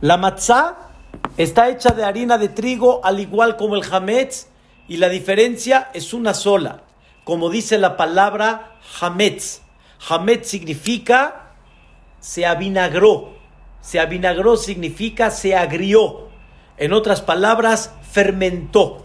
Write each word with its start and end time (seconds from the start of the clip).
La 0.00 0.16
matzá 0.16 0.76
está 1.36 1.68
hecha 1.68 1.90
de 1.90 2.04
harina 2.04 2.38
de 2.38 2.48
trigo, 2.48 3.04
al 3.04 3.20
igual 3.20 3.56
como 3.56 3.76
el 3.76 3.84
hametz, 3.92 4.46
y 4.88 4.96
la 4.96 5.10
diferencia 5.10 5.90
es 5.92 6.14
una 6.14 6.32
sola, 6.32 6.82
como 7.24 7.50
dice 7.50 7.76
la 7.78 7.98
palabra 7.98 8.78
hametz. 9.00 9.60
Hametz 10.08 10.48
significa 10.48 11.50
se 12.18 12.46
avinagró. 12.46 13.34
Se 13.82 14.00
avinagró 14.00 14.56
significa 14.56 15.30
se 15.30 15.54
agrió. 15.54 16.28
En 16.78 16.94
otras 16.94 17.20
palabras, 17.20 17.92
fermentó. 18.10 19.04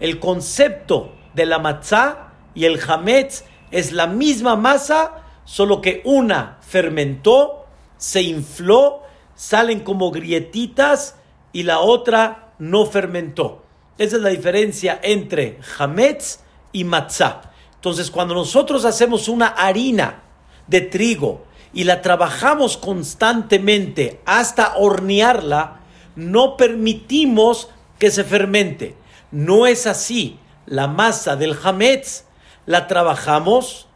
El 0.00 0.18
concepto 0.18 1.12
de 1.34 1.46
la 1.46 1.60
matzá 1.60 2.32
y 2.54 2.64
el 2.64 2.80
hametz 2.86 3.44
es 3.70 3.92
la 3.92 4.08
misma 4.08 4.56
masa, 4.56 5.22
solo 5.44 5.80
que 5.80 6.02
una 6.04 6.58
fermentó, 6.60 7.66
se 7.96 8.22
infló, 8.22 9.01
salen 9.42 9.80
como 9.80 10.12
grietitas 10.12 11.16
y 11.52 11.64
la 11.64 11.80
otra 11.80 12.52
no 12.60 12.86
fermentó. 12.86 13.64
Esa 13.98 14.14
es 14.14 14.22
la 14.22 14.28
diferencia 14.28 15.00
entre 15.02 15.58
hametz 15.76 16.38
y 16.70 16.84
matzá. 16.84 17.50
Entonces, 17.74 18.12
cuando 18.12 18.36
nosotros 18.36 18.84
hacemos 18.84 19.26
una 19.26 19.48
harina 19.48 20.22
de 20.68 20.82
trigo 20.82 21.42
y 21.72 21.82
la 21.82 22.02
trabajamos 22.02 22.76
constantemente 22.76 24.20
hasta 24.26 24.76
hornearla, 24.76 25.80
no 26.14 26.56
permitimos 26.56 27.68
que 27.98 28.12
se 28.12 28.22
fermente. 28.22 28.94
No 29.32 29.66
es 29.66 29.88
así. 29.88 30.38
La 30.66 30.86
masa 30.86 31.34
del 31.34 31.58
hametz 31.60 32.26
la 32.64 32.86
trabajamos, 32.86 33.88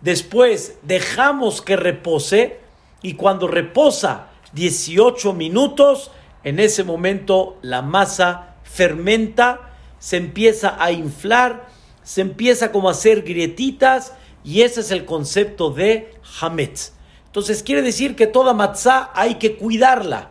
después 0.00 0.78
dejamos 0.80 1.60
que 1.60 1.76
repose 1.76 2.60
y 3.02 3.14
cuando 3.16 3.48
reposa 3.48 4.30
18 4.54 5.32
minutos, 5.32 6.10
en 6.44 6.60
ese 6.60 6.84
momento 6.84 7.58
la 7.62 7.82
masa 7.82 8.56
fermenta, 8.62 9.70
se 9.98 10.16
empieza 10.16 10.76
a 10.82 10.92
inflar, 10.92 11.68
se 12.02 12.20
empieza 12.20 12.70
como 12.70 12.88
a 12.88 12.92
hacer 12.92 13.22
grietitas 13.22 14.12
y 14.44 14.62
ese 14.62 14.80
es 14.80 14.90
el 14.90 15.06
concepto 15.06 15.70
de 15.70 16.12
hametz. 16.40 16.92
Entonces 17.26 17.62
quiere 17.62 17.82
decir 17.82 18.14
que 18.14 18.26
toda 18.26 18.52
matzá 18.52 19.10
hay 19.14 19.36
que 19.36 19.56
cuidarla. 19.56 20.30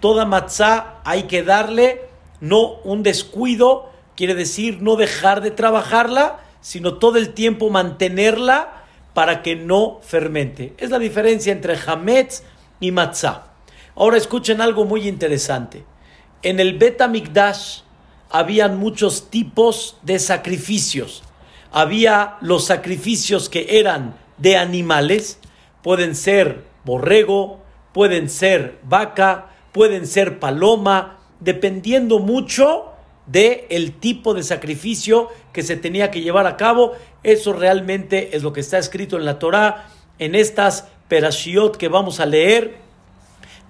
Toda 0.00 0.24
matzá 0.26 1.00
hay 1.04 1.24
que 1.24 1.44
darle 1.44 2.02
no 2.40 2.80
un 2.82 3.04
descuido, 3.04 3.90
quiere 4.16 4.34
decir 4.34 4.82
no 4.82 4.96
dejar 4.96 5.40
de 5.40 5.52
trabajarla, 5.52 6.40
sino 6.60 6.94
todo 6.94 7.18
el 7.18 7.34
tiempo 7.34 7.70
mantenerla 7.70 8.82
para 9.14 9.42
que 9.42 9.54
no 9.54 10.00
fermente. 10.02 10.74
Es 10.78 10.90
la 10.90 10.98
diferencia 10.98 11.52
entre 11.52 11.78
hametz 11.86 12.42
y 12.80 12.90
matzá. 12.90 13.51
Ahora 13.94 14.16
escuchen 14.16 14.60
algo 14.60 14.84
muy 14.84 15.06
interesante. 15.06 15.84
En 16.42 16.60
el 16.60 16.78
Betamikdash 16.78 17.80
habían 18.30 18.78
muchos 18.78 19.30
tipos 19.30 19.98
de 20.02 20.18
sacrificios. 20.18 21.22
Había 21.70 22.36
los 22.40 22.64
sacrificios 22.64 23.48
que 23.48 23.78
eran 23.78 24.16
de 24.38 24.56
animales, 24.56 25.38
pueden 25.82 26.16
ser 26.16 26.64
borrego, 26.84 27.60
pueden 27.92 28.30
ser 28.30 28.78
vaca, 28.82 29.50
pueden 29.72 30.06
ser 30.06 30.38
paloma, 30.40 31.18
dependiendo 31.40 32.18
mucho 32.18 32.92
de 33.26 33.66
el 33.70 33.92
tipo 33.92 34.34
de 34.34 34.42
sacrificio 34.42 35.28
que 35.52 35.62
se 35.62 35.76
tenía 35.76 36.10
que 36.10 36.22
llevar 36.22 36.46
a 36.46 36.56
cabo. 36.56 36.92
Eso 37.22 37.52
realmente 37.52 38.36
es 38.36 38.42
lo 38.42 38.52
que 38.52 38.60
está 38.60 38.78
escrito 38.78 39.16
en 39.16 39.26
la 39.26 39.38
Torá, 39.38 39.88
en 40.18 40.34
estas 40.34 40.88
perashiot 41.08 41.76
que 41.76 41.88
vamos 41.88 42.20
a 42.20 42.26
leer 42.26 42.81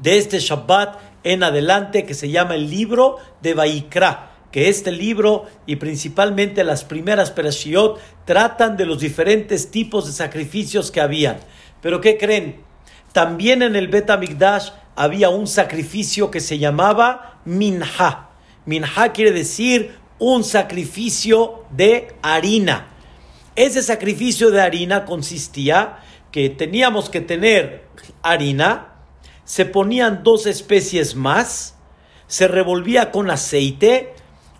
de 0.03 0.19
este 0.19 0.39
Shabbat 0.39 0.99
en 1.25 1.43
adelante, 1.43 2.05
que 2.05 2.15
se 2.15 2.31
llama 2.31 2.57
el 2.57 2.69
libro 2.69 3.19
de 3.41 3.55
Vaikra 3.55 4.33
que 4.53 4.69
este 4.69 4.93
libro 4.93 5.47
y 5.67 5.77
principalmente 5.77 6.63
las 6.63 6.85
primeras 6.85 7.31
perashiot 7.31 7.99
tratan 8.27 8.77
de 8.77 8.85
los 8.85 9.01
diferentes 9.01 9.71
tipos 9.71 10.07
de 10.07 10.13
sacrificios 10.13 10.91
que 10.91 11.01
habían. 11.01 11.39
Pero 11.81 12.01
¿qué 12.01 12.19
creen? 12.19 12.61
También 13.13 13.63
en 13.63 13.75
el 13.75 13.89
Bet 13.89 14.11
había 14.95 15.31
un 15.31 15.47
sacrificio 15.47 16.31
que 16.31 16.41
se 16.41 16.59
llamaba 16.59 17.41
Minha. 17.47 18.29
Minha 18.67 19.13
quiere 19.13 19.33
decir 19.33 19.97
un 20.19 20.45
sacrificio 20.45 21.65
de 21.71 22.15
harina. 22.23 22.89
Ese 23.57 23.83
sacrificio 23.83 24.51
de 24.51 24.61
harina 24.61 25.05
consistía 25.05 25.99
que 26.31 26.49
teníamos 26.51 27.11
que 27.11 27.21
tener 27.21 27.87
harina, 28.23 28.92
se 29.45 29.65
ponían 29.65 30.23
dos 30.23 30.47
especies 30.47 31.15
más, 31.15 31.77
se 32.27 32.49
revolvía 32.49 33.11
con 33.11 33.31
aceite, 33.31 34.15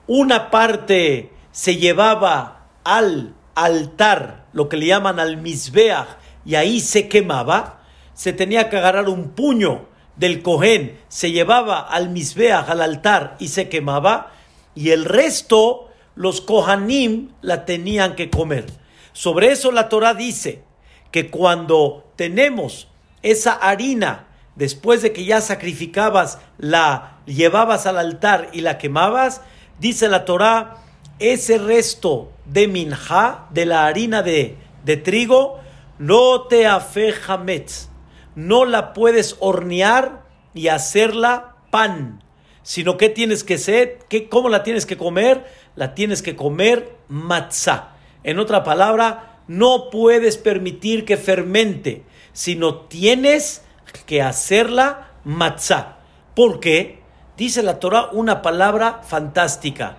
una 0.07 0.51
parte 0.51 1.33
se 1.53 1.77
llevaba 1.77 2.67
al 2.85 3.35
altar, 3.55 4.47
lo 4.53 4.69
que 4.69 4.77
le 4.77 4.87
llaman 4.87 5.21
al 5.21 5.37
misbeach, 5.37 6.09
y 6.45 6.57
ahí 6.57 6.81
se 6.81 7.09
quemaba, 7.09 7.83
se 8.15 8.33
tenía 8.33 8.69
que 8.69 8.77
agarrar 8.77 9.09
un 9.09 9.31
puño 9.31 9.93
del 10.17 10.43
Cohen 10.43 11.01
se 11.09 11.33
llevaba 11.33 11.81
al 11.81 12.11
Misbeach, 12.11 12.69
al 12.69 12.83
altar, 12.83 13.37
y 13.39 13.49
se 13.49 13.69
quemaba, 13.69 14.33
y 14.75 14.91
el 14.91 15.05
resto, 15.05 15.89
los 16.15 16.41
Kohanim 16.41 17.33
la 17.41 17.65
tenían 17.65 18.15
que 18.15 18.31
comer. 18.31 18.67
Sobre 19.13 19.53
eso 19.53 19.73
la 19.73 19.89
Torah 19.89 20.15
dice 20.15 20.63
que 21.11 21.31
cuando 21.31 22.13
tenemos 22.17 22.89
esa 23.23 23.53
harina, 23.53 24.29
después 24.57 25.03
de 25.03 25.13
que 25.13 25.25
ya 25.25 25.41
sacrificabas, 25.41 26.39
la 26.59 27.19
llevabas 27.27 27.87
al 27.87 27.99
altar 27.99 28.51
y 28.53 28.61
la 28.61 28.79
quemabas, 28.79 29.43
dice 29.79 30.09
la 30.09 30.25
Torah, 30.25 30.77
ese 31.19 31.59
resto 31.59 32.33
de 32.47 32.69
minja, 32.69 33.47
de 33.51 33.67
la 33.67 33.87
harina 33.87 34.23
de, 34.23 34.57
de 34.85 34.97
trigo, 34.97 35.61
no 35.99 36.43
te 36.43 36.67
afejametz 36.67 37.93
no 38.35 38.65
la 38.65 38.93
puedes 38.93 39.37
hornear 39.41 40.23
y 40.55 40.69
hacerla 40.69 41.57
pan, 41.71 42.23
sino 42.63 42.97
que 42.97 43.09
tienes 43.09 43.45
que 43.45 43.59
ser, 43.59 43.99
que, 44.09 44.29
¿cómo 44.29 44.49
la 44.49 44.63
tienes 44.63 44.87
que 44.87 44.97
comer? 44.97 45.45
La 45.77 45.95
tienes 45.95 46.23
que 46.23 46.37
comer 46.37 46.97
matzá. 47.09 47.97
En 48.25 48.39
otra 48.39 48.65
palabra, 48.65 49.41
no 49.49 49.91
puedes 49.91 50.37
permitir 50.37 51.05
que 51.05 51.17
fermente, 51.17 52.03
sino 52.33 52.77
tienes 52.77 53.63
que 54.07 54.23
hacerla 54.23 55.11
matzá. 55.25 55.99
¿Por 56.35 56.61
qué? 56.61 57.03
Dice 57.37 57.63
la 57.63 57.79
Torah 57.79 58.09
una 58.13 58.43
palabra 58.43 59.01
fantástica. 59.03 59.97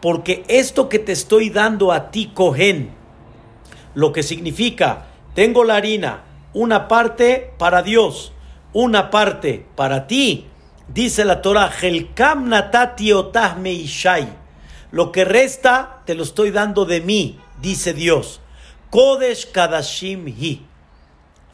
Porque 0.00 0.44
esto 0.48 0.88
que 0.88 0.98
te 0.98 1.12
estoy 1.12 1.50
dando 1.50 1.92
a 1.92 2.10
ti, 2.10 2.30
Cohen, 2.32 2.90
lo 3.94 4.12
que 4.12 4.22
significa, 4.22 5.06
tengo 5.34 5.64
la 5.64 5.76
harina, 5.76 6.22
una 6.52 6.86
parte 6.88 7.52
para 7.58 7.82
Dios, 7.82 8.32
una 8.72 9.10
parte 9.10 9.66
para 9.74 10.06
ti. 10.06 10.46
Dice 10.86 11.24
la 11.24 11.42
Torah, 11.42 11.70
Helkam 11.80 12.48
natati 12.48 13.12
ishai. 13.64 14.28
Lo 14.90 15.12
que 15.12 15.24
resta 15.24 16.02
te 16.06 16.14
lo 16.14 16.22
estoy 16.22 16.50
dando 16.50 16.84
de 16.84 17.00
mí, 17.00 17.38
dice 17.60 17.92
Dios. 17.92 18.40
Kodesh 18.90 19.50
kadashim 19.50 20.28
hi. 20.28 20.67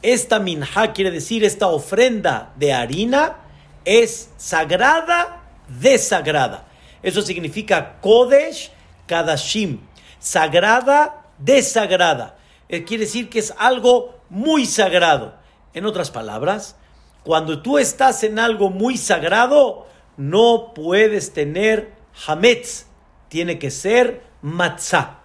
Esta 0.01 0.39
minha 0.39 0.93
quiere 0.93 1.11
decir 1.11 1.43
esta 1.43 1.67
ofrenda 1.67 2.53
de 2.57 2.73
harina 2.73 3.37
es 3.85 4.29
sagrada, 4.37 5.43
desagrada. 5.67 6.65
Eso 7.01 7.21
significa 7.21 7.99
Kodesh 8.01 8.71
kadashim. 9.07 9.79
Sagrada, 10.19 11.25
desagrada. 11.37 12.37
Eh, 12.67 12.83
quiere 12.83 13.05
decir 13.05 13.29
que 13.29 13.39
es 13.39 13.53
algo 13.57 14.19
muy 14.29 14.65
sagrado. 14.65 15.35
En 15.73 15.85
otras 15.85 16.09
palabras, 16.09 16.75
cuando 17.23 17.61
tú 17.61 17.77
estás 17.77 18.23
en 18.23 18.39
algo 18.39 18.69
muy 18.69 18.97
sagrado, 18.97 19.87
no 20.17 20.73
puedes 20.73 21.33
tener 21.33 21.93
hametz, 22.27 22.85
tiene 23.27 23.59
que 23.59 23.71
ser 23.71 24.23
matzah. 24.41 25.19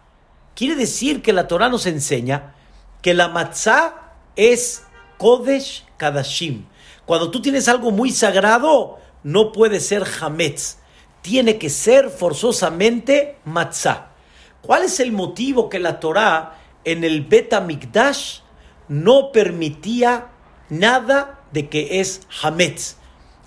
Quiere 0.54 0.74
decir 0.74 1.22
que 1.22 1.32
la 1.32 1.46
Torah 1.46 1.68
nos 1.68 1.86
enseña 1.86 2.54
que 3.00 3.14
la 3.14 3.28
matzah 3.28 4.09
es 4.36 4.84
kodesh 5.18 5.84
kadashim. 5.96 6.66
Cuando 7.06 7.30
tú 7.30 7.42
tienes 7.42 7.68
algo 7.68 7.90
muy 7.90 8.10
sagrado, 8.10 8.98
no 9.22 9.52
puede 9.52 9.80
ser 9.80 10.04
hametz, 10.20 10.78
tiene 11.22 11.58
que 11.58 11.70
ser 11.70 12.10
forzosamente 12.10 13.38
matzah. 13.44 14.10
¿Cuál 14.62 14.84
es 14.84 15.00
el 15.00 15.12
motivo 15.12 15.68
que 15.68 15.78
la 15.78 16.00
Torah 16.00 16.58
en 16.84 17.04
el 17.04 17.22
Bet 17.22 17.52
Mikdash 17.60 18.40
no 18.88 19.32
permitía 19.32 20.28
nada 20.68 21.40
de 21.52 21.68
que 21.68 22.00
es 22.00 22.26
Hametz. 22.42 22.96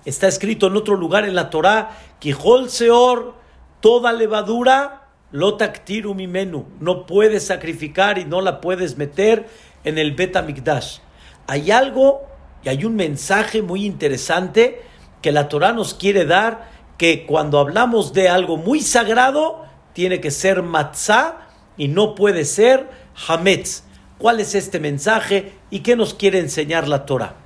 Está 0.04 0.28
escrito 0.28 0.66
en 0.66 0.76
otro 0.76 0.96
lugar 0.96 1.24
en 1.24 1.34
la 1.34 1.50
Torá, 1.50 1.98
Quijol 2.18 2.70
Seor, 2.70 3.34
toda 3.80 4.12
levadura, 4.12 5.08
lotaktiru 5.32 6.14
mi 6.14 6.26
menú. 6.26 6.66
No 6.80 7.06
puedes 7.06 7.46
sacrificar 7.46 8.18
y 8.18 8.24
no 8.24 8.40
la 8.40 8.60
puedes 8.60 8.96
meter 8.96 9.48
en 9.84 9.98
el 9.98 10.12
Betamikdash. 10.12 10.98
Hay 11.46 11.70
algo 11.70 12.22
y 12.62 12.68
hay 12.70 12.84
un 12.84 12.96
mensaje 12.96 13.62
muy 13.62 13.84
interesante 13.84 14.82
que 15.22 15.32
la 15.32 15.48
Torah 15.48 15.72
nos 15.72 15.94
quiere 15.94 16.24
dar 16.24 16.70
que 16.98 17.26
cuando 17.26 17.58
hablamos 17.58 18.12
de 18.12 18.28
algo 18.28 18.56
muy 18.56 18.80
sagrado, 18.80 19.64
tiene 19.92 20.20
que 20.20 20.30
ser 20.30 20.62
matzah 20.62 21.48
y 21.76 21.88
no 21.88 22.14
puede 22.14 22.44
ser 22.44 22.88
hametz. 23.28 23.84
¿Cuál 24.18 24.40
es 24.40 24.54
este 24.54 24.80
mensaje 24.80 25.52
y 25.70 25.80
qué 25.80 25.96
nos 25.96 26.14
quiere 26.14 26.38
enseñar 26.38 26.88
la 26.88 27.04
Torah? 27.04 27.36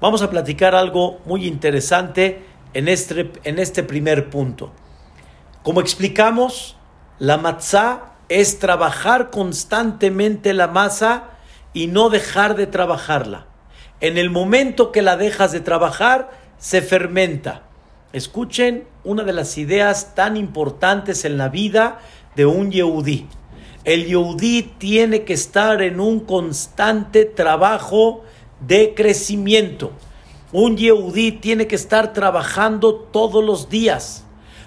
Vamos 0.00 0.22
a 0.22 0.30
platicar 0.30 0.74
algo 0.74 1.20
muy 1.26 1.46
interesante 1.46 2.42
en 2.74 2.88
este, 2.88 3.30
en 3.44 3.58
este 3.58 3.82
primer 3.82 4.30
punto. 4.30 4.72
Como 5.62 5.80
explicamos, 5.80 6.76
la 7.18 7.36
matzah 7.36 8.14
es 8.28 8.58
trabajar 8.58 9.30
constantemente 9.30 10.54
la 10.54 10.66
masa 10.66 11.31
y 11.72 11.86
no 11.86 12.10
dejar 12.10 12.56
de 12.56 12.66
trabajarla. 12.66 13.46
En 14.00 14.18
el 14.18 14.30
momento 14.30 14.92
que 14.92 15.02
la 15.02 15.16
dejas 15.16 15.52
de 15.52 15.60
trabajar, 15.60 16.30
se 16.58 16.82
fermenta. 16.82 17.62
Escuchen 18.12 18.84
una 19.04 19.24
de 19.24 19.32
las 19.32 19.58
ideas 19.58 20.14
tan 20.14 20.36
importantes 20.36 21.24
en 21.24 21.38
la 21.38 21.48
vida 21.48 22.00
de 22.36 22.46
un 22.46 22.70
yehudí. 22.70 23.26
El 23.84 24.06
yehudí 24.06 24.62
tiene 24.78 25.24
que 25.24 25.32
estar 25.32 25.82
en 25.82 25.98
un 25.98 26.20
constante 26.20 27.24
trabajo 27.24 28.22
de 28.60 28.94
crecimiento. 28.94 29.92
Un 30.52 30.76
yehudí 30.76 31.32
tiene 31.32 31.66
que 31.66 31.74
estar 31.74 32.12
trabajando 32.12 32.94
todos 32.94 33.42
los 33.42 33.70
días. 33.70 34.24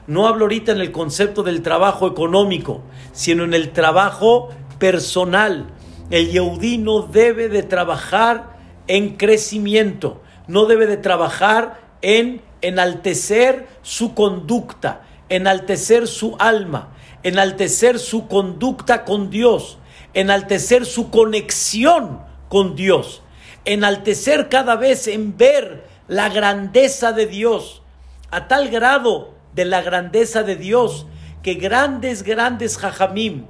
No 0.07 0.27
hablo 0.27 0.45
ahorita 0.45 0.71
en 0.71 0.81
el 0.81 0.91
concepto 0.91 1.43
del 1.43 1.61
trabajo 1.61 2.07
económico, 2.07 2.81
sino 3.13 3.43
en 3.43 3.53
el 3.53 3.71
trabajo 3.71 4.49
personal. 4.79 5.67
El 6.09 6.31
yehudí 6.31 6.77
no 6.77 7.01
debe 7.01 7.49
de 7.49 7.63
trabajar 7.63 8.57
en 8.87 9.15
crecimiento, 9.17 10.21
no 10.47 10.65
debe 10.65 10.85
de 10.85 10.97
trabajar 10.97 11.81
en 12.01 12.41
enaltecer 12.61 13.67
su 13.81 14.13
conducta, 14.13 15.01
enaltecer 15.29 16.07
su 16.07 16.35
alma, 16.37 16.93
enaltecer 17.23 17.97
su 17.97 18.27
conducta 18.27 19.03
con 19.03 19.31
Dios, 19.31 19.79
enaltecer 20.13 20.85
su 20.85 21.09
conexión 21.09 22.21
con 22.49 22.75
Dios, 22.75 23.23
enaltecer 23.65 24.49
cada 24.49 24.75
vez 24.75 25.07
en 25.07 25.35
ver 25.35 25.87
la 26.07 26.29
grandeza 26.29 27.13
de 27.13 27.25
Dios, 27.25 27.81
a 28.29 28.47
tal 28.47 28.69
grado 28.69 29.33
de 29.55 29.65
la 29.65 29.81
grandeza 29.81 30.43
de 30.43 30.55
Dios 30.55 31.07
que 31.41 31.55
grandes, 31.55 32.21
grandes 32.21 32.77
jajamim 32.77 33.47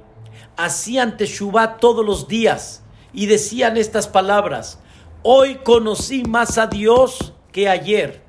hacían 0.56 1.16
teshuvah 1.16 1.78
todos 1.78 2.04
los 2.04 2.28
días 2.28 2.82
y 3.12 3.26
decían 3.26 3.76
estas 3.76 4.08
palabras, 4.08 4.78
hoy 5.22 5.56
conocí 5.56 6.22
más 6.24 6.58
a 6.58 6.66
Dios 6.66 7.32
que 7.52 7.68
ayer 7.68 8.26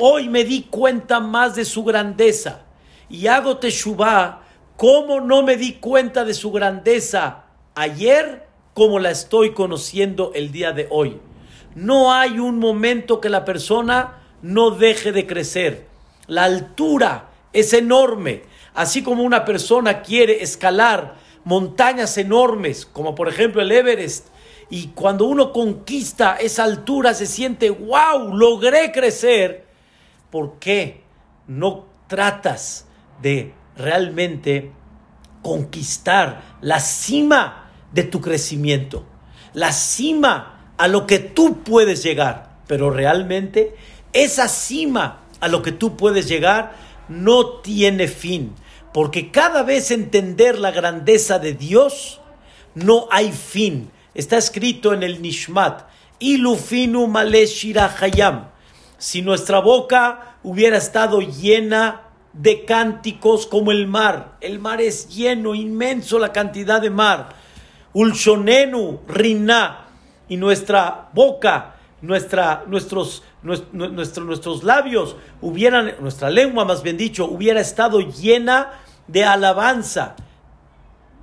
Hoy 0.00 0.28
me 0.28 0.44
di 0.44 0.62
cuenta 0.62 1.18
más 1.18 1.56
de 1.56 1.64
su 1.64 1.82
grandeza 1.82 2.60
y 3.10 3.26
hago 3.26 3.56
teshuvah 3.56 4.42
como 4.76 5.20
no 5.20 5.42
me 5.42 5.56
di 5.56 5.72
cuenta 5.74 6.24
de 6.24 6.34
su 6.34 6.52
grandeza 6.52 7.46
ayer 7.74 8.46
como 8.74 9.00
la 9.00 9.10
estoy 9.10 9.54
conociendo 9.54 10.30
el 10.36 10.52
día 10.52 10.70
de 10.70 10.86
hoy. 10.90 11.20
No 11.74 12.12
hay 12.12 12.38
un 12.38 12.60
momento 12.60 13.20
que 13.20 13.28
la 13.28 13.44
persona 13.44 14.22
no 14.40 14.70
deje 14.70 15.10
de 15.10 15.26
crecer. 15.26 15.88
La 16.28 16.44
altura 16.44 17.30
es 17.52 17.72
enorme. 17.72 18.44
Así 18.74 19.02
como 19.02 19.24
una 19.24 19.44
persona 19.44 20.02
quiere 20.02 20.44
escalar 20.44 21.16
montañas 21.48 22.18
enormes, 22.18 22.84
como 22.84 23.14
por 23.14 23.28
ejemplo 23.28 23.62
el 23.62 23.72
Everest, 23.72 24.26
y 24.68 24.88
cuando 24.88 25.24
uno 25.24 25.50
conquista 25.50 26.36
esa 26.36 26.64
altura 26.64 27.14
se 27.14 27.24
siente, 27.24 27.70
wow, 27.70 28.36
logré 28.36 28.92
crecer 28.92 29.66
¿por 30.30 30.58
qué 30.58 31.00
no 31.46 31.86
tratas 32.06 32.86
de 33.22 33.54
realmente 33.76 34.72
conquistar 35.42 36.42
la 36.60 36.80
cima 36.80 37.70
de 37.92 38.02
tu 38.02 38.20
crecimiento? 38.20 39.06
La 39.54 39.72
cima 39.72 40.74
a 40.76 40.86
lo 40.86 41.06
que 41.06 41.18
tú 41.18 41.62
puedes 41.62 42.02
llegar. 42.02 42.58
Pero 42.66 42.90
realmente 42.90 43.74
esa 44.12 44.48
cima 44.48 45.22
a 45.40 45.48
lo 45.48 45.62
que 45.62 45.72
tú 45.72 45.96
puedes 45.96 46.28
llegar 46.28 46.74
no 47.08 47.60
tiene 47.60 48.06
fin. 48.06 48.54
Porque 48.98 49.30
cada 49.30 49.62
vez 49.62 49.92
entender 49.92 50.58
la 50.58 50.72
grandeza 50.72 51.38
de 51.38 51.52
Dios, 51.52 52.20
no 52.74 53.06
hay 53.12 53.30
fin. 53.30 53.92
Está 54.12 54.38
escrito 54.38 54.92
en 54.92 55.04
el 55.04 55.22
Nishmat. 55.22 55.82
Ilufinu 56.18 57.06
male 57.06 57.44
hayam 58.00 58.48
si 58.98 59.22
nuestra 59.22 59.60
boca 59.60 60.38
hubiera 60.42 60.78
estado 60.78 61.20
llena 61.20 62.08
de 62.32 62.64
cánticos 62.64 63.46
como 63.46 63.70
el 63.70 63.86
mar. 63.86 64.36
El 64.40 64.58
mar 64.58 64.80
es 64.80 65.08
lleno, 65.08 65.54
inmenso 65.54 66.18
la 66.18 66.32
cantidad 66.32 66.80
de 66.80 66.90
mar. 66.90 67.36
Ulshonenu, 67.92 69.02
Rina. 69.06 69.86
Y 70.28 70.36
nuestra 70.36 71.08
boca, 71.12 71.76
nuestra, 72.02 72.64
nuestros, 72.66 73.22
nuestros 73.44 74.64
labios 74.64 75.14
hubieran, 75.40 75.94
nuestra 76.00 76.30
lengua 76.30 76.64
más 76.64 76.82
bien 76.82 76.96
dicho, 76.96 77.26
hubiera 77.26 77.60
estado 77.60 78.00
llena 78.00 78.72
de 79.08 79.24
alabanza. 79.24 80.14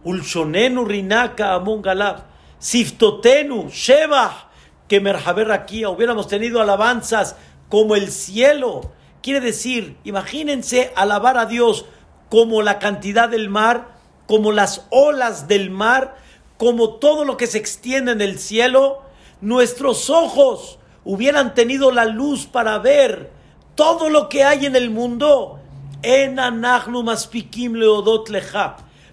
Ulshonenu, 0.04 0.84
Rinaka, 0.86 1.54
Amon 1.54 1.82
Galab. 1.82 2.24
Siftotenu, 2.60 3.70
Sheba, 3.70 4.50
que 4.88 5.00
Merhaber 5.00 5.52
aquí 5.52 5.86
hubiéramos 5.86 6.28
tenido 6.28 6.62
alabanzas 6.62 7.36
como 7.70 7.96
el 7.96 8.12
cielo. 8.12 8.92
Quiere 9.22 9.40
decir, 9.40 9.98
imagínense 10.04 10.92
alabar 10.96 11.38
a 11.38 11.46
Dios 11.46 11.86
como 12.30 12.62
la 12.62 12.80
cantidad 12.80 13.30
del 13.30 13.50
mar, 13.50 13.96
como 14.28 14.52
las 14.52 14.86
olas 14.90 15.48
del 15.48 15.70
mar, 15.70 16.16
como 16.58 16.96
todo 16.96 17.26
lo 17.26 17.38
que 17.38 17.48
se 17.48 17.58
extiende 17.58 18.12
en 18.12 18.22
el 18.22 18.40
cielo. 18.40 19.02
Nuestros 19.42 20.10
ojos 20.10 20.80
hubieran 21.04 21.54
tenido 21.54 21.92
la 21.92 22.06
luz 22.06 22.48
para 22.48 22.80
ver 22.80 23.31
todo 23.76 24.10
lo 24.10 24.30
que 24.30 24.44
hay 24.44 24.66
en 24.66 24.76
el 24.76 24.90
mundo. 24.90 25.60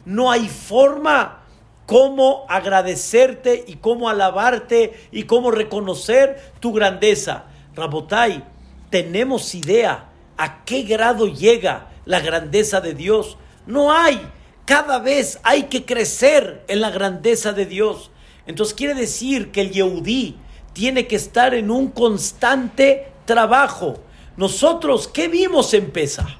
No 0.04 0.30
hay 0.30 0.48
forma 0.48 1.42
cómo 1.86 2.44
agradecerte 2.48 3.64
y 3.66 3.76
cómo 3.76 4.08
alabarte 4.08 5.08
y 5.10 5.24
cómo 5.24 5.50
reconocer 5.50 6.52
tu 6.60 6.72
grandeza. 6.72 7.44
Rabotai, 7.74 8.44
tenemos 8.90 9.54
idea 9.54 10.10
a 10.36 10.64
qué 10.64 10.82
grado 10.82 11.28
llega 11.28 11.88
la 12.04 12.20
grandeza 12.20 12.80
de 12.80 12.94
Dios. 12.94 13.36
No 13.66 13.92
hay. 13.92 14.20
Cada 14.64 14.98
vez 14.98 15.40
hay 15.42 15.64
que 15.64 15.84
crecer 15.84 16.64
en 16.68 16.80
la 16.80 16.90
grandeza 16.90 17.52
de 17.52 17.66
Dios. 17.66 18.10
Entonces 18.46 18.74
quiere 18.74 18.94
decir 18.94 19.50
que 19.50 19.62
el 19.62 19.70
Yehudí 19.70 20.36
tiene 20.72 21.06
que 21.06 21.16
estar 21.16 21.54
en 21.54 21.70
un 21.70 21.88
constante 21.88 23.12
trabajo. 23.24 23.98
Nosotros, 24.36 25.08
¿qué 25.08 25.28
vimos 25.28 25.72
en 25.74 25.90
Pesa? 25.90 26.38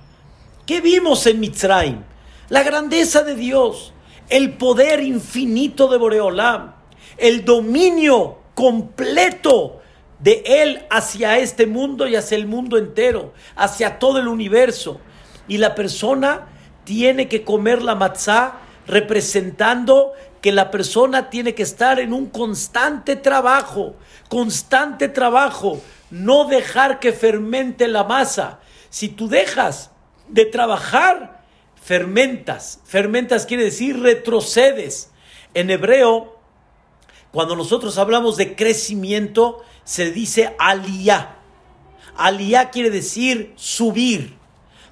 ¿Qué 0.66 0.80
vimos 0.80 1.26
en 1.26 1.40
Mitzrayim? 1.40 2.04
La 2.48 2.62
grandeza 2.62 3.22
de 3.24 3.34
Dios, 3.34 3.92
el 4.28 4.52
poder 4.52 5.00
infinito 5.00 5.88
de 5.88 5.98
Boreolam, 5.98 6.74
el 7.16 7.44
dominio 7.44 8.38
completo 8.54 9.80
de 10.20 10.44
Él 10.46 10.86
hacia 10.88 11.38
este 11.38 11.66
mundo 11.66 12.06
y 12.06 12.14
hacia 12.14 12.36
el 12.36 12.46
mundo 12.46 12.78
entero, 12.78 13.32
hacia 13.56 13.98
todo 13.98 14.18
el 14.18 14.28
universo. 14.28 15.00
Y 15.48 15.58
la 15.58 15.74
persona 15.74 16.46
tiene 16.84 17.26
que 17.26 17.42
comer 17.42 17.82
la 17.82 17.96
matzá 17.96 18.60
representando 18.86 20.12
que 20.40 20.52
la 20.52 20.70
persona 20.70 21.28
tiene 21.28 21.56
que 21.56 21.64
estar 21.64 21.98
en 21.98 22.12
un 22.12 22.26
constante 22.26 23.16
trabajo, 23.16 23.96
constante 24.28 25.08
trabajo, 25.08 25.80
no 26.12 26.44
dejar 26.44 27.00
que 27.00 27.12
fermente 27.12 27.88
la 27.88 28.04
masa. 28.04 28.60
Si 28.90 29.08
tú 29.08 29.28
dejas 29.28 29.91
de 30.32 30.46
trabajar, 30.46 31.44
fermentas. 31.80 32.80
Fermentas 32.84 33.46
quiere 33.46 33.64
decir 33.64 34.00
retrocedes. 34.00 35.10
En 35.54 35.70
hebreo, 35.70 36.38
cuando 37.30 37.54
nosotros 37.54 37.98
hablamos 37.98 38.36
de 38.36 38.56
crecimiento, 38.56 39.62
se 39.84 40.10
dice 40.10 40.54
aliyah. 40.58 41.36
Aliyah 42.16 42.70
quiere 42.70 42.90
decir 42.90 43.52
subir. 43.56 44.34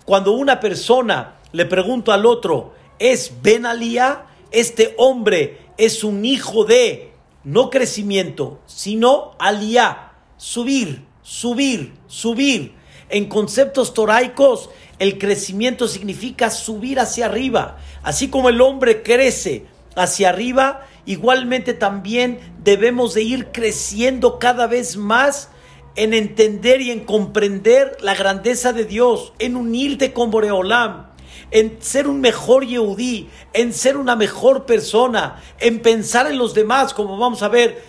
Cuando 0.05 0.33
una 0.33 0.61
persona 0.61 1.37
le 1.53 1.67
pregunta 1.67 2.15
al 2.15 2.27
otro, 2.27 2.75
¿es 2.99 3.33
Ben 3.43 3.67
Aliyah? 3.67 4.27
Este 4.51 4.95
hombre 4.99 5.59
es 5.77 6.05
un 6.05 6.25
hijo 6.25 6.65
de 6.65 7.13
no 7.45 7.71
crecimiento, 7.71 8.61
sino 8.67 9.37
aliyah, 9.39 10.13
subir, 10.37 11.05
subir, 11.23 11.95
subir. 12.07 12.75
En 13.09 13.29
conceptos 13.29 13.95
toraicos, 13.95 14.71
el 15.01 15.19
crecimiento 15.19 15.89
significa 15.89 16.51
subir 16.51 17.01
hacia 17.01 17.27
arriba. 17.27 17.79
Así 18.03 18.29
como 18.29 18.51
el 18.51 18.61
hombre 18.61 19.03
crece 19.03 19.65
hacia 19.97 20.29
arriba, 20.29 20.87
igualmente 21.07 21.73
también 21.73 22.39
debemos 22.63 23.15
de 23.15 23.23
ir 23.23 23.47
creciendo 23.47 24.39
cada 24.39 24.67
vez 24.67 24.99
más 24.99 25.49
en 25.97 26.13
entender 26.13 26.83
y 26.83 26.91
en 26.91 27.01
comprender 27.01 27.97
la 28.03 28.15
grandeza 28.15 28.75
de 28.75 28.85
Dios, 28.85 29.33
en 29.39 29.57
unirte 29.57 30.13
con 30.13 30.31
Boreolam, 30.31 31.07
en 31.51 31.79
ser 31.81 32.07
un 32.07 32.21
mejor 32.21 32.67
Yehudí, 32.67 33.31
en 33.55 33.73
ser 33.73 33.97
una 33.97 34.17
mejor 34.17 34.67
persona, 34.67 35.41
en 35.59 35.81
pensar 35.81 36.31
en 36.31 36.37
los 36.37 36.53
demás, 36.53 36.93
como 36.93 37.17
vamos 37.17 37.43
a 37.43 37.49
ver 37.49 37.83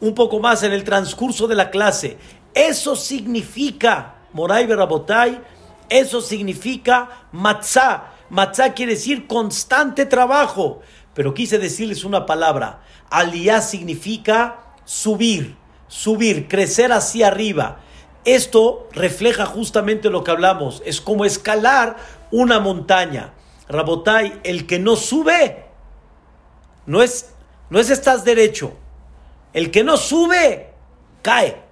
un 0.00 0.14
poco 0.14 0.38
más 0.38 0.62
en 0.62 0.72
el 0.72 0.84
transcurso 0.84 1.48
de 1.48 1.56
la 1.56 1.70
clase. 1.70 2.18
Eso 2.54 2.94
significa, 2.94 4.14
Moray 4.32 4.64
Berabotay, 4.66 5.40
eso 5.88 6.20
significa 6.20 7.26
matzah. 7.32 8.12
Matzah 8.30 8.74
quiere 8.74 8.92
decir 8.94 9.26
constante 9.26 10.06
trabajo. 10.06 10.80
Pero 11.14 11.34
quise 11.34 11.58
decirles 11.58 12.04
una 12.04 12.26
palabra. 12.26 12.82
Aliyah 13.10 13.60
significa 13.60 14.60
subir, 14.84 15.56
subir, 15.88 16.48
crecer 16.48 16.92
hacia 16.92 17.28
arriba. 17.28 17.80
Esto 18.24 18.88
refleja 18.92 19.46
justamente 19.46 20.08
lo 20.08 20.24
que 20.24 20.30
hablamos. 20.30 20.82
Es 20.86 21.00
como 21.00 21.24
escalar 21.24 21.96
una 22.30 22.60
montaña. 22.60 23.34
Rabotay, 23.68 24.40
el 24.44 24.66
que 24.66 24.78
no 24.78 24.96
sube, 24.96 25.66
no 26.86 27.02
es, 27.02 27.32
no 27.70 27.78
es 27.78 27.90
estás 27.90 28.24
derecho. 28.24 28.74
El 29.52 29.70
que 29.70 29.84
no 29.84 29.96
sube, 29.96 30.72
cae. 31.22 31.62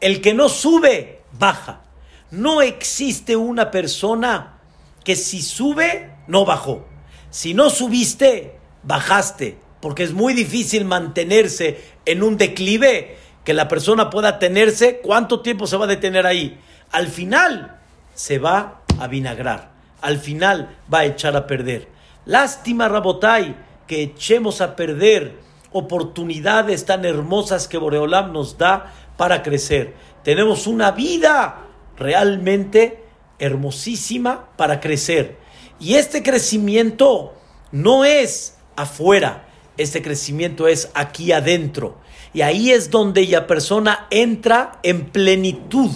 El 0.00 0.20
que 0.20 0.34
no 0.34 0.48
sube, 0.48 1.22
baja. 1.38 1.82
No 2.30 2.60
existe 2.60 3.36
una 3.36 3.70
persona 3.70 4.58
que 5.04 5.16
si 5.16 5.40
sube, 5.40 6.10
no 6.26 6.44
bajó. 6.44 6.86
Si 7.30 7.54
no 7.54 7.70
subiste, 7.70 8.58
bajaste. 8.82 9.58
Porque 9.80 10.02
es 10.02 10.12
muy 10.12 10.34
difícil 10.34 10.84
mantenerse 10.84 11.80
en 12.04 12.22
un 12.22 12.36
declive 12.36 13.16
que 13.44 13.54
la 13.54 13.68
persona 13.68 14.10
pueda 14.10 14.38
tenerse. 14.38 15.00
¿Cuánto 15.00 15.40
tiempo 15.40 15.66
se 15.66 15.76
va 15.76 15.84
a 15.84 15.88
detener 15.88 16.26
ahí? 16.26 16.60
Al 16.90 17.08
final 17.08 17.78
se 18.14 18.38
va 18.38 18.82
a 18.98 19.06
vinagrar. 19.06 19.70
Al 20.00 20.18
final 20.18 20.76
va 20.92 21.00
a 21.00 21.04
echar 21.06 21.36
a 21.36 21.46
perder. 21.46 21.88
Lástima, 22.26 22.88
Rabotai, 22.88 23.56
que 23.86 24.02
echemos 24.02 24.60
a 24.60 24.76
perder 24.76 25.38
oportunidades 25.72 26.84
tan 26.84 27.04
hermosas 27.04 27.68
que 27.68 27.78
Boreolam 27.78 28.32
nos 28.32 28.58
da 28.58 28.92
para 29.16 29.42
crecer. 29.42 29.94
Tenemos 30.24 30.66
una 30.66 30.90
vida 30.90 31.67
realmente 31.98 33.04
hermosísima 33.38 34.50
para 34.56 34.80
crecer. 34.80 35.36
Y 35.80 35.94
este 35.94 36.22
crecimiento 36.22 37.34
no 37.72 38.04
es 38.04 38.56
afuera, 38.76 39.48
este 39.76 40.02
crecimiento 40.02 40.68
es 40.68 40.90
aquí 40.94 41.32
adentro. 41.32 41.98
Y 42.34 42.42
ahí 42.42 42.72
es 42.72 42.90
donde 42.90 43.26
la 43.26 43.46
persona 43.46 44.06
entra 44.10 44.80
en 44.82 45.06
plenitud. 45.10 45.90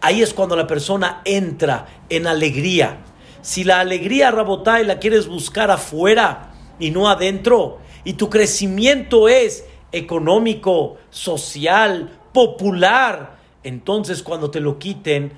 Ahí 0.00 0.22
es 0.22 0.34
cuando 0.34 0.56
la 0.56 0.66
persona 0.66 1.22
entra 1.24 1.86
en 2.08 2.26
alegría. 2.26 2.98
Si 3.40 3.64
la 3.64 3.80
alegría, 3.80 4.34
y 4.80 4.84
la 4.84 4.98
quieres 4.98 5.28
buscar 5.28 5.70
afuera 5.70 6.52
y 6.78 6.90
no 6.90 7.08
adentro, 7.08 7.78
y 8.04 8.14
tu 8.14 8.28
crecimiento 8.28 9.28
es 9.28 9.64
económico, 9.92 10.96
social, 11.10 12.18
popular, 12.32 13.36
entonces 13.64 14.22
cuando 14.22 14.50
te 14.50 14.60
lo 14.60 14.78
quiten 14.78 15.32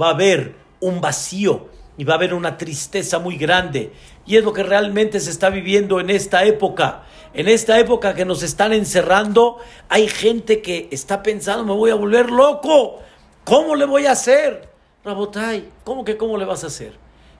va 0.00 0.08
a 0.08 0.14
haber 0.14 0.54
un 0.80 1.00
vacío 1.00 1.68
y 1.96 2.04
va 2.04 2.14
a 2.14 2.16
haber 2.16 2.32
una 2.32 2.56
tristeza 2.56 3.18
muy 3.18 3.36
grande. 3.36 3.92
Y 4.24 4.36
es 4.36 4.44
lo 4.44 4.52
que 4.52 4.62
realmente 4.62 5.18
se 5.20 5.30
está 5.30 5.50
viviendo 5.50 6.00
en 6.00 6.10
esta 6.10 6.44
época. 6.44 7.02
En 7.34 7.48
esta 7.48 7.78
época 7.78 8.14
que 8.14 8.24
nos 8.24 8.42
están 8.42 8.72
encerrando, 8.72 9.58
hay 9.88 10.08
gente 10.08 10.62
que 10.62 10.88
está 10.92 11.22
pensando, 11.22 11.64
me 11.64 11.72
voy 11.72 11.90
a 11.90 11.96
volver 11.96 12.30
loco. 12.30 13.00
¿Cómo 13.44 13.74
le 13.74 13.84
voy 13.84 14.06
a 14.06 14.12
hacer? 14.12 14.68
Rabotay, 15.04 15.68
¿cómo 15.84 16.04
que 16.04 16.16
cómo 16.16 16.38
le 16.38 16.44
vas 16.44 16.64
a 16.64 16.68
hacer? 16.68 16.92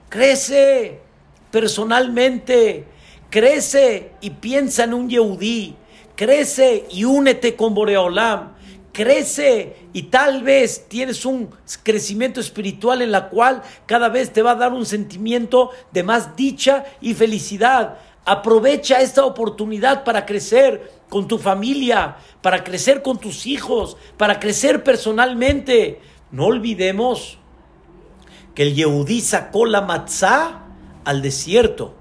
Crece 0.09 0.99
personalmente, 1.51 2.85
crece 3.29 4.11
y 4.21 4.31
piensa 4.31 4.83
en 4.83 4.93
un 4.93 5.09
Yehudí, 5.09 5.75
crece 6.15 6.85
y 6.89 7.05
únete 7.05 7.55
con 7.55 7.73
Boreolam 7.73 8.53
crece 8.99 9.77
y 9.93 10.03
tal 10.03 10.43
vez 10.43 10.89
tienes 10.89 11.25
un 11.25 11.51
crecimiento 11.83 12.41
espiritual 12.41 13.01
en 13.01 13.13
la 13.13 13.29
cual 13.29 13.63
cada 13.85 14.09
vez 14.09 14.33
te 14.33 14.41
va 14.41 14.51
a 14.51 14.55
dar 14.55 14.73
un 14.73 14.85
sentimiento 14.85 15.71
de 15.93 16.03
más 16.03 16.35
dicha 16.35 16.83
y 16.99 17.13
felicidad. 17.13 17.97
Aprovecha 18.25 18.99
esta 18.99 19.23
oportunidad 19.23 20.03
para 20.03 20.25
crecer 20.25 20.91
con 21.07 21.29
tu 21.29 21.37
familia, 21.37 22.17
para 22.41 22.61
crecer 22.65 23.01
con 23.01 23.17
tus 23.19 23.45
hijos, 23.45 23.95
para 24.17 24.37
crecer 24.37 24.83
personalmente. 24.83 26.01
No 26.29 26.47
olvidemos 26.47 27.37
que 28.53 28.63
el 28.63 28.75
Yehudí 28.75 29.21
sacó 29.21 29.65
la 29.65 29.79
matzá 29.79 30.63
al 31.05 31.21
desierto. 31.21 31.95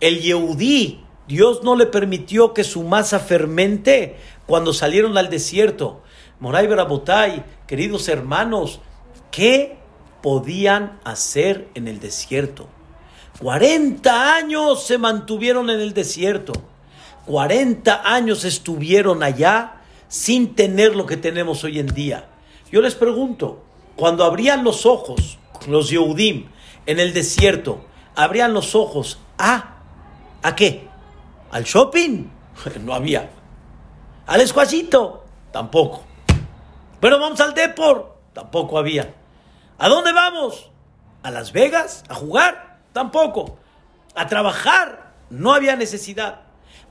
El 0.00 0.20
Yehudí, 0.20 1.04
Dios 1.28 1.62
no 1.62 1.76
le 1.76 1.86
permitió 1.86 2.54
que 2.54 2.64
su 2.64 2.82
masa 2.82 3.20
fermente 3.20 4.16
cuando 4.46 4.72
salieron 4.72 5.16
al 5.16 5.30
desierto. 5.30 6.02
Moray 6.40 6.66
Barabotay, 6.66 7.44
queridos 7.66 8.08
hermanos, 8.08 8.80
¿qué 9.30 9.78
podían 10.20 10.98
hacer 11.04 11.68
en 11.74 11.86
el 11.86 12.00
desierto? 12.00 12.68
40 13.40 14.34
años 14.34 14.84
se 14.84 14.98
mantuvieron 14.98 15.70
en 15.70 15.80
el 15.80 15.94
desierto. 15.94 16.52
40 17.26 18.02
años 18.04 18.44
estuvieron 18.44 19.22
allá 19.22 19.80
sin 20.08 20.54
tener 20.54 20.96
lo 20.96 21.06
que 21.06 21.16
tenemos 21.16 21.64
hoy 21.64 21.78
en 21.78 21.86
día. 21.86 22.28
Yo 22.70 22.80
les 22.80 22.94
pregunto, 22.94 23.62
cuando 23.96 24.24
abrían 24.24 24.64
los 24.64 24.86
ojos, 24.86 25.38
los 25.68 25.90
Yehudim, 25.90 26.48
en 26.86 27.00
el 27.00 27.14
desierto, 27.14 27.84
abrían 28.16 28.52
los 28.52 28.74
ojos 28.74 29.18
a, 29.38 29.76
¿a 30.42 30.56
qué? 30.56 30.88
¿Al 31.50 31.64
shopping? 31.64 32.26
No 32.84 32.94
había. 32.94 33.30
¿Al 34.26 34.40
escuachito? 34.40 35.24
Tampoco. 35.52 36.13
Bueno, 37.04 37.18
vamos 37.18 37.38
al 37.42 37.52
Depor. 37.52 38.16
Tampoco 38.32 38.78
había. 38.78 39.14
¿A 39.76 39.90
dónde 39.90 40.14
vamos? 40.14 40.70
¿A 41.22 41.30
Las 41.30 41.52
Vegas? 41.52 42.02
¿A 42.08 42.14
jugar? 42.14 42.78
Tampoco. 42.94 43.58
¿A 44.14 44.26
trabajar? 44.26 45.12
No 45.28 45.52
había 45.52 45.76
necesidad. 45.76 46.40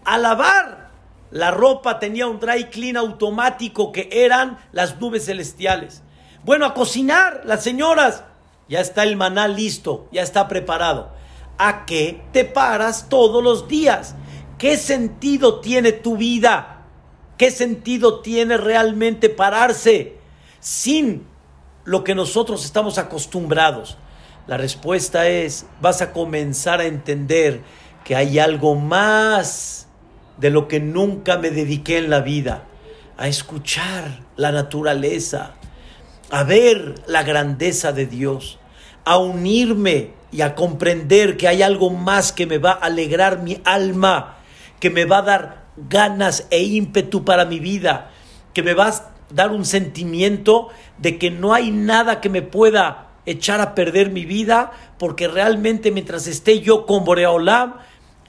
¿A 0.06 0.20
lavar? 0.20 0.92
La 1.32 1.50
ropa 1.50 1.98
tenía 1.98 2.28
un 2.28 2.40
dry 2.40 2.66
clean 2.66 2.96
automático 2.96 3.92
que 3.92 4.08
eran 4.12 4.60
las 4.72 5.02
nubes 5.02 5.26
celestiales. 5.26 6.04
Bueno, 6.44 6.68
a 6.68 6.76
cocinar, 6.76 7.42
las 7.46 7.64
señoras. 7.64 8.24
Ya 8.70 8.82
está 8.82 9.02
el 9.02 9.16
maná 9.16 9.48
listo, 9.48 10.10
ya 10.12 10.22
está 10.22 10.48
preparado. 10.48 11.10
¿A 11.58 11.88
qué 11.88 12.22
te 12.32 12.46
paras 12.46 13.10
todos 13.10 13.44
los 13.44 13.68
días? 13.68 14.14
¿Qué 14.60 14.78
sentido 14.78 15.60
tiene 15.60 15.92
tu 15.92 16.18
vida? 16.18 16.73
¿Qué 17.44 17.52
sentido 17.52 18.22
tiene 18.22 18.56
realmente 18.56 19.28
pararse 19.28 20.14
sin 20.62 21.26
lo 21.84 22.06
que 22.06 22.16
nosotros 22.16 22.64
estamos 22.64 22.98
acostumbrados? 22.98 23.98
La 24.48 24.56
respuesta 24.56 25.28
es, 25.28 25.66
vas 25.82 26.02
a 26.02 26.14
comenzar 26.14 26.80
a 26.80 26.86
entender 26.86 27.60
que 28.06 28.16
hay 28.16 28.40
algo 28.40 28.76
más 28.76 29.90
de 30.38 30.52
lo 30.52 30.70
que 30.70 30.80
nunca 30.80 31.38
me 31.38 31.52
dediqué 31.52 31.98
en 31.98 32.10
la 32.10 32.22
vida, 32.22 32.64
a 33.18 33.28
escuchar 33.28 34.22
la 34.38 34.54
naturaleza, 34.54 35.56
a 36.32 36.46
ver 36.46 36.96
la 37.08 37.24
grandeza 37.24 37.92
de 37.92 38.06
Dios, 38.06 38.58
a 39.04 39.18
unirme 39.18 40.12
y 40.32 40.44
a 40.44 40.56
comprender 40.56 41.36
que 41.36 41.50
hay 41.50 41.62
algo 41.62 41.90
más 41.90 42.32
que 42.32 42.46
me 42.46 42.58
va 42.58 42.72
a 42.72 42.86
alegrar 42.86 43.40
mi 43.40 43.60
alma, 43.66 44.38
que 44.80 44.90
me 44.90 45.04
va 45.04 45.18
a 45.18 45.24
dar 45.24 45.63
ganas 45.78 46.48
e 46.50 46.64
ímpetu 46.64 47.26
para 47.26 47.46
mi 47.46 47.60
vida, 47.60 48.12
que 48.54 48.64
me 48.64 48.74
vas 48.74 49.02
a 49.02 49.14
dar 49.34 49.52
un 49.52 49.66
sentimiento 49.66 50.70
de 50.98 51.18
que 51.18 51.32
no 51.32 51.54
hay 51.54 51.72
nada 51.72 52.22
que 52.22 52.30
me 52.30 52.42
pueda 52.42 53.08
echar 53.26 53.62
a 53.62 53.74
perder 53.74 54.12
mi 54.12 54.26
vida, 54.26 54.72
porque 55.00 55.28
realmente 55.28 55.92
mientras 55.92 56.28
esté 56.28 56.60
yo 56.60 56.86
con 56.86 57.06
Boreolam, 57.06 57.76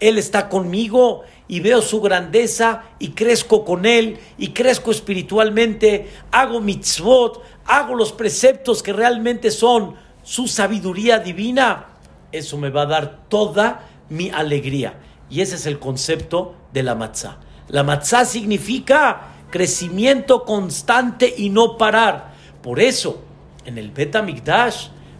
Él 0.00 0.18
está 0.18 0.48
conmigo 0.48 1.22
y 1.48 1.60
veo 1.60 1.82
su 1.82 2.00
grandeza 2.00 2.84
y 2.98 3.10
crezco 3.10 3.64
con 3.64 3.86
Él 3.86 4.18
y 4.38 4.48
crezco 4.48 4.90
espiritualmente, 4.90 6.08
hago 6.30 6.60
mitzvot, 6.60 7.42
hago 7.66 7.94
los 7.94 8.12
preceptos 8.12 8.82
que 8.82 8.92
realmente 8.92 9.50
son 9.50 9.96
su 10.22 10.48
sabiduría 10.48 11.18
divina, 11.18 11.86
eso 12.32 12.56
me 12.56 12.70
va 12.70 12.82
a 12.82 12.86
dar 12.86 13.28
toda 13.28 13.86
mi 14.08 14.30
alegría. 14.30 14.98
Y 15.28 15.40
ese 15.40 15.56
es 15.56 15.66
el 15.66 15.78
concepto 15.78 16.54
de 16.74 16.82
la 16.82 16.94
matzá. 16.94 17.38
La 17.68 17.82
matzá 17.82 18.26
significa 18.26 19.28
crecimiento 19.50 20.44
constante 20.44 21.32
y 21.38 21.48
no 21.48 21.78
parar. 21.78 22.34
Por 22.62 22.80
eso, 22.80 23.22
en 23.64 23.78
el 23.78 23.92
Bet 23.92 24.16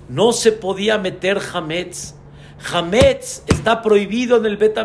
no 0.08 0.32
se 0.32 0.52
podía 0.52 0.98
meter 0.98 1.40
Hametz. 1.52 2.16
Hametz 2.72 3.44
está 3.46 3.80
prohibido 3.80 4.36
en 4.36 4.46
el 4.46 4.56
Bet 4.56 4.76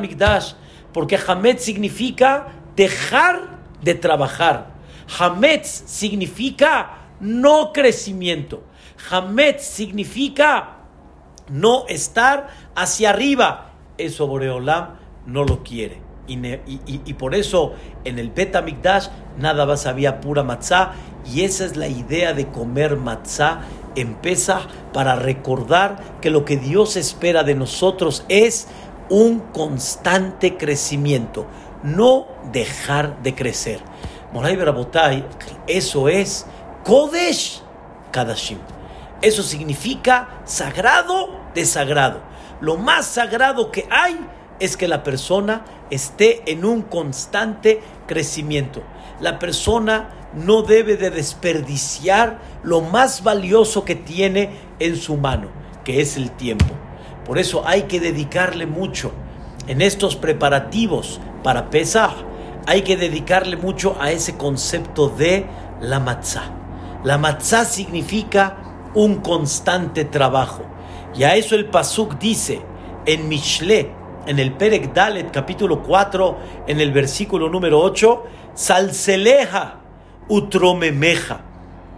porque 0.93 1.19
Hametz 1.27 1.63
significa 1.63 2.49
dejar 2.75 3.59
de 3.81 3.95
trabajar. 3.95 4.75
Hametz 5.17 5.83
significa 5.87 7.09
no 7.19 7.73
crecimiento. 7.73 8.63
Hametz 9.09 9.63
significa 9.63 10.77
no 11.49 11.87
estar 11.87 12.49
hacia 12.75 13.09
arriba. 13.09 13.71
Eso 13.97 14.27
Boreolam 14.27 14.99
no 15.25 15.43
lo 15.43 15.63
quiere. 15.63 16.08
Y, 16.29 17.13
por 17.15 17.33
eso 17.33 17.73
en 18.05 18.19
el 18.19 18.29
Bet 18.29 18.55
nada 19.37 19.65
más 19.65 19.85
había 19.85 20.21
pura 20.21 20.43
matzá. 20.43 20.93
Y 21.25 21.41
esa 21.41 21.65
es 21.65 21.75
la 21.75 21.87
idea 21.87 22.33
de 22.33 22.47
comer 22.47 22.95
matzá 22.95 23.61
en 23.95 24.17
para 24.93 25.15
recordar 25.15 26.19
que 26.21 26.29
lo 26.29 26.45
que 26.45 26.57
Dios 26.57 26.95
espera 26.95 27.43
de 27.43 27.55
nosotros 27.55 28.23
es 28.29 28.67
un 29.09 29.39
constante 29.39 30.57
crecimiento, 30.57 31.47
no 31.83 32.27
dejar 32.51 33.21
de 33.23 33.35
crecer. 33.35 33.79
Moray 34.31 34.55
Berabotay, 34.55 35.25
eso 35.67 36.07
es 36.07 36.45
Kodesh 36.83 37.61
Kadashim. 38.11 38.59
Eso 39.21 39.43
significa 39.43 40.41
sagrado 40.45 41.39
de 41.53 41.65
sagrado. 41.65 42.21
Lo 42.61 42.77
más 42.77 43.05
sagrado 43.05 43.71
que 43.71 43.87
hay 43.89 44.19
es 44.59 44.77
que 44.77 44.87
la 44.87 45.03
persona 45.03 45.63
esté 45.89 46.43
en 46.51 46.65
un 46.65 46.81
constante 46.81 47.81
crecimiento. 48.07 48.81
La 49.19 49.39
persona 49.39 50.09
no 50.33 50.61
debe 50.61 50.95
de 50.95 51.09
desperdiciar 51.09 52.39
lo 52.63 52.81
más 52.81 53.23
valioso 53.23 53.83
que 53.83 53.95
tiene 53.95 54.51
en 54.79 54.95
su 54.95 55.17
mano, 55.17 55.49
que 55.83 56.01
es 56.01 56.17
el 56.17 56.31
tiempo. 56.31 56.73
Por 57.25 57.37
eso 57.37 57.63
hay 57.65 57.83
que 57.83 57.99
dedicarle 57.99 58.65
mucho 58.65 59.11
en 59.67 59.81
estos 59.81 60.15
preparativos 60.15 61.19
para 61.43 61.69
pesar. 61.69 62.15
Hay 62.65 62.81
que 62.81 62.97
dedicarle 62.97 63.55
mucho 63.55 63.95
a 63.99 64.11
ese 64.11 64.35
concepto 64.35 65.09
de 65.09 65.45
la 65.81 65.99
matzah. 65.99 66.51
La 67.03 67.17
matzah 67.17 67.65
significa 67.65 68.57
un 68.93 69.17
constante 69.17 70.05
trabajo. 70.05 70.63
Y 71.15 71.23
a 71.23 71.35
eso 71.35 71.55
el 71.55 71.65
Pasuk 71.65 72.19
dice 72.19 72.61
en 73.05 73.27
Mishle, 73.29 73.91
en 74.29 74.37
el 74.37 74.53
Perek 74.53 74.93
Dalet, 74.93 75.31
capítulo 75.31 75.81
4, 75.81 76.37
en 76.67 76.79
el 76.79 76.91
versículo 76.91 77.49
número 77.49 77.81
8, 77.81 78.23
Salseleja 78.53 79.79
utromemeja. 80.27 81.41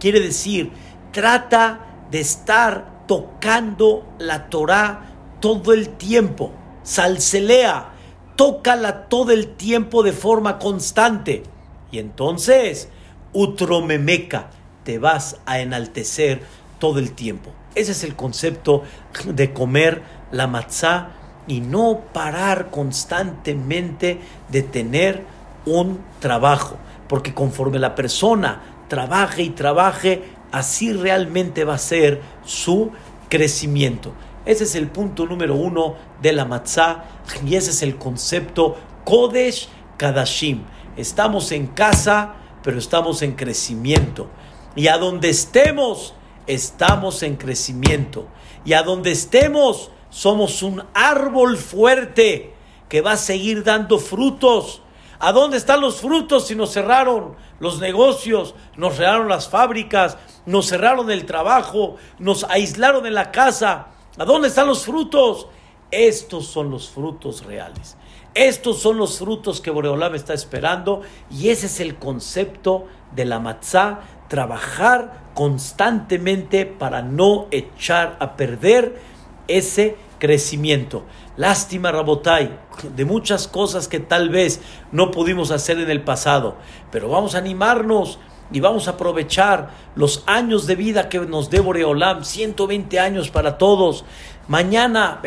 Quiere 0.00 0.18
decir, 0.18 0.72
trata 1.12 2.06
de 2.10 2.20
estar 2.20 3.04
tocando 3.06 4.14
la 4.18 4.48
Torah 4.48 5.10
todo 5.40 5.74
el 5.74 5.90
tiempo. 5.90 6.52
Salselea, 6.82 7.90
tócala 8.34 9.08
todo 9.08 9.32
el 9.32 9.48
tiempo 9.48 10.02
de 10.02 10.12
forma 10.12 10.58
constante. 10.58 11.42
Y 11.90 11.98
entonces, 11.98 12.88
utromemeca, 13.34 14.48
te 14.84 14.98
vas 14.98 15.36
a 15.44 15.60
enaltecer 15.60 16.40
todo 16.78 16.98
el 16.98 17.12
tiempo. 17.12 17.52
Ese 17.74 17.92
es 17.92 18.02
el 18.04 18.16
concepto 18.16 18.84
de 19.26 19.52
comer 19.52 20.02
la 20.30 20.46
matzá 20.46 21.10
y 21.46 21.60
no 21.60 22.00
parar 22.12 22.70
constantemente 22.70 24.20
de 24.48 24.62
tener 24.62 25.24
un 25.66 26.00
trabajo. 26.20 26.76
Porque 27.08 27.34
conforme 27.34 27.78
la 27.78 27.94
persona 27.94 28.62
trabaje 28.88 29.42
y 29.42 29.50
trabaje, 29.50 30.22
así 30.50 30.92
realmente 30.92 31.64
va 31.64 31.74
a 31.74 31.78
ser 31.78 32.20
su 32.44 32.90
crecimiento. 33.28 34.12
Ese 34.44 34.64
es 34.64 34.74
el 34.74 34.88
punto 34.88 35.26
número 35.26 35.54
uno 35.54 35.94
de 36.20 36.32
la 36.32 36.44
matzá 36.44 37.04
y 37.46 37.54
ese 37.54 37.70
es 37.70 37.82
el 37.82 37.96
concepto 37.96 38.76
Kodesh 39.04 39.68
Kadashim. 39.96 40.62
Estamos 40.96 41.52
en 41.52 41.68
casa, 41.68 42.34
pero 42.62 42.78
estamos 42.78 43.22
en 43.22 43.32
crecimiento. 43.32 44.28
Y 44.74 44.88
a 44.88 44.98
donde 44.98 45.30
estemos, 45.30 46.14
estamos 46.46 47.22
en 47.22 47.36
crecimiento. 47.36 48.26
Y 48.64 48.74
a 48.74 48.82
donde 48.82 49.12
estemos, 49.12 49.90
somos 50.12 50.62
un 50.62 50.84
árbol 50.92 51.56
fuerte 51.56 52.52
que 52.90 53.00
va 53.00 53.12
a 53.12 53.16
seguir 53.16 53.64
dando 53.64 53.98
frutos. 53.98 54.82
¿A 55.18 55.32
dónde 55.32 55.56
están 55.56 55.80
los 55.80 56.00
frutos 56.00 56.46
si 56.46 56.54
nos 56.54 56.72
cerraron 56.72 57.34
los 57.60 57.80
negocios, 57.80 58.54
nos 58.76 58.96
cerraron 58.96 59.28
las 59.28 59.48
fábricas, 59.48 60.18
nos 60.44 60.68
cerraron 60.68 61.10
el 61.10 61.24
trabajo, 61.24 61.96
nos 62.18 62.44
aislaron 62.44 63.06
en 63.06 63.14
la 63.14 63.32
casa? 63.32 63.88
¿A 64.18 64.24
dónde 64.26 64.48
están 64.48 64.66
los 64.66 64.84
frutos? 64.84 65.46
Estos 65.90 66.46
son 66.46 66.70
los 66.70 66.90
frutos 66.90 67.44
reales. 67.44 67.96
Estos 68.34 68.80
son 68.80 68.98
los 68.98 69.18
frutos 69.18 69.62
que 69.62 69.70
Boreolam 69.70 70.14
está 70.14 70.34
esperando 70.34 71.00
y 71.30 71.48
ese 71.48 71.66
es 71.66 71.80
el 71.80 71.96
concepto 71.96 72.86
de 73.14 73.24
la 73.24 73.38
matzá, 73.38 74.00
trabajar 74.28 75.30
constantemente 75.34 76.66
para 76.66 77.00
no 77.00 77.46
echar 77.50 78.16
a 78.20 78.36
perder 78.36 79.11
ese 79.48 79.96
crecimiento. 80.18 81.04
Lástima, 81.36 81.90
Rabotai, 81.90 82.58
de 82.94 83.04
muchas 83.04 83.48
cosas 83.48 83.88
que 83.88 84.00
tal 84.00 84.28
vez 84.28 84.60
no 84.92 85.10
pudimos 85.10 85.50
hacer 85.50 85.78
en 85.78 85.90
el 85.90 86.02
pasado, 86.02 86.56
pero 86.90 87.08
vamos 87.08 87.34
a 87.34 87.38
animarnos 87.38 88.18
y 88.52 88.60
vamos 88.60 88.86
a 88.86 88.92
aprovechar 88.92 89.70
los 89.94 90.22
años 90.26 90.66
de 90.66 90.76
vida 90.76 91.08
que 91.08 91.18
nos 91.20 91.50
dé 91.50 91.60
Boreolam, 91.60 92.24
120 92.24 93.00
años 93.00 93.30
para 93.30 93.58
todos. 93.58 94.04
Mañana, 94.48 95.20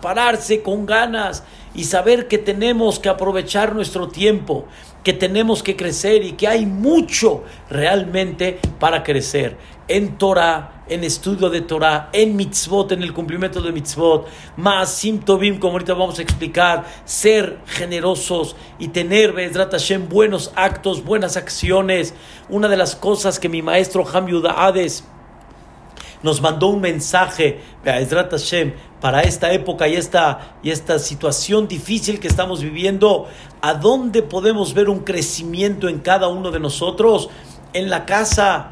pararse 0.00 0.62
con 0.62 0.84
ganas 0.84 1.44
y 1.74 1.84
saber 1.84 2.28
que 2.28 2.38
tenemos 2.38 2.98
que 2.98 3.08
aprovechar 3.08 3.74
nuestro 3.74 4.08
tiempo, 4.08 4.66
que 5.04 5.12
tenemos 5.12 5.62
que 5.62 5.76
crecer 5.76 6.24
y 6.24 6.32
que 6.32 6.48
hay 6.48 6.66
mucho 6.66 7.44
realmente 7.70 8.58
para 8.80 9.02
crecer 9.02 9.56
en 9.86 10.16
Torah, 10.16 10.82
en 10.88 11.04
estudio 11.04 11.50
de 11.50 11.60
Torah, 11.60 12.08
en 12.12 12.36
mitzvot, 12.36 12.92
en 12.92 13.02
el 13.02 13.12
cumplimiento 13.12 13.60
de 13.60 13.70
mitzvot, 13.70 14.26
más 14.56 15.02
tovim, 15.24 15.58
como 15.58 15.74
ahorita 15.74 15.94
vamos 15.94 16.18
a 16.18 16.22
explicar, 16.22 16.84
ser 17.04 17.58
generosos 17.66 18.56
y 18.78 18.88
tener, 18.88 19.32
Bezrat 19.32 19.72
Hashem, 19.72 20.08
buenos 20.08 20.52
actos, 20.56 21.04
buenas 21.04 21.36
acciones. 21.36 22.14
Una 22.48 22.68
de 22.68 22.76
las 22.76 22.96
cosas 22.96 23.38
que 23.38 23.48
mi 23.48 23.62
maestro 23.62 24.06
Ham 24.08 24.26
Hades 24.56 25.04
nos 26.24 26.40
mandó 26.40 26.68
un 26.68 26.80
mensaje, 26.80 27.60
Hashem, 27.84 28.72
para 28.98 29.20
esta 29.20 29.52
época 29.52 29.86
y 29.88 29.94
esta, 29.94 30.56
y 30.62 30.70
esta 30.70 30.98
situación 30.98 31.68
difícil 31.68 32.18
que 32.18 32.28
estamos 32.28 32.62
viviendo, 32.62 33.28
¿a 33.60 33.74
dónde 33.74 34.22
podemos 34.22 34.72
ver 34.72 34.88
un 34.88 35.00
crecimiento 35.00 35.86
en 35.86 35.98
cada 35.98 36.28
uno 36.28 36.50
de 36.50 36.60
nosotros? 36.60 37.28
En 37.74 37.90
la 37.90 38.06
casa, 38.06 38.70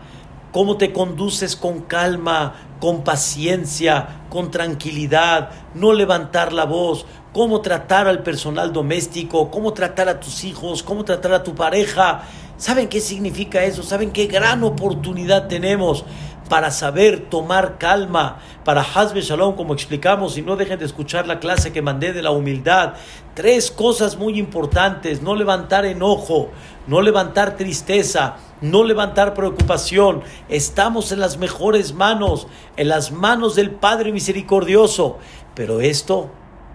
cómo 0.51 0.79
te 0.79 0.95
conduces 0.95 1.55
con 1.55 1.83
calma, 1.83 2.55
con 2.81 3.05
paciencia, 3.05 4.23
con 4.31 4.51
tranquilidad, 4.51 5.51
no 5.75 5.93
levantar 5.93 6.55
la 6.55 6.65
voz, 6.65 7.05
cómo 7.35 7.61
tratar 7.61 8.09
al 8.09 8.23
personal 8.23 8.73
doméstico, 8.73 9.51
cómo 9.51 9.75
tratar 9.75 10.09
a 10.09 10.21
tus 10.21 10.45
hijos, 10.45 10.83
cómo 10.83 11.05
tratar 11.05 11.35
a 11.35 11.43
tu 11.43 11.55
pareja. 11.55 12.23
¿Saben 12.57 12.88
qué 12.88 13.01
significa 13.01 13.62
eso? 13.62 13.83
¿Saben 13.83 14.11
qué 14.11 14.27
gran 14.27 14.62
oportunidad 14.62 15.49
tenemos 15.49 16.07
para 16.53 16.71
saber 16.71 17.31
tomar 17.31 17.79
calma? 17.79 18.43
Para 18.62 18.83
Hazbe 18.83 19.23
Shalom, 19.23 19.57
como 19.57 19.73
explicamos, 19.73 20.37
y 20.37 20.43
no 20.43 20.55
dejen 20.55 20.79
de 20.79 20.85
escuchar 20.85 21.27
la 21.27 21.41
clase 21.41 21.73
que 21.73 21.81
mandé 21.81 22.12
de 22.12 22.21
la 22.21 22.31
humildad. 22.31 22.93
Tres 23.33 23.71
cosas 23.71 24.19
muy 24.19 24.38
importantes: 24.38 25.23
no 25.23 25.35
levantar 25.35 25.87
enojo, 25.87 26.51
no 26.87 27.01
levantar 27.01 27.57
tristeza, 27.57 28.37
no 28.61 28.85
levantar 28.85 29.33
preocupación. 29.33 30.21
Estamos 30.51 31.11
en 31.11 31.21
las 31.21 31.38
mejores 31.38 31.95
manos, 31.95 32.47
en 32.77 32.88
las 32.91 33.12
manos 33.12 33.55
del 33.55 33.71
Padre 33.71 34.12
Misericordioso. 34.12 35.17
Pero 35.55 35.81
esto, 35.81 36.29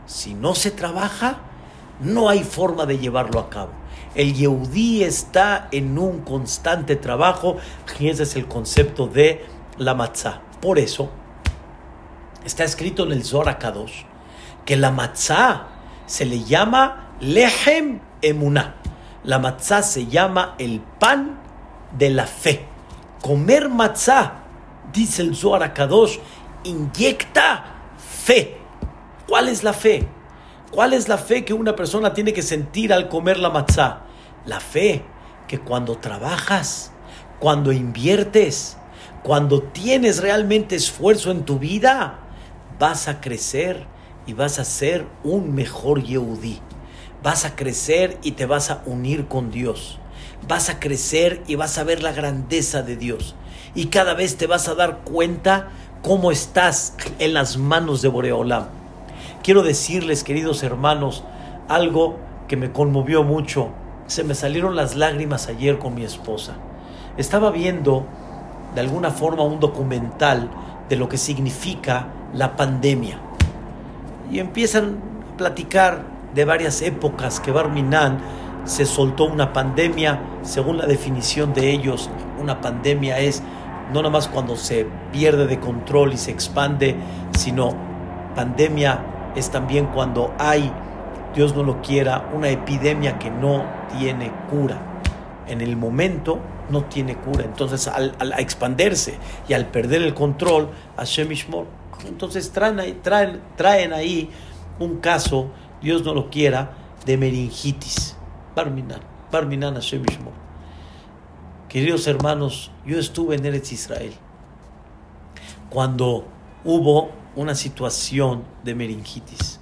si 0.07 0.33
no 0.33 0.55
se 0.55 0.71
trabaja, 0.71 1.41
no 2.01 2.29
hay 2.29 2.43
forma 2.43 2.87
de 2.87 2.97
llevarlo 2.97 3.39
a 3.39 3.51
cabo. 3.51 3.73
El 4.15 4.33
Yehudí 4.33 5.03
está 5.03 5.67
en 5.71 5.99
un 5.99 6.21
constante 6.21 6.95
trabajo 6.95 7.57
y 7.99 8.09
ese 8.09 8.23
es 8.23 8.35
el 8.35 8.47
concepto 8.47 9.05
de 9.05 9.45
la 9.77 9.93
matzah. 9.93 10.41
Por 10.61 10.79
eso, 10.79 11.09
está 12.45 12.63
escrito 12.63 13.03
en 13.03 13.11
el 13.11 13.23
Zohar 13.23 13.57
Kadosh 13.59 14.03
que 14.65 14.75
la 14.75 14.91
matzah 14.91 15.67
se 16.05 16.25
le 16.25 16.43
llama 16.43 17.13
lehem 17.19 17.99
emuná. 18.21 18.75
La 19.23 19.39
matzá 19.39 19.81
se 19.81 20.07
llama 20.07 20.55
el 20.57 20.81
pan 20.81 21.39
de 21.97 22.09
la 22.09 22.25
fe. 22.25 22.65
Comer 23.21 23.69
matzá, 23.69 24.43
dice 24.93 25.21
el 25.21 25.35
Zohar 25.35 25.73
Kadosh, 25.73 26.17
inyecta 26.63 27.65
fe. 27.97 28.57
¿Cuál 29.27 29.49
es 29.49 29.63
la 29.63 29.73
fe? 29.73 30.07
¿Cuál 30.71 30.93
es 30.93 31.07
la 31.07 31.17
fe 31.17 31.45
que 31.45 31.53
una 31.53 31.75
persona 31.75 32.13
tiene 32.13 32.33
que 32.33 32.41
sentir 32.41 32.93
al 32.93 33.09
comer 33.09 33.39
la 33.39 33.49
matzá? 33.49 34.01
La 34.45 34.59
fe 34.59 35.03
que 35.47 35.59
cuando 35.59 35.97
trabajas, 35.97 36.91
cuando 37.39 37.71
inviertes, 37.71 38.77
cuando 39.23 39.61
tienes 39.61 40.21
realmente 40.21 40.75
esfuerzo 40.75 41.31
en 41.31 41.43
tu 41.43 41.59
vida, 41.59 42.19
vas 42.79 43.07
a 43.07 43.19
crecer 43.19 43.85
y 44.25 44.33
vas 44.33 44.59
a 44.59 44.65
ser 44.65 45.05
un 45.23 45.53
mejor 45.53 46.03
Yehudí. 46.03 46.59
Vas 47.23 47.45
a 47.45 47.55
crecer 47.55 48.17
y 48.23 48.31
te 48.31 48.45
vas 48.45 48.69
a 48.69 48.83
unir 48.85 49.27
con 49.27 49.51
Dios. 49.51 49.99
vas 50.47 50.69
a 50.69 50.79
crecer 50.79 51.41
y 51.47 51.55
vas 51.55 51.77
a 51.77 51.83
ver 51.83 52.01
la 52.03 52.11
grandeza 52.13 52.83
de 52.83 52.95
Dios. 52.95 53.35
Y 53.75 53.87
cada 53.87 54.13
vez 54.13 54.37
te 54.37 54.47
vas 54.47 54.67
a 54.67 54.75
dar 54.75 54.99
cuenta 55.03 55.69
cómo 56.01 56.31
estás 56.31 56.95
en 57.19 57.33
las 57.33 57.57
manos 57.57 58.01
de 58.01 58.07
Boreolam. 58.07 58.67
Quiero 59.43 59.63
decirles, 59.63 60.23
queridos 60.23 60.63
hermanos, 60.63 61.23
algo 61.67 62.17
que 62.47 62.55
me 62.55 62.71
conmovió 62.71 63.23
mucho. 63.23 63.69
Se 64.07 64.23
me 64.23 64.35
salieron 64.35 64.75
las 64.75 64.95
lágrimas 64.95 65.47
ayer 65.47 65.79
con 65.79 65.95
mi 65.95 66.03
esposa. 66.03 66.55
Estaba 67.17 67.51
viendo 67.51 68.05
de 68.77 68.81
alguna 68.81 69.09
forma 69.09 69.41
un 69.41 69.59
documental 69.59 70.51
de 70.87 70.97
lo 70.97 71.09
que 71.09 71.17
significa 71.17 72.09
la 72.35 72.55
pandemia. 72.55 73.17
Y 74.31 74.37
empiezan 74.37 74.99
a 75.33 75.35
platicar 75.35 76.03
de 76.35 76.45
varias 76.45 76.83
épocas 76.83 77.39
que 77.39 77.49
Barminan 77.49 78.19
se 78.65 78.85
soltó 78.85 79.23
una 79.25 79.51
pandemia, 79.51 80.19
según 80.43 80.77
la 80.77 80.85
definición 80.85 81.55
de 81.55 81.71
ellos, 81.71 82.11
una 82.39 82.61
pandemia 82.61 83.17
es 83.17 83.41
no 83.91 84.03
nada 84.03 84.11
más 84.11 84.27
cuando 84.27 84.55
se 84.55 84.85
pierde 85.11 85.47
de 85.47 85.59
control 85.59 86.13
y 86.13 86.17
se 86.17 86.29
expande, 86.29 86.95
sino 87.31 87.73
pandemia 88.35 88.99
es 89.35 89.49
también 89.49 89.87
cuando 89.87 90.35
hay, 90.37 90.71
Dios 91.33 91.55
no 91.55 91.63
lo 91.63 91.81
quiera, 91.81 92.29
una 92.31 92.49
epidemia 92.49 93.17
que 93.17 93.31
no 93.31 93.63
tiene 93.97 94.31
cura. 94.51 94.77
En 95.47 95.61
el 95.61 95.77
momento 95.77 96.41
no 96.69 96.85
tiene 96.85 97.15
cura. 97.15 97.43
Entonces, 97.43 97.87
al, 97.87 98.15
expandirse 98.37 99.17
y 99.47 99.53
al 99.53 99.67
perder 99.67 100.01
el 100.01 100.13
control, 100.13 100.69
Hashem 100.97 101.31
Ishmor, 101.31 101.67
entonces 102.07 102.51
traen, 102.51 103.01
traen, 103.01 103.41
traen 103.55 103.93
ahí 103.93 104.29
un 104.79 104.97
caso, 104.97 105.49
Dios 105.81 106.03
no 106.03 106.13
lo 106.13 106.29
quiera, 106.29 106.71
de 107.05 107.17
meningitis. 107.17 108.15
Barminan, 108.55 109.01
Barminan 109.31 109.75
Hashem 109.75 110.03
Ishmor. 110.09 110.33
Queridos 111.69 112.07
hermanos, 112.07 112.71
yo 112.85 112.97
estuve 112.97 113.35
en 113.35 113.45
Eretz 113.45 113.71
Israel 113.71 114.13
cuando 115.69 116.25
hubo 116.63 117.09
una 117.35 117.55
situación 117.55 118.43
de 118.63 118.73
meningitis, 118.73 119.59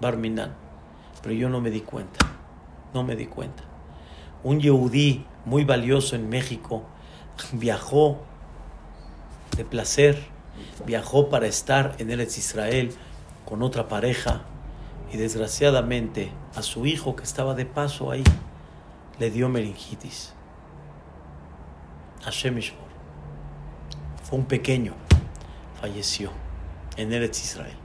Barminan, 0.00 0.54
pero 1.22 1.34
yo 1.34 1.48
no 1.48 1.60
me 1.60 1.70
di 1.70 1.80
cuenta, 1.80 2.26
no 2.94 3.02
me 3.02 3.16
di 3.16 3.26
cuenta. 3.26 3.64
Un 4.44 4.60
yehudí 4.60 5.26
muy 5.48 5.64
valioso 5.64 6.14
en 6.14 6.28
México 6.28 6.82
viajó 7.52 8.18
de 9.56 9.64
placer, 9.64 10.18
viajó 10.84 11.30
para 11.30 11.46
estar 11.46 11.96
en 11.98 12.10
Eretz 12.10 12.36
Israel 12.36 12.92
con 13.44 13.62
otra 13.62 13.88
pareja 13.88 14.42
y 15.10 15.16
desgraciadamente 15.16 16.30
a 16.54 16.62
su 16.62 16.84
hijo 16.84 17.16
que 17.16 17.24
estaba 17.24 17.54
de 17.54 17.64
paso 17.64 18.10
ahí 18.10 18.22
le 19.18 19.30
dio 19.30 19.48
meningitis. 19.48 20.34
Hashem 22.22 22.60
Fue 24.22 24.38
un 24.38 24.44
pequeño, 24.44 24.92
falleció 25.80 26.30
en 26.96 27.12
Eretz 27.12 27.42
Israel. 27.42 27.76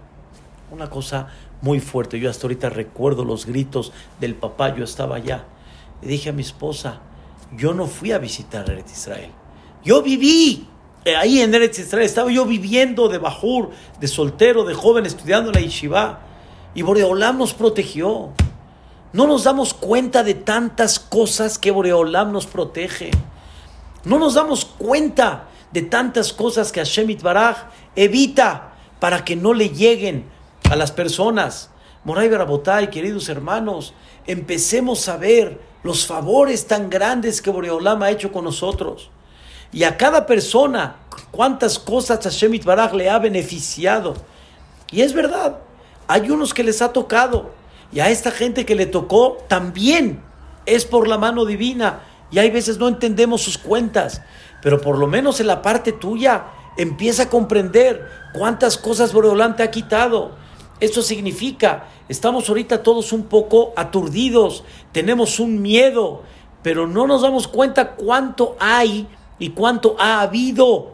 Una 0.69 0.89
cosa 0.89 1.27
muy 1.61 1.79
fuerte. 1.79 2.19
Yo 2.19 2.29
hasta 2.29 2.43
ahorita 2.43 2.69
recuerdo 2.69 3.23
los 3.23 3.45
gritos 3.45 3.93
del 4.19 4.35
papá. 4.35 4.75
Yo 4.75 4.83
estaba 4.83 5.15
allá. 5.15 5.45
Le 6.01 6.07
dije 6.07 6.29
a 6.29 6.33
mi 6.33 6.41
esposa, 6.41 6.99
yo 7.55 7.73
no 7.73 7.87
fui 7.87 8.11
a 8.11 8.17
visitar 8.17 8.69
Eretz 8.69 8.91
Israel. 8.91 9.31
Yo 9.83 10.01
viví 10.01 10.67
eh, 11.05 11.15
ahí 11.15 11.41
en 11.41 11.53
Eretz 11.53 11.79
Israel. 11.79 12.05
Estaba 12.05 12.31
yo 12.31 12.45
viviendo 12.45 13.09
de 13.09 13.17
bajur, 13.17 13.71
de 13.99 14.07
soltero, 14.07 14.63
de 14.63 14.73
joven, 14.73 15.05
estudiando 15.05 15.51
la 15.51 15.59
yeshiva. 15.59 16.19
Y 16.73 16.81
Boreolam 16.81 17.37
nos 17.37 17.53
protegió. 17.53 18.29
No 19.11 19.27
nos 19.27 19.43
damos 19.43 19.73
cuenta 19.73 20.23
de 20.23 20.33
tantas 20.33 20.99
cosas 20.99 21.59
que 21.59 21.71
Boreolam 21.71 22.31
nos 22.31 22.47
protege. 22.47 23.11
No 24.05 24.17
nos 24.17 24.33
damos 24.33 24.65
cuenta 24.65 25.47
de 25.71 25.81
tantas 25.81 26.33
cosas 26.33 26.71
que 26.71 26.79
Hashem 26.79 27.17
Baraj 27.21 27.69
evita 27.95 28.73
para 28.99 29.23
que 29.25 29.35
no 29.35 29.53
le 29.53 29.69
lleguen 29.69 30.25
a 30.69 30.75
las 30.75 30.91
personas. 30.91 31.69
Moray 32.03 32.29
Barabotay, 32.29 32.89
queridos 32.89 33.29
hermanos, 33.29 33.93
empecemos 34.25 35.07
a 35.07 35.17
ver 35.17 35.59
los 35.83 36.07
favores 36.07 36.65
tan 36.65 36.89
grandes 36.89 37.41
que 37.41 37.51
Boreolam 37.51 38.01
ha 38.03 38.09
hecho 38.09 38.31
con 38.31 38.45
nosotros. 38.45 39.09
Y 39.71 39.83
a 39.83 39.97
cada 39.97 40.25
persona, 40.25 40.97
cuántas 41.31 41.77
cosas 41.77 42.23
Hashem 42.23 42.59
Baraj 42.63 42.93
le 42.93 43.09
ha 43.09 43.19
beneficiado. 43.19 44.13
Y 44.91 45.01
es 45.01 45.13
verdad, 45.13 45.59
hay 46.07 46.29
unos 46.29 46.53
que 46.53 46.63
les 46.63 46.81
ha 46.81 46.93
tocado. 46.93 47.51
Y 47.91 47.99
a 47.99 48.09
esta 48.09 48.31
gente 48.31 48.65
que 48.65 48.75
le 48.75 48.85
tocó 48.85 49.37
también 49.47 50.21
es 50.65 50.85
por 50.85 51.07
la 51.07 51.17
mano 51.17 51.45
divina. 51.45 52.01
Y 52.31 52.39
hay 52.39 52.49
veces 52.49 52.77
no 52.77 52.87
entendemos 52.87 53.41
sus 53.41 53.57
cuentas. 53.57 54.21
Pero 54.61 54.79
por 54.79 54.97
lo 54.97 55.07
menos 55.07 55.39
en 55.39 55.47
la 55.47 55.61
parte 55.61 55.91
tuya 55.91 56.45
empieza 56.77 57.23
a 57.23 57.29
comprender 57.29 58.09
cuántas 58.33 58.77
cosas 58.77 59.11
Boreolam 59.11 59.55
te 59.55 59.63
ha 59.63 59.71
quitado. 59.71 60.42
Eso 60.83 61.01
significa, 61.01 61.85
estamos 62.09 62.49
ahorita 62.49 62.83
todos 62.83 63.13
un 63.13 63.23
poco 63.23 63.71
aturdidos, 63.77 64.65
tenemos 64.91 65.39
un 65.39 65.61
miedo, 65.61 66.23
pero 66.61 66.87
no 66.87 67.07
nos 67.07 67.21
damos 67.21 67.47
cuenta 67.47 67.91
cuánto 67.91 68.57
hay 68.59 69.07
y 69.39 69.51
cuánto 69.51 69.95
ha 69.97 70.19
habido 70.19 70.91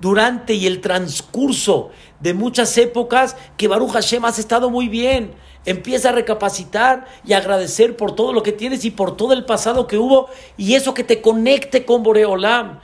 durante 0.00 0.54
y 0.54 0.66
el 0.66 0.80
transcurso 0.80 1.90
de 2.18 2.34
muchas 2.34 2.76
épocas 2.76 3.36
que 3.56 3.68
Baruch 3.68 3.92
Hashem 3.92 4.24
has 4.24 4.40
estado 4.40 4.68
muy 4.68 4.88
bien. 4.88 5.32
Empieza 5.64 6.08
a 6.08 6.12
recapacitar 6.12 7.06
y 7.24 7.32
agradecer 7.32 7.96
por 7.96 8.16
todo 8.16 8.32
lo 8.32 8.42
que 8.42 8.50
tienes 8.50 8.84
y 8.84 8.90
por 8.90 9.16
todo 9.16 9.32
el 9.32 9.44
pasado 9.44 9.86
que 9.86 9.96
hubo 9.96 10.28
y 10.56 10.74
eso 10.74 10.92
que 10.92 11.04
te 11.04 11.22
conecte 11.22 11.84
con 11.84 12.02
Boreolam. 12.02 12.80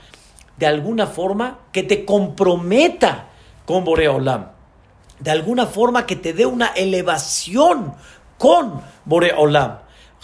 De 0.55 0.65
alguna 0.65 1.07
forma 1.07 1.59
que 1.73 1.83
te 1.83 2.05
comprometa 2.05 3.27
con 3.65 3.83
Boreolam 3.83 4.56
de 5.19 5.31
alguna 5.31 5.65
forma 5.65 6.05
que 6.05 6.15
te 6.15 6.33
dé 6.33 6.45
una 6.45 6.67
elevación 6.67 7.95
con 8.37 8.81
Boreolam. 9.05 9.79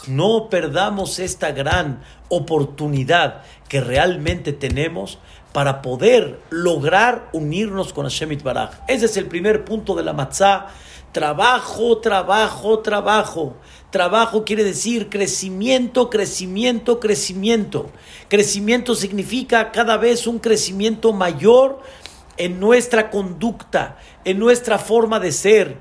No 0.08 0.49
perdamos 0.49 1.19
esta 1.19 1.51
gran 1.51 2.01
oportunidad 2.29 3.43
que 3.69 3.79
realmente 3.79 4.53
tenemos 4.53 5.19
para 5.53 5.82
poder 5.82 6.39
lograr 6.49 7.29
unirnos 7.32 7.93
con 7.93 8.06
Hashem 8.06 8.38
Baraj. 8.43 8.71
Ese 8.88 9.06
es 9.06 9.17
el 9.17 9.27
primer 9.27 9.63
punto 9.63 9.95
de 9.95 10.03
la 10.03 10.13
matzah. 10.13 10.67
Trabajo, 11.12 11.99
trabajo, 11.99 12.79
trabajo. 12.79 13.56
Trabajo 13.91 14.43
quiere 14.43 14.63
decir 14.63 15.10
crecimiento, 15.10 16.10
crecimiento, 16.10 16.99
crecimiento. 16.99 17.91
Crecimiento 18.29 18.95
significa 18.95 19.71
cada 19.71 19.97
vez 19.97 20.25
un 20.25 20.39
crecimiento 20.39 21.13
mayor 21.13 21.82
en 22.38 22.60
nuestra 22.60 23.10
conducta, 23.10 23.98
en 24.26 24.39
nuestra 24.39 24.78
forma 24.80 25.19
de 25.19 25.32
ser, 25.32 25.78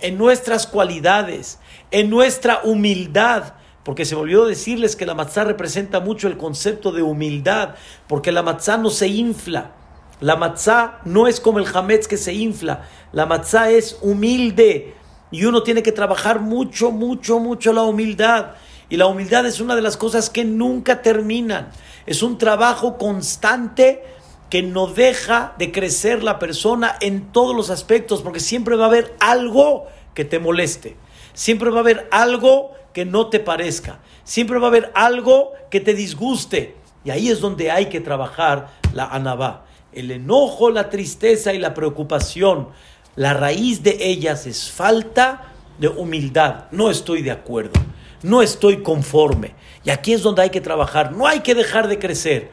en 0.00 0.18
nuestras 0.18 0.66
cualidades, 0.66 1.58
en 1.90 2.10
nuestra 2.10 2.60
humildad. 2.64 3.54
Porque 3.82 4.04
se 4.04 4.16
volvió 4.16 4.44
a 4.44 4.48
decirles 4.48 4.96
que 4.96 5.06
la 5.06 5.14
matzá 5.14 5.44
representa 5.44 6.00
mucho 6.00 6.26
el 6.26 6.36
concepto 6.36 6.90
de 6.90 7.02
humildad, 7.02 7.76
porque 8.08 8.32
la 8.32 8.42
matzá 8.42 8.76
no 8.76 8.90
se 8.90 9.06
infla. 9.06 9.72
La 10.20 10.34
matzá 10.34 11.00
no 11.04 11.28
es 11.28 11.40
como 11.40 11.58
el 11.58 11.66
hametz 11.72 12.08
que 12.08 12.16
se 12.16 12.32
infla. 12.32 12.88
La 13.12 13.26
matzá 13.26 13.70
es 13.70 13.98
humilde 14.00 14.94
y 15.30 15.44
uno 15.44 15.62
tiene 15.62 15.82
que 15.82 15.92
trabajar 15.92 16.40
mucho, 16.40 16.90
mucho, 16.90 17.38
mucho 17.38 17.72
la 17.72 17.82
humildad. 17.82 18.54
Y 18.88 18.96
la 18.96 19.06
humildad 19.06 19.46
es 19.46 19.60
una 19.60 19.76
de 19.76 19.82
las 19.82 19.96
cosas 19.96 20.30
que 20.30 20.44
nunca 20.44 21.02
terminan. 21.02 21.70
Es 22.06 22.22
un 22.22 22.38
trabajo 22.38 22.98
constante 22.98 24.02
que 24.50 24.62
no 24.62 24.86
deja 24.86 25.54
de 25.58 25.72
crecer 25.72 26.22
la 26.22 26.38
persona 26.38 26.96
en 27.00 27.32
todos 27.32 27.54
los 27.54 27.70
aspectos, 27.70 28.22
porque 28.22 28.40
siempre 28.40 28.76
va 28.76 28.84
a 28.84 28.88
haber 28.88 29.14
algo 29.20 29.86
que 30.14 30.24
te 30.24 30.38
moleste, 30.38 30.96
siempre 31.34 31.70
va 31.70 31.78
a 31.78 31.80
haber 31.80 32.08
algo 32.10 32.72
que 32.92 33.04
no 33.04 33.28
te 33.28 33.40
parezca, 33.40 34.00
siempre 34.24 34.58
va 34.58 34.66
a 34.66 34.70
haber 34.70 34.90
algo 34.94 35.52
que 35.70 35.80
te 35.80 35.94
disguste. 35.94 36.76
Y 37.04 37.10
ahí 37.10 37.28
es 37.28 37.40
donde 37.40 37.70
hay 37.70 37.86
que 37.86 38.00
trabajar 38.00 38.70
la 38.92 39.04
anabá. 39.04 39.66
El 39.92 40.10
enojo, 40.10 40.70
la 40.70 40.90
tristeza 40.90 41.54
y 41.54 41.58
la 41.58 41.72
preocupación, 41.72 42.68
la 43.14 43.32
raíz 43.32 43.82
de 43.82 43.96
ellas 44.00 44.46
es 44.46 44.70
falta 44.70 45.52
de 45.78 45.88
humildad. 45.88 46.64
No 46.70 46.90
estoy 46.90 47.22
de 47.22 47.30
acuerdo, 47.30 47.80
no 48.22 48.42
estoy 48.42 48.82
conforme. 48.82 49.54
Y 49.84 49.90
aquí 49.90 50.12
es 50.12 50.22
donde 50.22 50.42
hay 50.42 50.50
que 50.50 50.60
trabajar. 50.60 51.12
No 51.12 51.26
hay 51.26 51.40
que 51.40 51.54
dejar 51.54 51.86
de 51.86 51.98
crecer. 51.98 52.50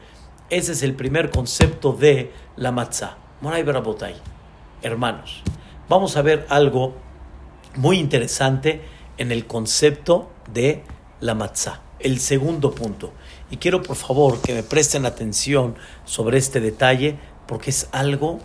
Ese 0.50 0.72
es 0.72 0.82
el 0.82 0.94
primer 0.94 1.30
concepto 1.30 1.94
de 1.94 2.30
la 2.56 2.70
matzah. 2.70 3.16
Moray 3.40 3.62
Barabotay. 3.62 4.14
Hermanos, 4.82 5.42
vamos 5.88 6.18
a 6.18 6.22
ver 6.22 6.46
algo 6.50 6.94
muy 7.76 7.98
interesante 7.98 8.82
en 9.16 9.32
el 9.32 9.46
concepto 9.46 10.30
de 10.52 10.82
la 11.20 11.34
matzah. 11.34 11.80
El 11.98 12.20
segundo 12.20 12.74
punto. 12.74 13.14
Y 13.50 13.56
quiero 13.56 13.82
por 13.82 13.96
favor 13.96 14.42
que 14.42 14.52
me 14.52 14.62
presten 14.62 15.06
atención 15.06 15.76
sobre 16.04 16.36
este 16.36 16.60
detalle 16.60 17.16
porque 17.46 17.70
es 17.70 17.88
algo 17.92 18.40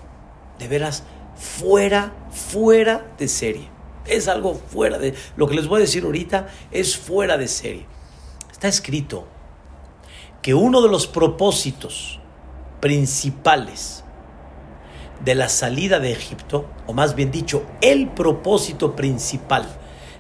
de 0.58 0.70
veras 0.70 1.04
fuera, 1.36 2.14
fuera 2.32 3.14
de 3.18 3.28
serie. 3.28 3.68
Es 4.06 4.30
algo 4.30 4.54
fuera 4.54 4.98
de... 4.98 5.16
Lo 5.36 5.50
que 5.50 5.56
les 5.56 5.68
voy 5.68 5.80
a 5.80 5.82
decir 5.82 6.06
ahorita 6.06 6.48
es 6.72 6.96
fuera 6.96 7.38
de 7.38 7.50
serie. 7.50 7.86
Está 8.50 8.70
escrito 8.70 9.28
que 10.42 10.54
uno 10.54 10.82
de 10.82 10.90
los 10.90 11.08
propósitos 11.08 12.20
principales 12.80 14.04
de 15.24 15.36
la 15.36 15.50
salida 15.50 16.00
de 16.00 16.12
Egipto, 16.12 16.66
o 16.88 16.94
más 16.94 17.16
bien 17.16 17.32
dicho, 17.32 17.66
el 17.82 18.08
propósito 18.10 18.96
principal 18.96 19.68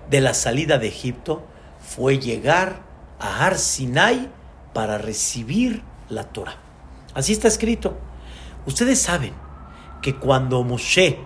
de 0.10 0.21
la 0.21 0.34
salida 0.34 0.77
de 0.77 0.88
Egipto 0.88 1.43
fue 1.79 2.19
llegar 2.19 2.84
a 3.19 3.45
Har 3.45 3.58
Sinai 3.58 4.29
para 4.73 4.97
recibir 4.97 5.84
la 6.10 6.25
Torah. 6.25 6.58
Así 7.13 7.32
está 7.32 7.47
escrito. 7.47 7.97
Ustedes 8.65 8.99
saben 8.99 9.34
que 10.01 10.15
cuando 10.15 10.63
Moshe 10.63 11.19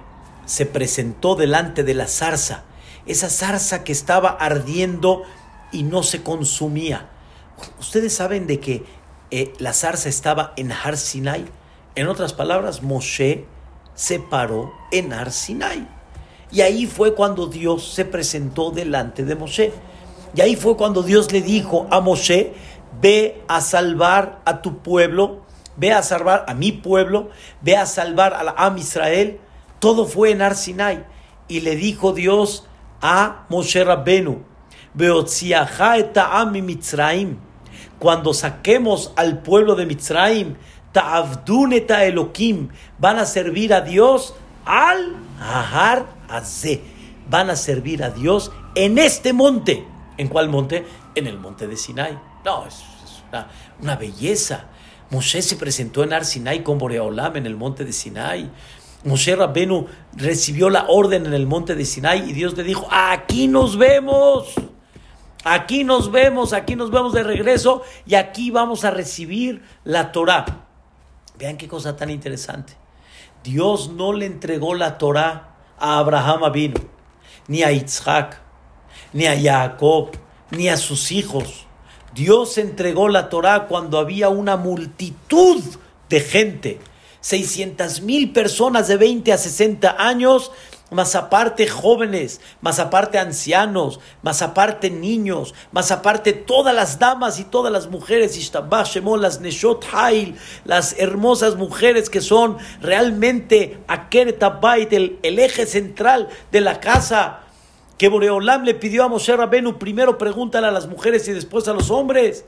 se 0.45 0.65
presentó 0.65 1.35
delante 1.35 1.83
de 1.83 1.93
la 1.93 2.07
zarza, 2.07 2.63
esa 3.05 3.29
zarza 3.29 3.83
que 3.83 3.91
estaba 3.91 4.29
ardiendo 4.29 5.23
y 5.71 5.83
no 5.83 6.03
se 6.03 6.21
consumía, 6.23 7.09
ustedes 7.79 8.15
saben 8.15 8.47
de 8.47 8.59
que 8.59 8.83
eh, 9.31 9.53
la 9.57 9.73
zarza 9.73 10.09
estaba 10.09 10.53
en 10.57 10.71
Har 10.71 10.97
Sinai. 10.97 11.45
En 11.95 12.07
otras 12.07 12.33
palabras, 12.33 12.83
Moshe 12.83 13.45
se 13.95 14.19
paró 14.19 14.73
en 14.91 15.13
Har 15.13 15.31
Sinai. 15.31 15.87
Y 16.51 16.61
ahí 16.61 16.85
fue 16.85 17.15
cuando 17.15 17.47
Dios 17.47 17.93
se 17.93 18.05
presentó 18.05 18.69
delante 18.71 19.25
de 19.25 19.35
Moshe. 19.35 19.73
Y 20.35 20.41
ahí 20.41 20.55
fue 20.55 20.77
cuando 20.77 21.01
Dios 21.01 21.31
le 21.31 21.41
dijo 21.41 21.87
a 21.89 21.99
Moshe, 21.99 22.53
ve 23.01 23.41
a 23.47 23.61
salvar 23.61 24.41
a 24.45 24.61
tu 24.61 24.79
pueblo, 24.79 25.41
ve 25.77 25.91
a 25.91 26.03
salvar 26.03 26.45
a 26.47 26.53
mi 26.53 26.71
pueblo, 26.71 27.29
ve 27.61 27.75
a 27.75 27.85
salvar 27.85 28.35
a 28.35 28.43
la 28.43 28.75
Israel. 28.77 29.39
Todo 29.79 30.05
fue 30.05 30.31
en 30.31 30.41
Har 30.41 30.55
Sinai. 30.55 31.05
Y 31.47 31.61
le 31.61 31.75
dijo 31.75 32.13
Dios 32.13 32.67
a 33.01 33.45
Moshe 33.49 33.83
Rabbenu, 33.83 34.43
cuando 38.03 38.33
saquemos 38.33 39.13
al 39.15 39.41
pueblo 39.43 39.75
de 39.75 39.85
Mitzrayim, 39.85 40.55
ta'avduneta 40.91 42.03
Elohim, 42.03 42.67
van 42.99 43.17
a 43.17 43.25
servir 43.25 43.73
a 43.73 43.79
Dios 43.79 44.35
al 44.65 45.15
Ahar 45.39 46.05
Azeh. 46.27 46.81
Van 47.29 47.49
a 47.49 47.55
servir 47.55 48.03
a 48.03 48.09
Dios 48.09 48.51
en 48.75 48.97
este 48.97 49.31
monte. 49.31 49.85
¿En 50.17 50.27
cuál 50.27 50.49
monte? 50.49 50.85
En 51.15 51.27
el 51.27 51.39
monte 51.39 51.65
de 51.65 51.77
Sinai. 51.77 52.19
No, 52.43 52.65
es, 52.67 52.83
una, 53.79 53.95
belleza. 53.95 54.65
Moshe 55.09 55.41
se 55.41 55.55
presentó 55.55 56.03
en 56.03 56.11
Ar 56.11 56.25
Sinai 56.25 56.61
con 56.61 56.77
Boreolam 56.77 57.37
en 57.37 57.45
el 57.45 57.55
monte 57.55 57.85
de 57.85 57.93
Sinai. 57.93 58.51
Moshe 59.05 59.33
Rabbenu 59.33 59.87
recibió 60.17 60.69
la 60.69 60.87
orden 60.89 61.25
en 61.25 61.33
el 61.33 61.47
monte 61.47 61.73
de 61.73 61.85
Sinai 61.85 62.29
y 62.29 62.33
Dios 62.33 62.57
le 62.57 62.63
dijo, 62.63 62.85
aquí 62.91 63.47
nos 63.47 63.77
vemos. 63.77 64.53
Aquí 65.43 65.83
nos 65.83 66.11
vemos, 66.11 66.53
aquí 66.53 66.75
nos 66.75 66.89
vemos 66.89 67.13
de 67.13 67.23
regreso 67.23 67.83
y 68.05 68.15
aquí 68.15 68.49
vamos 68.49 68.85
a 68.85 68.91
recibir 68.91 69.63
la 69.83 70.11
Torah. 70.11 70.45
Vean 71.37 71.57
qué 71.57 71.67
cosa 71.67 71.95
tan 71.95 72.09
interesante. 72.09 72.73
Dios 73.43 73.89
no 73.89 74.13
le 74.13 74.25
entregó 74.25 74.73
la 74.73 74.97
Torah 74.97 75.55
a 75.77 75.97
Abraham 75.97 76.49
vino, 76.53 76.79
ni 77.47 77.61
a 77.63 77.73
Isaac, 77.73 78.39
ni 79.11 79.25
a 79.25 79.37
Jacob, 79.39 80.11
ni 80.51 80.69
a 80.69 80.77
sus 80.77 81.11
hijos. 81.11 81.67
Dios 82.13 82.57
entregó 82.57 83.09
la 83.09 83.27
Torah 83.27 83.67
cuando 83.67 83.99
había 83.99 84.29
una 84.29 84.55
multitud 84.55 85.61
de 86.07 86.19
gente, 86.21 86.79
600 87.19 88.01
mil 88.01 88.31
personas 88.31 88.87
de 88.87 88.97
20 88.97 89.33
a 89.33 89.37
60 89.37 89.95
años 89.97 90.51
más 90.93 91.15
aparte 91.15 91.67
jóvenes, 91.67 92.41
más 92.61 92.79
aparte 92.79 93.17
ancianos, 93.17 93.99
más 94.21 94.41
aparte 94.41 94.89
niños, 94.89 95.53
más 95.71 95.91
aparte 95.91 96.33
todas 96.33 96.73
las 96.73 96.99
damas 96.99 97.39
y 97.39 97.43
todas 97.43 97.71
las 97.71 97.87
mujeres, 97.87 98.37
las 99.19 99.41
Neshot 99.41 99.85
Hail, 99.91 100.35
las 100.65 100.95
hermosas 100.99 101.55
mujeres 101.55 102.09
que 102.09 102.21
son 102.21 102.57
realmente 102.81 103.79
Akeret 103.87 104.41
el, 104.91 105.19
el 105.23 105.39
eje 105.39 105.65
central 105.65 106.29
de 106.51 106.61
la 106.61 106.79
casa. 106.79 107.39
Que 107.97 108.09
Boreolam 108.09 108.63
le 108.63 108.73
pidió 108.73 109.03
a 109.03 109.07
Moshe 109.07 109.35
Rabenu, 109.35 109.77
primero 109.77 110.17
pregúntale 110.17 110.67
a 110.67 110.71
las 110.71 110.87
mujeres 110.87 111.27
y 111.27 111.31
después 111.31 111.67
a 111.67 111.73
los 111.73 111.91
hombres. 111.91 112.45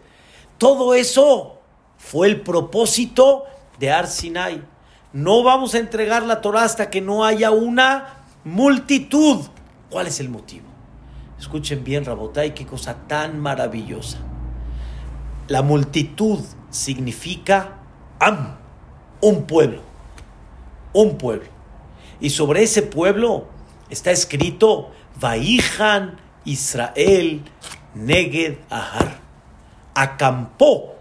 Todo 0.57 0.93
eso 0.93 1.59
fue 1.97 2.27
el 2.27 2.41
propósito 2.41 3.45
de 3.79 3.91
Ar 3.91 4.07
Sinai. 4.07 4.61
No 5.13 5.43
vamos 5.43 5.75
a 5.75 5.79
entregar 5.79 6.23
la 6.23 6.41
Torah 6.41 6.63
hasta 6.63 6.89
que 6.89 6.99
no 6.99 7.23
haya 7.23 7.51
una 7.51 8.14
multitud. 8.45 9.41
¿Cuál 9.89 10.07
es 10.07 10.21
el 10.21 10.29
motivo? 10.29 10.65
Escuchen 11.37 11.83
bien, 11.83 12.05
Rabotay, 12.05 12.53
qué 12.53 12.65
cosa 12.65 12.95
tan 13.07 13.39
maravillosa. 13.39 14.19
La 15.47 15.61
multitud 15.61 16.39
significa 16.69 17.79
Am, 18.19 18.55
un 19.19 19.45
pueblo, 19.45 19.81
un 20.93 21.17
pueblo. 21.17 21.49
Y 22.21 22.29
sobre 22.29 22.63
ese 22.63 22.81
pueblo 22.81 23.47
está 23.89 24.11
escrito 24.11 24.91
Vaihan 25.19 26.17
Israel 26.45 27.41
Neged 27.93 28.57
Ahar. 28.69 29.19
Acampó 29.93 30.95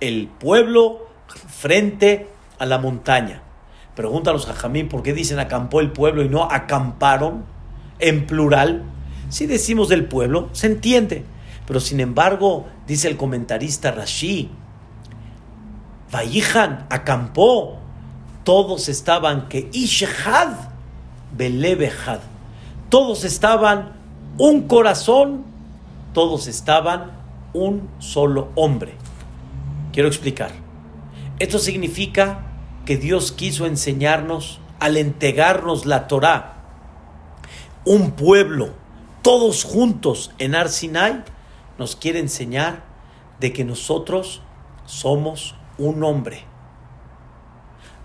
el 0.00 0.28
pueblo 0.28 1.06
frente 1.48 2.28
a 2.58 2.66
la 2.66 2.78
montaña. 2.78 3.42
Pregunta 3.96 4.28
a 4.28 4.34
los 4.34 4.44
jajamín 4.44 4.88
por 4.88 5.02
qué 5.02 5.14
dicen 5.14 5.38
acampó 5.38 5.80
el 5.80 5.90
pueblo 5.90 6.22
y 6.22 6.28
no 6.28 6.44
acamparon 6.44 7.44
en 7.98 8.26
plural. 8.26 8.84
Si 9.30 9.46
decimos 9.46 9.88
del 9.88 10.04
pueblo, 10.04 10.50
se 10.52 10.66
entiende. 10.66 11.24
Pero 11.66 11.80
sin 11.80 12.00
embargo, 12.00 12.66
dice 12.86 13.08
el 13.08 13.16
comentarista 13.16 13.90
Rashi, 13.90 14.50
Vayihan 16.12 16.86
acampó, 16.90 17.78
todos 18.44 18.90
estaban 18.90 19.48
que 19.48 19.70
Ishehad 19.72 20.52
Belebehad, 21.34 22.20
todos 22.90 23.24
estaban 23.24 23.94
un 24.36 24.68
corazón, 24.68 25.44
todos 26.12 26.48
estaban 26.48 27.12
un 27.54 27.88
solo 27.98 28.50
hombre. 28.56 28.92
Quiero 29.92 30.08
explicar. 30.08 30.50
Esto 31.38 31.58
significa 31.58 32.46
que 32.86 32.96
Dios 32.96 33.32
quiso 33.32 33.66
enseñarnos 33.66 34.60
al 34.78 34.96
entregarnos 34.96 35.86
la 35.86 36.06
Torá. 36.06 36.54
Un 37.84 38.12
pueblo, 38.12 38.70
todos 39.22 39.64
juntos 39.64 40.30
en 40.38 40.54
Arsinai, 40.54 41.24
nos 41.78 41.96
quiere 41.96 42.20
enseñar 42.20 42.84
de 43.40 43.52
que 43.52 43.64
nosotros 43.64 44.40
somos 44.86 45.56
un 45.78 46.04
hombre. 46.04 46.44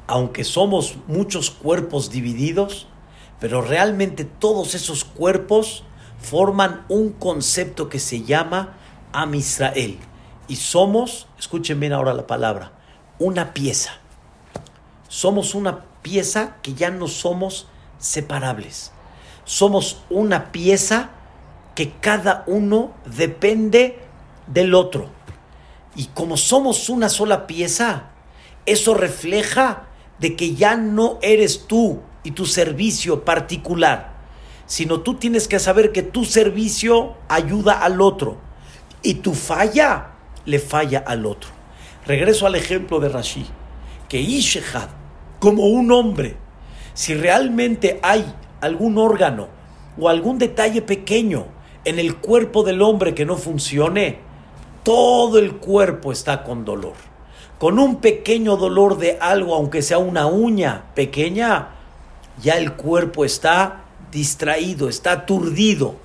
Aunque 0.07 0.43
somos 0.43 0.97
muchos 1.07 1.51
cuerpos 1.51 2.09
divididos, 2.09 2.87
pero 3.39 3.61
realmente 3.61 4.25
todos 4.25 4.73
esos 4.73 5.05
cuerpos 5.05 5.83
forman 6.19 6.85
un 6.89 7.11
concepto 7.11 7.87
que 7.87 7.99
se 7.99 8.23
llama 8.23 8.77
Am 9.13 9.35
Israel. 9.35 9.99
Y 10.47 10.55
somos, 10.55 11.27
escuchen 11.37 11.79
bien 11.79 11.93
ahora 11.93 12.15
la 12.15 12.25
palabra, 12.25 12.73
una 13.19 13.53
pieza 13.53 14.00
somos 15.11 15.55
una 15.55 15.81
pieza 16.01 16.55
que 16.61 16.73
ya 16.73 16.89
no 16.89 17.09
somos 17.09 17.67
separables. 17.99 18.93
Somos 19.43 20.03
una 20.09 20.53
pieza 20.53 21.09
que 21.75 21.91
cada 21.91 22.45
uno 22.47 22.93
depende 23.17 23.99
del 24.47 24.73
otro. 24.73 25.09
Y 25.97 26.05
como 26.13 26.37
somos 26.37 26.87
una 26.87 27.09
sola 27.09 27.45
pieza, 27.45 28.11
eso 28.65 28.93
refleja 28.93 29.89
de 30.19 30.37
que 30.37 30.55
ya 30.55 30.77
no 30.77 31.19
eres 31.21 31.67
tú 31.67 31.99
y 32.23 32.31
tu 32.31 32.45
servicio 32.45 33.25
particular, 33.25 34.13
sino 34.65 35.01
tú 35.01 35.15
tienes 35.15 35.49
que 35.49 35.59
saber 35.59 35.91
que 35.91 36.03
tu 36.03 36.23
servicio 36.23 37.17
ayuda 37.27 37.83
al 37.83 37.99
otro 37.99 38.37
y 39.03 39.15
tu 39.15 39.33
falla 39.33 40.11
le 40.45 40.59
falla 40.59 41.03
al 41.05 41.25
otro. 41.25 41.49
Regreso 42.05 42.47
al 42.47 42.55
ejemplo 42.55 43.01
de 43.01 43.09
Rashi, 43.09 43.45
que 44.07 44.21
Ishehad 44.21 45.00
como 45.41 45.65
un 45.65 45.91
hombre. 45.91 46.37
Si 46.93 47.15
realmente 47.15 47.99
hay 48.03 48.23
algún 48.61 48.99
órgano 48.99 49.47
o 49.99 50.07
algún 50.07 50.37
detalle 50.37 50.83
pequeño 50.83 51.45
en 51.83 51.97
el 51.97 52.17
cuerpo 52.17 52.63
del 52.63 52.81
hombre 52.83 53.15
que 53.15 53.25
no 53.25 53.37
funcione, 53.37 54.19
todo 54.83 55.39
el 55.39 55.55
cuerpo 55.55 56.11
está 56.11 56.43
con 56.43 56.63
dolor. 56.63 56.93
Con 57.57 57.79
un 57.79 57.95
pequeño 57.97 58.55
dolor 58.55 58.99
de 58.99 59.17
algo, 59.19 59.55
aunque 59.55 59.81
sea 59.81 59.97
una 59.97 60.27
uña 60.27 60.85
pequeña, 60.93 61.69
ya 62.41 62.53
el 62.53 62.73
cuerpo 62.73 63.25
está 63.25 63.85
distraído, 64.11 64.89
está 64.89 65.11
aturdido, 65.13 65.95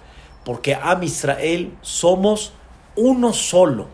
porque 0.47 0.75
a 0.75 0.99
Israel 1.03 1.75
somos 1.83 2.55
uno 2.97 3.35
solo. 3.35 3.89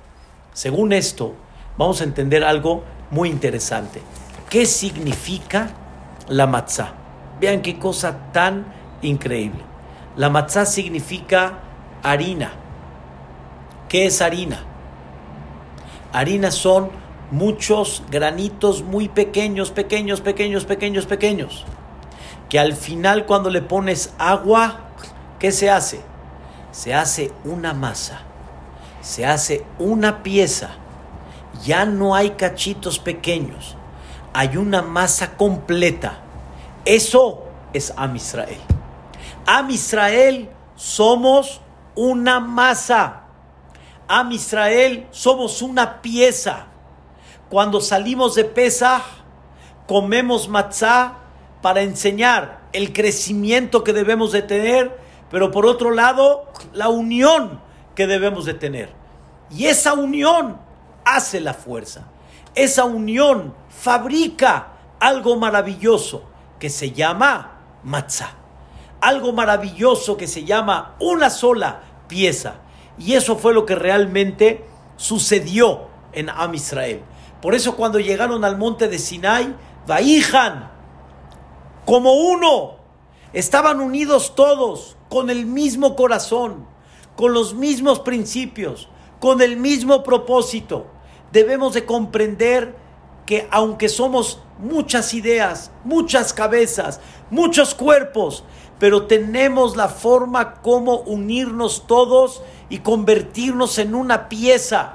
Según 0.53 0.93
esto, 0.93 1.35
vamos 1.77 2.01
a 2.01 2.05
entender 2.05 2.45
algo 2.45 2.85
muy 3.11 3.29
interesante. 3.29 4.03
¿Qué 4.53 4.67
significa 4.67 5.71
la 6.29 6.47
matzá? 6.47 6.93
Vean 7.41 7.63
qué 7.63 7.79
cosa 7.79 8.31
tan 8.33 8.67
increíble. 9.01 9.63
La 10.15 10.29
matzá 10.29 10.67
significa 10.67 11.61
harina. 12.03 12.53
¿Qué 13.89 14.05
es 14.05 14.21
harina? 14.21 14.63
Harina 16.13 16.51
son 16.51 16.91
muchos 17.31 18.03
granitos 18.11 18.83
muy 18.83 19.09
pequeños, 19.09 19.71
pequeños, 19.71 20.21
pequeños, 20.21 20.67
pequeños, 20.67 21.07
pequeños. 21.07 21.65
Que 22.51 22.59
al 22.59 22.75
final 22.75 23.25
cuando 23.25 23.49
le 23.49 23.63
pones 23.63 24.13
agua, 24.19 24.81
¿qué 25.39 25.51
se 25.51 25.71
hace? 25.71 26.03
Se 26.73 26.93
hace 26.93 27.33
una 27.45 27.73
masa, 27.73 28.21
se 29.01 29.25
hace 29.25 29.65
una 29.79 30.23
pieza. 30.23 30.73
Ya 31.65 31.87
no 31.87 32.15
hay 32.15 32.33
cachitos 32.33 32.99
pequeños, 32.99 33.79
hay 34.33 34.57
una 34.57 34.83
masa 34.83 35.37
completa. 35.37 36.19
Eso 36.85 37.45
es 37.73 37.93
Am 37.97 38.17
Israel. 38.17 38.61
Am 39.47 39.71
Israel 39.71 40.49
somos 40.77 41.61
una 41.95 42.41
masa. 42.41 43.23
Am 44.09 44.33
Israel 44.33 45.07
somos 45.11 45.63
una 45.63 46.03
pieza. 46.03 46.67
Cuando 47.49 47.81
salimos 47.81 48.35
de 48.35 48.45
Pesach, 48.45 49.03
comemos 49.87 50.49
matzá 50.49 51.19
para 51.61 51.83
enseñar 51.83 52.63
el 52.73 52.93
crecimiento 52.93 53.85
que 53.85 53.93
debemos 53.93 54.33
de 54.33 54.43
tener, 54.43 54.99
pero 55.31 55.51
por 55.51 55.67
otro 55.67 55.91
lado, 55.91 56.47
la 56.73 56.89
unión 56.89 57.61
que 57.95 58.07
debemos 58.07 58.47
de 58.47 58.55
tener. 58.55 58.91
Y 59.51 59.67
esa 59.67 59.93
unión 59.93 60.59
hace 61.05 61.41
la 61.41 61.53
fuerza. 61.55 62.07
Esa 62.55 62.85
unión 62.85 63.55
fabrica 63.69 64.73
algo 65.01 65.37
maravilloso 65.37 66.25
que 66.59 66.71
se 66.71 66.93
llama 66.93 67.61
matzá. 67.83 68.35
Algo 69.01 69.33
maravilloso 69.33 70.17
que 70.17 70.27
se 70.27 70.45
llama 70.45 70.95
una 71.01 71.31
sola 71.31 71.83
pieza. 72.09 72.57
Y 72.99 73.15
eso 73.15 73.37
fue 73.37 73.55
lo 73.55 73.67
que 73.67 73.75
realmente 73.75 74.65
sucedió 74.97 75.89
en 76.13 76.29
Am 76.29 76.55
Israel. 76.55 77.03
Por 77.41 77.55
eso 77.55 77.75
cuando 77.75 77.99
llegaron 77.99 78.45
al 78.45 78.57
monte 78.57 78.89
de 78.89 78.99
Sinai, 78.99 79.57
Vaijan, 79.87 80.71
como 81.85 82.13
uno, 82.13 82.77
estaban 83.33 83.81
unidos 83.81 84.35
todos, 84.37 84.97
con 85.09 85.29
el 85.29 85.47
mismo 85.47 85.97
corazón, 85.97 86.67
con 87.17 87.35
los 87.35 87.55
mismos 87.55 88.01
principios, 88.01 88.89
con 89.19 89.43
el 89.43 89.57
mismo 89.57 90.05
propósito. 90.05 90.87
Debemos 91.33 91.75
de 91.75 91.85
comprender 91.85 92.75
que 93.27 93.49
aunque 93.51 93.89
somos 93.89 94.41
muchas 94.59 95.15
ideas, 95.15 95.71
muchas 95.85 96.33
cabezas, 96.33 97.01
muchos 97.31 97.75
cuerpos, 97.75 98.45
pero 98.79 99.07
tenemos 99.07 99.77
la 99.77 99.89
forma 99.89 100.55
como 100.55 100.97
unirnos 101.01 101.87
todos 101.87 102.43
y 102.69 102.79
convertirnos 102.79 103.79
en 103.79 103.95
una 103.95 104.29
pieza. 104.29 104.95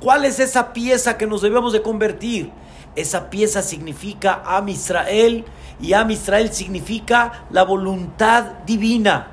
¿Cuál 0.00 0.24
es 0.24 0.38
esa 0.40 0.72
pieza 0.72 1.18
que 1.18 1.26
nos 1.26 1.42
debemos 1.42 1.72
de 1.72 1.82
convertir? 1.82 2.50
Esa 2.96 3.30
pieza 3.30 3.62
significa 3.62 4.42
Am 4.44 4.68
Israel 4.68 5.44
y 5.80 5.92
Am 5.94 6.10
Israel 6.10 6.52
significa 6.52 7.46
la 7.50 7.64
voluntad 7.64 8.60
divina. 8.66 9.32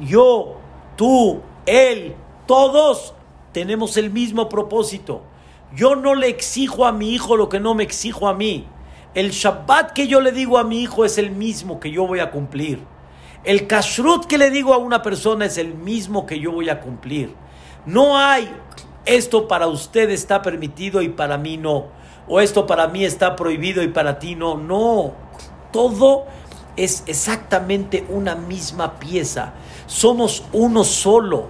Yo, 0.00 0.56
tú, 0.96 1.40
él, 1.66 2.14
todos 2.46 3.14
tenemos 3.52 3.96
el 3.96 4.10
mismo 4.10 4.48
propósito. 4.48 5.22
Yo 5.74 5.94
no 5.94 6.14
le 6.14 6.28
exijo 6.28 6.86
a 6.86 6.92
mi 6.92 7.12
hijo 7.12 7.36
lo 7.36 7.48
que 7.48 7.60
no 7.60 7.74
me 7.74 7.84
exijo 7.84 8.28
a 8.28 8.34
mí. 8.34 8.66
El 9.14 9.30
Shabbat 9.30 9.92
que 9.92 10.06
yo 10.06 10.20
le 10.20 10.32
digo 10.32 10.58
a 10.58 10.64
mi 10.64 10.82
hijo 10.82 11.04
es 11.04 11.18
el 11.18 11.30
mismo 11.30 11.80
que 11.80 11.90
yo 11.90 12.06
voy 12.06 12.20
a 12.20 12.30
cumplir. 12.30 12.84
El 13.44 13.66
kashrut 13.66 14.26
que 14.26 14.38
le 14.38 14.50
digo 14.50 14.74
a 14.74 14.78
una 14.78 15.02
persona 15.02 15.46
es 15.46 15.58
el 15.58 15.74
mismo 15.74 16.26
que 16.26 16.38
yo 16.38 16.52
voy 16.52 16.68
a 16.68 16.80
cumplir. 16.80 17.34
No 17.86 18.18
hay 18.18 18.50
esto 19.06 19.48
para 19.48 19.66
usted 19.66 20.10
está 20.10 20.42
permitido 20.42 21.02
y 21.02 21.08
para 21.08 21.38
mí 21.38 21.56
no. 21.56 21.86
O 22.28 22.40
esto 22.40 22.66
para 22.66 22.86
mí 22.88 23.04
está 23.04 23.34
prohibido 23.34 23.82
y 23.82 23.88
para 23.88 24.18
ti 24.18 24.34
no. 24.34 24.56
No. 24.56 25.14
Todo 25.72 26.26
es 26.76 27.02
exactamente 27.06 28.04
una 28.08 28.34
misma 28.34 28.98
pieza. 28.98 29.54
Somos 29.86 30.44
uno 30.52 30.84
solo. 30.84 31.48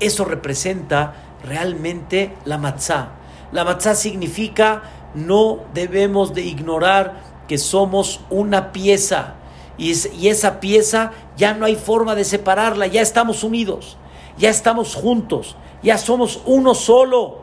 Eso 0.00 0.24
representa 0.24 1.14
realmente 1.44 2.34
la 2.44 2.58
matzá. 2.58 3.17
La 3.52 3.64
matzá 3.64 3.94
significa 3.94 4.82
no 5.14 5.60
debemos 5.74 6.34
de 6.34 6.42
ignorar 6.42 7.22
que 7.46 7.58
somos 7.58 8.20
una 8.30 8.72
pieza. 8.72 9.34
Y, 9.78 9.92
y 10.16 10.28
esa 10.28 10.60
pieza 10.60 11.12
ya 11.36 11.54
no 11.54 11.64
hay 11.64 11.76
forma 11.76 12.14
de 12.14 12.24
separarla, 12.24 12.86
ya 12.86 13.00
estamos 13.00 13.44
unidos, 13.44 13.96
ya 14.36 14.50
estamos 14.50 14.94
juntos, 14.94 15.56
ya 15.82 15.98
somos 15.98 16.42
uno 16.46 16.74
solo. 16.74 17.42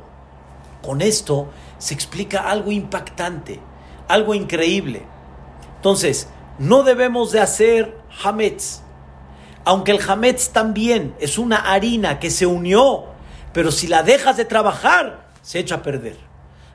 Con 0.83 1.01
esto 1.01 1.47
se 1.77 1.93
explica 1.93 2.49
algo 2.49 2.71
impactante, 2.71 3.59
algo 4.07 4.33
increíble. 4.33 5.03
Entonces, 5.77 6.27
no 6.59 6.83
debemos 6.83 7.31
de 7.31 7.41
hacer 7.41 7.97
hametz, 8.23 8.81
aunque 9.65 9.91
el 9.91 9.99
hametz 10.07 10.49
también 10.49 11.15
es 11.19 11.37
una 11.37 11.57
harina 11.57 12.19
que 12.19 12.29
se 12.29 12.45
unió, 12.45 13.05
pero 13.51 13.71
si 13.71 13.87
la 13.87 14.03
dejas 14.03 14.37
de 14.37 14.45
trabajar, 14.45 15.24
se 15.45 15.59
echa 15.59 15.75
a 15.75 15.83
perder. 15.83 16.17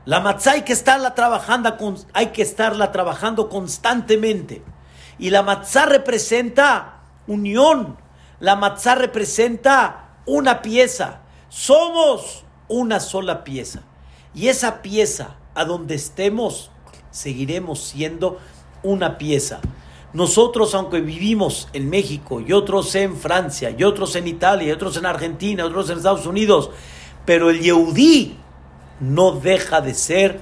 La 0.04 0.20
matzá 0.20 0.52
hay 0.52 0.62
que 0.62 0.72
estarla 0.72 1.14
trabajando, 1.16 1.76
hay 2.12 2.28
que 2.28 2.42
estarla 2.42 2.92
trabajando 2.92 3.48
constantemente. 3.48 4.62
Y 5.18 5.30
la 5.30 5.42
matzá 5.42 5.86
representa 5.86 7.02
unión. 7.26 7.98
La 8.38 8.54
matzá 8.54 8.94
representa 8.94 10.20
una 10.24 10.62
pieza. 10.62 11.22
Somos 11.48 12.44
una 12.68 13.00
sola 13.00 13.42
pieza. 13.42 13.82
Y 14.34 14.46
esa 14.46 14.82
pieza, 14.82 15.36
a 15.56 15.64
donde 15.64 15.96
estemos, 15.96 16.70
seguiremos 17.10 17.80
siendo 17.80 18.38
una 18.84 19.18
pieza. 19.18 19.60
Nosotros, 20.12 20.76
aunque 20.76 21.00
vivimos 21.00 21.68
en 21.72 21.90
México 21.90 22.40
y 22.40 22.52
otros 22.52 22.94
en 22.94 23.16
Francia 23.16 23.74
y 23.76 23.82
otros 23.82 24.14
en 24.14 24.28
Italia 24.28 24.68
y 24.68 24.72
otros 24.72 24.96
en 24.96 25.06
Argentina, 25.06 25.64
otros 25.64 25.90
en 25.90 25.98
Estados 25.98 26.26
Unidos, 26.26 26.70
pero 27.26 27.50
el 27.50 27.60
Yehudí 27.60 28.39
no 29.00 29.32
deja 29.32 29.80
de 29.80 29.94
ser 29.94 30.40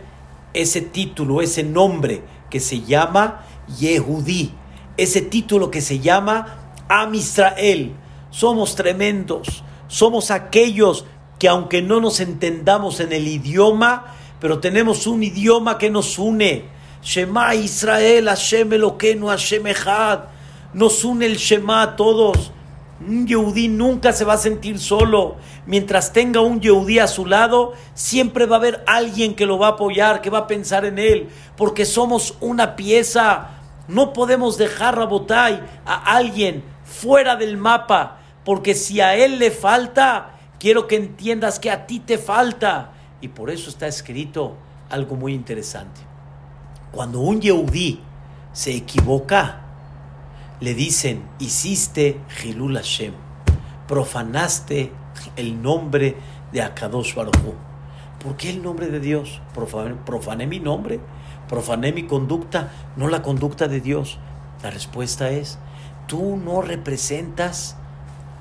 ese 0.53 0.81
título, 0.81 1.40
ese 1.40 1.62
nombre 1.62 2.23
que 2.51 2.61
se 2.61 2.83
llama 2.83 3.44
Yehudí, 3.79 4.53
ese 4.97 5.23
título 5.23 5.71
que 5.71 5.81
se 5.81 6.01
llama 6.01 6.73
Am 6.88 7.14
Israel. 7.14 7.94
Somos 8.31 8.75
tremendos, 8.75 9.62
somos 9.87 10.31
aquellos 10.31 11.05
que 11.38 11.49
aunque 11.49 11.83
no 11.83 12.01
nos 12.01 12.21
entendamos 12.21 13.01
en 13.01 13.12
el 13.12 13.29
idioma, 13.29 14.14
pero 14.40 14.59
tenemos 14.59 15.07
un 15.07 15.23
idioma 15.23 15.79
que 15.79 15.90
nos 15.90 16.18
une. 16.18 16.64
Shema 17.03 17.55
Israel, 17.55 18.27
Hashem 18.27 18.73
Eloquenu, 18.73 19.29
Hashem 19.29 19.66
Echad. 19.66 20.25
Nos 20.75 21.05
une 21.05 21.27
el 21.27 21.37
Shema 21.37 21.83
a 21.83 21.97
todos. 21.97 22.53
Un 23.00 23.28
Yehudí 23.28 23.68
nunca 23.68 24.12
se 24.12 24.24
va 24.24 24.34
a 24.34 24.38
sentir 24.38 24.80
solo. 24.80 25.37
Mientras 25.66 26.12
tenga 26.12 26.40
un 26.40 26.61
Yehudí 26.61 26.98
a 26.98 27.06
su 27.06 27.26
lado, 27.26 27.74
siempre 27.94 28.46
va 28.46 28.56
a 28.56 28.58
haber 28.58 28.82
alguien 28.87 29.37
que 29.37 29.46
lo 29.46 29.58
va 29.58 29.68
a 29.68 29.70
apoyar, 29.70 30.20
que 30.20 30.30
va 30.30 30.38
a 30.38 30.46
pensar 30.48 30.84
en 30.84 30.98
él, 30.98 31.28
porque 31.56 31.84
somos 31.84 32.37
una 32.40 32.74
pieza. 32.74 33.50
No 33.87 34.12
podemos 34.12 34.58
dejar 34.58 34.98
a 34.98 35.04
Botay 35.04 35.62
a 35.87 36.16
alguien 36.16 36.64
fuera 36.84 37.37
del 37.37 37.56
mapa, 37.56 38.18
porque 38.44 38.74
si 38.74 39.00
a 39.00 39.14
él 39.14 39.38
le 39.38 39.52
falta, 39.52 40.38
quiero 40.58 40.88
que 40.88 40.96
entiendas 40.96 41.61
que 41.61 41.70
a 41.70 41.87
ti 41.87 42.00
te 42.00 42.18
falta. 42.18 42.92
Y 43.20 43.28
por 43.28 43.50
eso 43.50 43.70
está 43.70 43.87
escrito 43.87 44.56
algo 44.90 45.14
muy 45.14 45.34
interesante. 45.34 46.00
Cuando 46.90 47.20
un 47.20 47.40
Yehudí 47.40 48.00
se 48.52 48.74
equivoca, 48.74 49.67
le 50.61 50.75
dicen, 50.75 51.23
hiciste 51.38 52.21
Hilul 52.42 52.77
Hashem, 52.77 53.12
profanaste 53.87 54.92
el 55.37 55.62
nombre 55.62 56.16
de 56.53 56.62
Akadosh 56.62 57.14
Baruj 57.14 57.55
¿Por 58.23 58.37
qué 58.37 58.51
el 58.51 58.62
nombre 58.62 58.88
de 58.88 58.99
Dios? 58.99 59.40
Profané, 59.54 60.46
mi 60.48 60.59
nombre, 60.59 60.98
profané 61.48 61.92
mi 61.92 62.04
conducta, 62.06 62.73
no 62.96 63.09
la 63.09 63.23
conducta 63.23 63.69
de 63.69 63.81
Dios. 63.81 64.19
La 64.63 64.71
respuesta 64.71 65.31
es, 65.31 65.61
tú 66.09 66.37
no 66.37 66.61
representas 66.61 67.77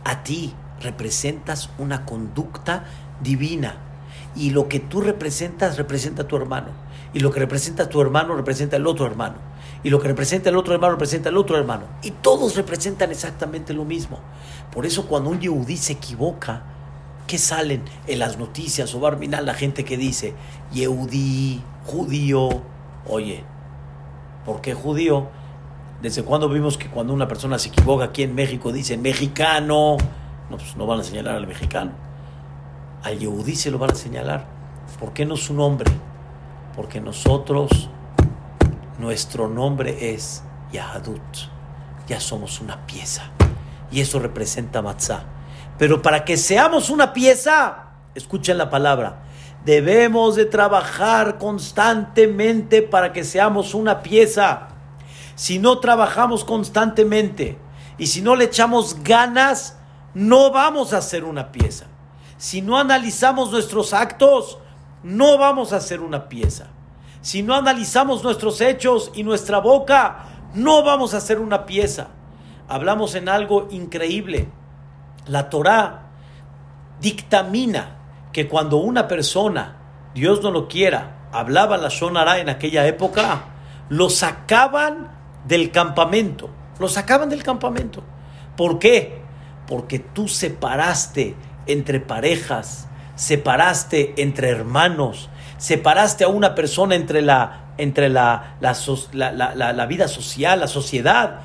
a 0.03 0.23
ti, 0.23 0.55
representas 0.81 1.69
una 1.77 2.05
conducta 2.05 2.85
divina. 3.21 3.77
Y 4.35 4.49
lo 4.49 4.67
que 4.67 4.79
tú 4.79 5.01
representas 5.01 5.77
representa 5.77 6.23
a 6.23 6.27
tu 6.27 6.35
hermano. 6.35 6.69
Y 7.13 7.19
lo 7.19 7.31
que 7.31 7.39
representa 7.39 7.83
a 7.83 7.89
tu 7.89 8.01
hermano 8.01 8.35
representa 8.35 8.77
al 8.77 8.87
otro 8.87 9.05
hermano 9.05 9.35
y 9.83 9.89
lo 9.89 9.99
que 9.99 10.07
representa 10.07 10.49
el 10.49 10.57
otro 10.57 10.73
hermano 10.73 10.93
representa 10.93 11.29
el 11.29 11.37
otro 11.37 11.57
hermano. 11.57 11.85
Y 12.01 12.11
todos 12.11 12.55
representan 12.55 13.11
exactamente 13.11 13.73
lo 13.73 13.85
mismo. 13.85 14.19
Por 14.71 14.85
eso 14.85 15.07
cuando 15.07 15.29
un 15.29 15.39
yehudí 15.39 15.77
se 15.77 15.93
equivoca, 15.93 16.63
¿qué 17.27 17.37
salen 17.37 17.83
en 18.07 18.19
las 18.19 18.37
noticias 18.37 18.93
o 18.95 18.99
barminal 18.99 19.45
la 19.45 19.53
gente 19.53 19.85
que 19.85 19.97
dice 19.97 20.33
yehudí, 20.71 21.61
judío? 21.85 22.49
Oye, 23.07 23.43
¿por 24.45 24.61
qué 24.61 24.73
judío? 24.73 25.27
¿Desde 26.01 26.23
cuándo 26.23 26.47
vimos 26.47 26.77
que 26.77 26.89
cuando 26.89 27.13
una 27.13 27.27
persona 27.27 27.57
se 27.57 27.69
equivoca 27.69 28.05
aquí 28.05 28.23
en 28.23 28.35
México 28.35 28.71
dice 28.71 28.97
mexicano? 28.97 29.97
No, 30.49 30.57
pues 30.57 30.75
no 30.75 30.85
van 30.85 30.99
a 30.99 31.03
señalar 31.03 31.35
al 31.35 31.47
mexicano. 31.47 31.91
Al 33.03 33.17
yehudí 33.17 33.55
se 33.55 33.71
lo 33.71 33.77
van 33.77 33.91
a 33.91 33.95
señalar. 33.95 34.45
¿Por 34.99 35.13
qué 35.13 35.25
no 35.25 35.35
su 35.35 35.53
nombre? 35.53 35.91
Porque 36.75 37.01
nosotros, 37.01 37.89
nuestro 38.97 39.47
nombre 39.47 40.13
es 40.13 40.43
Yahadut. 40.71 41.21
Ya 42.07 42.19
somos 42.19 42.61
una 42.61 42.85
pieza. 42.85 43.23
Y 43.91 44.01
eso 44.01 44.19
representa 44.19 44.81
Matzah. 44.81 45.25
Pero 45.77 46.01
para 46.01 46.25
que 46.25 46.37
seamos 46.37 46.89
una 46.89 47.13
pieza, 47.13 47.89
escuchen 48.15 48.57
la 48.57 48.69
palabra, 48.69 49.23
debemos 49.63 50.35
de 50.35 50.45
trabajar 50.45 51.37
constantemente 51.37 52.81
para 52.81 53.13
que 53.13 53.23
seamos 53.23 53.73
una 53.73 54.01
pieza. 54.01 54.69
Si 55.35 55.59
no 55.59 55.79
trabajamos 55.79 56.43
constantemente 56.43 57.59
y 57.97 58.07
si 58.07 58.21
no 58.21 58.35
le 58.35 58.45
echamos 58.45 59.03
ganas, 59.03 59.77
no 60.13 60.51
vamos 60.51 60.93
a 60.93 61.01
ser 61.01 61.23
una 61.23 61.51
pieza. 61.51 61.85
Si 62.37 62.61
no 62.61 62.77
analizamos 62.77 63.51
nuestros 63.51 63.93
actos, 63.93 64.57
no 65.03 65.37
vamos 65.37 65.73
a 65.73 65.79
ser 65.79 66.01
una 66.01 66.27
pieza. 66.27 66.67
Si 67.21 67.43
no 67.43 67.55
analizamos 67.55 68.23
nuestros 68.23 68.61
hechos 68.61 69.11
y 69.13 69.23
nuestra 69.23 69.59
boca, 69.59 70.25
no 70.53 70.83
vamos 70.83 71.13
a 71.13 71.21
ser 71.21 71.39
una 71.39 71.65
pieza. 71.65 72.07
Hablamos 72.67 73.15
en 73.15 73.29
algo 73.29 73.67
increíble. 73.71 74.49
La 75.25 75.49
Torah 75.49 76.07
dictamina 77.01 77.97
que 78.31 78.47
cuando 78.47 78.77
una 78.77 79.07
persona, 79.07 79.77
Dios 80.13 80.41
no 80.41 80.51
lo 80.51 80.67
quiera, 80.67 81.27
hablaba 81.31 81.77
la 81.77 81.89
Shonara 81.89 82.39
en 82.39 82.49
aquella 82.49 82.87
época, 82.87 83.45
lo 83.89 84.09
sacaban 84.09 85.11
del 85.45 85.71
campamento. 85.71 86.49
Lo 86.79 86.87
sacaban 86.87 87.29
del 87.29 87.43
campamento. 87.43 88.03
¿Por 88.55 88.79
qué? 88.79 89.21
Porque 89.67 89.99
tú 89.99 90.27
separaste 90.27 91.35
entre 91.65 91.99
parejas, 91.99 92.87
separaste 93.15 94.13
entre 94.21 94.49
hermanos, 94.49 95.29
separaste 95.57 96.23
a 96.23 96.27
una 96.27 96.55
persona 96.55 96.95
entre 96.95 97.21
la, 97.21 97.73
entre 97.77 98.09
la, 98.09 98.57
la, 98.61 99.85
vida 99.85 100.07
social, 100.07 100.59
la 100.59 100.67
sociedad. 100.67 101.41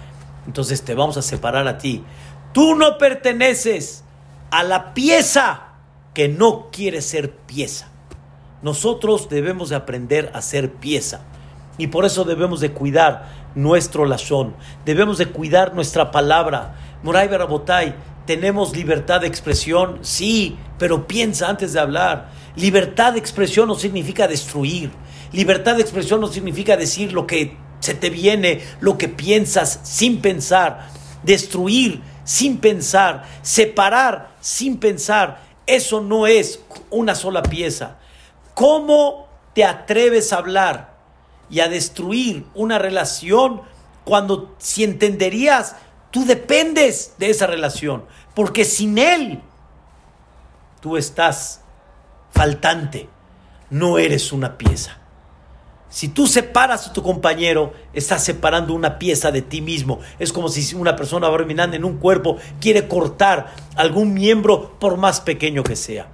Entonces 0.46 0.82
te 0.82 0.94
vamos 0.94 1.16
a 1.16 1.22
separar 1.22 1.66
a 1.68 1.78
ti. 1.78 2.04
Tú 2.52 2.74
no 2.74 2.98
perteneces 2.98 4.04
a 4.50 4.62
la 4.62 4.94
pieza 4.94 5.62
que 6.14 6.28
no 6.28 6.70
quiere 6.70 7.00
ser 7.00 7.32
pieza. 7.32 7.88
Nosotros 8.60 9.28
debemos 9.28 9.70
de 9.70 9.76
aprender 9.76 10.30
a 10.34 10.42
ser 10.42 10.72
pieza. 10.72 11.20
Y 11.78 11.86
por 11.88 12.04
eso 12.04 12.24
debemos 12.24 12.60
de 12.60 12.72
cuidar 12.72 13.28
nuestro 13.54 14.04
lazón. 14.04 14.54
Debemos 14.84 15.18
de 15.18 15.26
cuidar 15.26 15.74
nuestra 15.74 16.10
palabra. 16.10 16.74
Moray 17.02 17.28
Barabotay, 17.28 17.94
¿tenemos 18.26 18.76
libertad 18.76 19.20
de 19.20 19.26
expresión? 19.26 19.98
Sí, 20.02 20.56
pero 20.78 21.06
piensa 21.06 21.48
antes 21.48 21.72
de 21.72 21.80
hablar. 21.80 22.30
Libertad 22.56 23.12
de 23.14 23.18
expresión 23.18 23.68
no 23.68 23.74
significa 23.74 24.28
destruir. 24.28 24.90
Libertad 25.32 25.76
de 25.76 25.82
expresión 25.82 26.20
no 26.20 26.28
significa 26.28 26.76
decir 26.76 27.12
lo 27.12 27.26
que 27.26 27.56
se 27.80 27.94
te 27.94 28.10
viene, 28.10 28.62
lo 28.80 28.98
que 28.98 29.08
piensas 29.08 29.80
sin 29.82 30.20
pensar. 30.20 30.88
Destruir 31.22 32.00
sin 32.24 32.58
pensar. 32.58 33.24
Separar 33.42 34.36
sin 34.40 34.78
pensar. 34.78 35.42
Eso 35.66 36.00
no 36.00 36.26
es 36.26 36.60
una 36.90 37.14
sola 37.14 37.42
pieza. 37.42 37.98
¿Cómo 38.54 39.28
te 39.54 39.64
atreves 39.64 40.32
a 40.32 40.38
hablar 40.38 40.94
y 41.50 41.60
a 41.60 41.68
destruir 41.68 42.44
una 42.54 42.78
relación 42.78 43.62
cuando 44.04 44.54
si 44.58 44.84
entenderías, 44.84 45.76
tú 46.12 46.24
dependes 46.24 47.14
de 47.18 47.30
esa 47.30 47.48
relación? 47.48 48.04
Porque 48.34 48.64
sin 48.64 48.98
él, 48.98 49.40
tú 50.80 50.96
estás 50.96 51.62
faltante, 52.30 53.08
no 53.70 53.98
eres 53.98 54.30
una 54.30 54.56
pieza. 54.56 54.98
Si 55.88 56.08
tú 56.08 56.26
separas 56.26 56.86
a 56.86 56.92
tu 56.94 57.02
compañero, 57.02 57.74
estás 57.92 58.24
separando 58.24 58.72
una 58.72 58.98
pieza 58.98 59.30
de 59.30 59.42
ti 59.42 59.60
mismo. 59.60 60.00
Es 60.18 60.32
como 60.32 60.48
si 60.48 60.74
una 60.74 60.96
persona 60.96 61.30
caminando 61.36 61.76
en 61.76 61.84
un 61.84 61.98
cuerpo, 61.98 62.38
quiere 62.60 62.88
cortar 62.88 63.52
algún 63.76 64.14
miembro 64.14 64.78
por 64.78 64.96
más 64.96 65.20
pequeño 65.20 65.62
que 65.62 65.76
sea. 65.76 66.08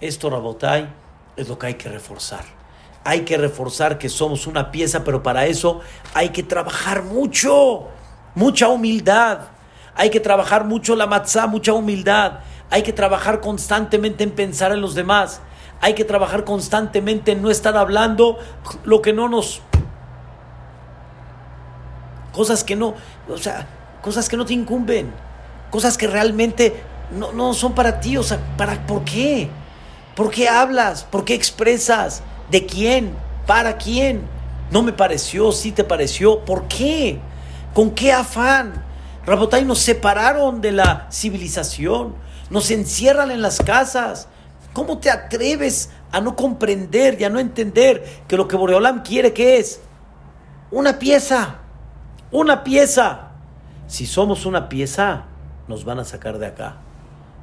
Esto, 0.00 0.28
Rabotai, 0.28 0.88
es 1.36 1.48
lo 1.48 1.58
que 1.58 1.68
hay 1.68 1.74
que 1.74 1.88
reforzar. 1.88 2.44
Hay 3.02 3.20
que 3.20 3.38
reforzar 3.38 3.96
que 3.96 4.10
somos 4.10 4.46
una 4.46 4.70
pieza, 4.70 5.04
pero 5.04 5.22
para 5.22 5.46
eso 5.46 5.80
hay 6.12 6.28
que 6.28 6.42
trabajar 6.42 7.02
mucho, 7.02 7.88
mucha 8.34 8.68
humildad. 8.68 9.40
Hay 9.94 10.10
que 10.10 10.20
trabajar 10.20 10.64
mucho 10.64 10.96
la 10.96 11.06
matzá, 11.06 11.46
mucha 11.46 11.72
humildad. 11.72 12.40
Hay 12.70 12.82
que 12.82 12.92
trabajar 12.92 13.40
constantemente 13.40 14.24
en 14.24 14.30
pensar 14.32 14.72
en 14.72 14.80
los 14.80 14.94
demás. 14.94 15.40
Hay 15.80 15.94
que 15.94 16.04
trabajar 16.04 16.44
constantemente 16.44 17.32
en 17.32 17.42
no 17.42 17.50
estar 17.50 17.76
hablando 17.76 18.38
lo 18.84 19.02
que 19.02 19.12
no 19.12 19.28
nos... 19.28 19.60
Cosas 22.32 22.64
que 22.64 22.74
no, 22.74 22.94
o 23.28 23.38
sea, 23.38 23.68
cosas 24.02 24.28
que 24.28 24.36
no 24.36 24.44
te 24.44 24.54
incumben. 24.54 25.12
Cosas 25.70 25.96
que 25.96 26.08
realmente 26.08 26.82
no, 27.12 27.32
no 27.32 27.54
son 27.54 27.74
para 27.74 28.00
ti. 28.00 28.16
O 28.16 28.24
sea, 28.24 28.38
¿para, 28.56 28.84
¿por 28.86 29.04
qué? 29.04 29.48
¿Por 30.16 30.30
qué 30.30 30.48
hablas? 30.48 31.04
¿Por 31.04 31.24
qué 31.24 31.34
expresas? 31.34 32.22
¿De 32.50 32.66
quién? 32.66 33.14
¿Para 33.46 33.76
quién? 33.76 34.22
No 34.70 34.82
me 34.82 34.92
pareció, 34.92 35.52
sí 35.52 35.70
te 35.70 35.84
pareció. 35.84 36.40
¿Por 36.40 36.66
qué? 36.66 37.20
¿Con 37.74 37.90
qué 37.90 38.12
afán? 38.12 38.84
Rabotay 39.26 39.64
nos 39.64 39.80
separaron 39.80 40.60
de 40.60 40.72
la 40.72 41.08
civilización, 41.10 42.14
nos 42.50 42.70
encierran 42.70 43.30
en 43.30 43.42
las 43.42 43.58
casas, 43.58 44.28
¿Cómo 44.74 44.98
te 44.98 45.08
atreves 45.08 45.90
a 46.10 46.20
no 46.20 46.34
comprender 46.34 47.20
y 47.20 47.24
a 47.24 47.30
no 47.30 47.38
entender 47.38 48.04
que 48.26 48.36
lo 48.36 48.48
que 48.48 48.56
Boreolam 48.56 49.02
quiere 49.04 49.32
que 49.32 49.58
es 49.58 49.80
una 50.72 50.98
pieza? 50.98 51.60
Una 52.32 52.64
pieza. 52.64 53.30
Si 53.86 54.04
somos 54.04 54.46
una 54.46 54.68
pieza, 54.68 55.26
nos 55.68 55.84
van 55.84 56.00
a 56.00 56.04
sacar 56.04 56.38
de 56.38 56.46
acá. 56.46 56.78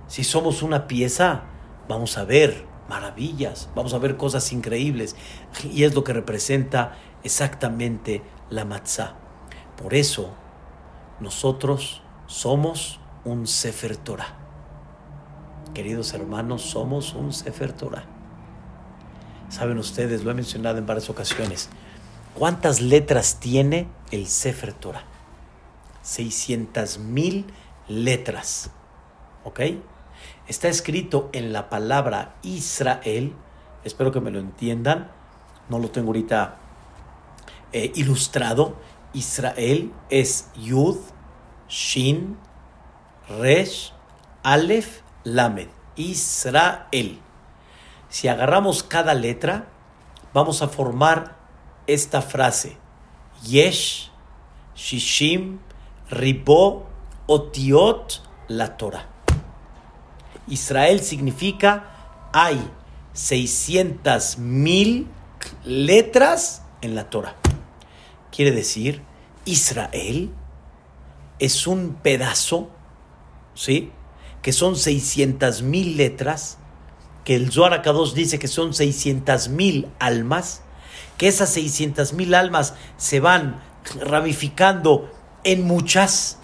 Si 0.07 0.25
somos 0.25 0.61
una 0.61 0.87
pieza, 0.87 1.43
vamos 1.87 2.17
a 2.17 2.25
ver 2.25 2.65
maravillas, 2.89 3.69
vamos 3.75 3.93
a 3.93 3.97
ver 3.97 4.17
cosas 4.17 4.51
increíbles. 4.51 5.15
Y 5.63 5.85
es 5.85 5.95
lo 5.95 6.03
que 6.03 6.11
representa 6.11 6.97
exactamente 7.23 8.21
la 8.49 8.65
matzah. 8.65 9.15
Por 9.81 9.93
eso, 9.95 10.29
nosotros 11.19 12.01
somos 12.27 12.99
un 13.25 13.47
Sefer 13.47 13.97
Torah. 13.97 14.37
Queridos 15.73 16.13
hermanos, 16.13 16.61
somos 16.61 17.13
un 17.13 17.33
Sefer 17.33 17.73
Torah. 17.73 18.03
Saben 19.49 19.77
ustedes, 19.77 20.23
lo 20.23 20.31
he 20.31 20.33
mencionado 20.33 20.77
en 20.77 20.85
varias 20.85 21.09
ocasiones. 21.09 21.69
¿Cuántas 22.37 22.79
letras 22.79 23.39
tiene 23.39 23.87
el 24.11 24.27
Sefer 24.27 24.73
Torah? 24.73 25.03
600 26.03 26.99
mil 26.99 27.47
letras. 27.87 28.69
¿Ok? 29.43 29.61
Está 30.47 30.67
escrito 30.67 31.29
en 31.33 31.53
la 31.53 31.69
palabra 31.69 32.35
Israel. 32.43 33.33
Espero 33.83 34.11
que 34.11 34.21
me 34.21 34.31
lo 34.31 34.39
entiendan. 34.39 35.11
No 35.69 35.79
lo 35.79 35.89
tengo 35.89 36.07
ahorita 36.07 36.57
eh, 37.73 37.91
ilustrado. 37.95 38.75
Israel 39.13 39.91
es 40.09 40.49
Yud, 40.55 40.97
Shin, 41.67 42.37
Resh, 43.27 43.93
Aleph 44.43 45.01
Lamed, 45.23 45.69
Israel. 45.95 47.19
Si 48.09 48.27
agarramos 48.27 48.83
cada 48.83 49.13
letra, 49.13 49.67
vamos 50.33 50.61
a 50.61 50.67
formar 50.67 51.37
esta 51.87 52.21
frase. 52.21 52.77
Yesh, 53.43 54.11
Shishim, 54.75 55.59
Ribo, 56.09 56.87
Otiot, 57.27 58.21
la 58.47 58.77
Torah. 58.77 59.07
Israel 60.47 61.01
significa 61.01 62.29
hay 62.33 62.59
600 63.13 64.37
mil 64.37 65.07
letras 65.63 66.63
en 66.81 66.95
la 66.95 67.09
Torah. 67.09 67.40
Quiere 68.31 68.51
decir, 68.51 69.01
Israel 69.45 70.31
es 71.39 71.67
un 71.67 71.95
pedazo, 71.95 72.69
¿sí? 73.53 73.91
que 74.41 74.53
son 74.53 74.75
600 74.75 75.61
mil 75.61 75.97
letras, 75.97 76.57
que 77.23 77.35
el 77.35 77.51
Zohar 77.51 77.81
Kadosh 77.81 78.13
dice 78.13 78.39
que 78.39 78.47
son 78.47 78.73
600 78.73 79.49
mil 79.49 79.87
almas, 79.99 80.61
que 81.17 81.27
esas 81.27 81.49
600 81.49 82.13
mil 82.13 82.33
almas 82.33 82.73
se 82.97 83.19
van 83.19 83.61
ramificando 83.99 85.11
en 85.43 85.63
muchas 85.63 86.39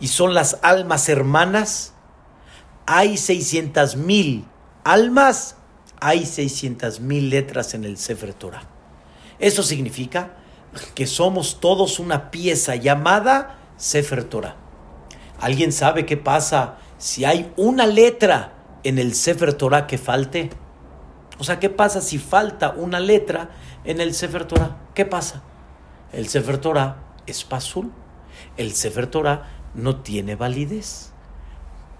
y 0.00 0.08
son 0.08 0.34
las 0.34 0.58
almas 0.62 1.08
hermanas. 1.08 1.92
Hay 2.86 3.18
600 3.18 3.96
mil 3.96 4.46
almas, 4.84 5.56
hay 6.00 6.24
600 6.24 7.00
mil 7.00 7.28
letras 7.28 7.74
en 7.74 7.84
el 7.84 7.98
Sefer 7.98 8.32
Torah. 8.32 8.62
Eso 9.38 9.62
significa 9.62 10.37
que 10.94 11.06
somos 11.06 11.60
todos 11.60 11.98
una 11.98 12.30
pieza 12.30 12.76
llamada 12.76 13.58
Sefer 13.76 14.24
Torah. 14.24 14.56
¿Alguien 15.40 15.72
sabe 15.72 16.06
qué 16.06 16.16
pasa 16.16 16.78
si 16.98 17.24
hay 17.24 17.52
una 17.56 17.86
letra 17.86 18.52
en 18.84 18.98
el 18.98 19.14
Sefer 19.14 19.54
Torah 19.54 19.86
que 19.86 19.98
falte, 19.98 20.50
O 21.40 21.44
sea, 21.44 21.60
¿qué 21.60 21.70
pasa 21.70 22.00
si 22.00 22.18
falta 22.18 22.70
una 22.70 22.98
letra 22.98 23.50
en 23.84 24.00
el 24.00 24.12
Sefer 24.12 24.44
Torah? 24.44 24.76
¿Qué 24.94 25.04
pasa? 25.04 25.42
El 26.12 26.28
Sefer 26.28 26.58
Torah 26.58 26.96
es 27.26 27.44
pasul. 27.44 27.92
El 28.56 28.74
Sefer 28.74 29.06
Torah 29.06 29.48
no 29.74 30.00
tiene 30.00 30.34
validez. 30.34 31.12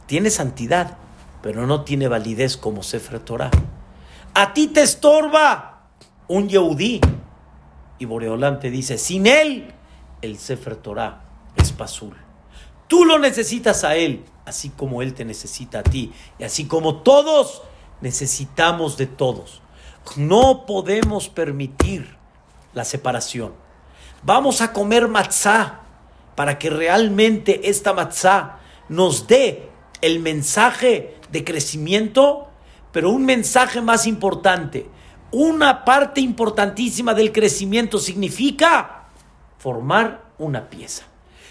Tiene 0.07 0.31
santidad, 0.31 0.97
pero 1.41 1.69
no 1.69 1.85
tiene 1.85 2.09
validez 2.09 2.57
como 2.57 2.83
Sefer 2.83 3.21
Torah. 3.21 3.51
A 4.35 4.55
ti 4.55 4.67
te 4.67 4.83
estorba 4.83 5.83
un 6.27 6.49
Yehudí. 6.49 7.01
Y 7.99 8.05
Boreolam 8.05 8.61
te 8.61 8.71
dice, 8.71 8.99
sin 8.99 9.27
él, 9.27 9.73
el 10.23 10.39
Sefer 10.39 10.77
Torah 10.77 11.23
es 11.57 11.73
pasul. 11.73 12.17
Tú 12.87 13.05
lo 13.05 13.19
necesitas 13.19 13.85
a 13.85 13.97
él, 13.97 14.25
así 14.47 14.71
como 14.71 15.03
él 15.03 15.15
te 15.15 15.25
necesita 15.25 15.81
a 15.81 15.83
ti. 15.83 16.13
Y 16.39 16.45
así 16.45 16.67
como 16.67 17.03
todos 17.03 17.63
necesitamos 18.01 18.97
de 18.97 19.07
todos. 19.07 19.63
No 20.17 20.65
podemos 20.65 21.29
permitir 21.29 22.17
la 22.73 22.85
separación. 22.85 23.53
Vamos 24.23 24.63
a 24.63 24.73
comer 24.73 25.09
matzá 25.09 25.81
para 26.35 26.59
que 26.59 26.71
realmente 26.71 27.69
esta 27.69 27.93
matzá 27.93 28.59
nos 28.89 29.27
dé 29.27 29.69
el 30.01 30.21
mensaje 30.21 31.17
de 31.31 31.45
crecimiento, 31.45 32.49
pero 32.93 33.11
un 33.11 33.25
mensaje 33.25 33.81
más 33.81 34.07
importante. 34.07 34.87
Una 35.31 35.85
parte 35.85 36.21
importantísima 36.21 37.13
del 37.13 37.33
crecimiento 37.33 37.99
significa 37.99 39.09
formar 39.59 40.25
una 40.39 40.71
pieza. 40.71 41.05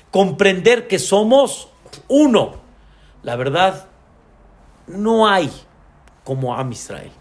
Comprender 0.09 0.88
que 0.88 0.97
somos 0.97 1.69
uno. 2.07 2.55
La 3.21 3.36
verdad, 3.36 3.88
no 4.88 5.28
hay 5.28 5.51
como 6.23 6.55
Am 6.55 6.71
Israel. 6.71 7.11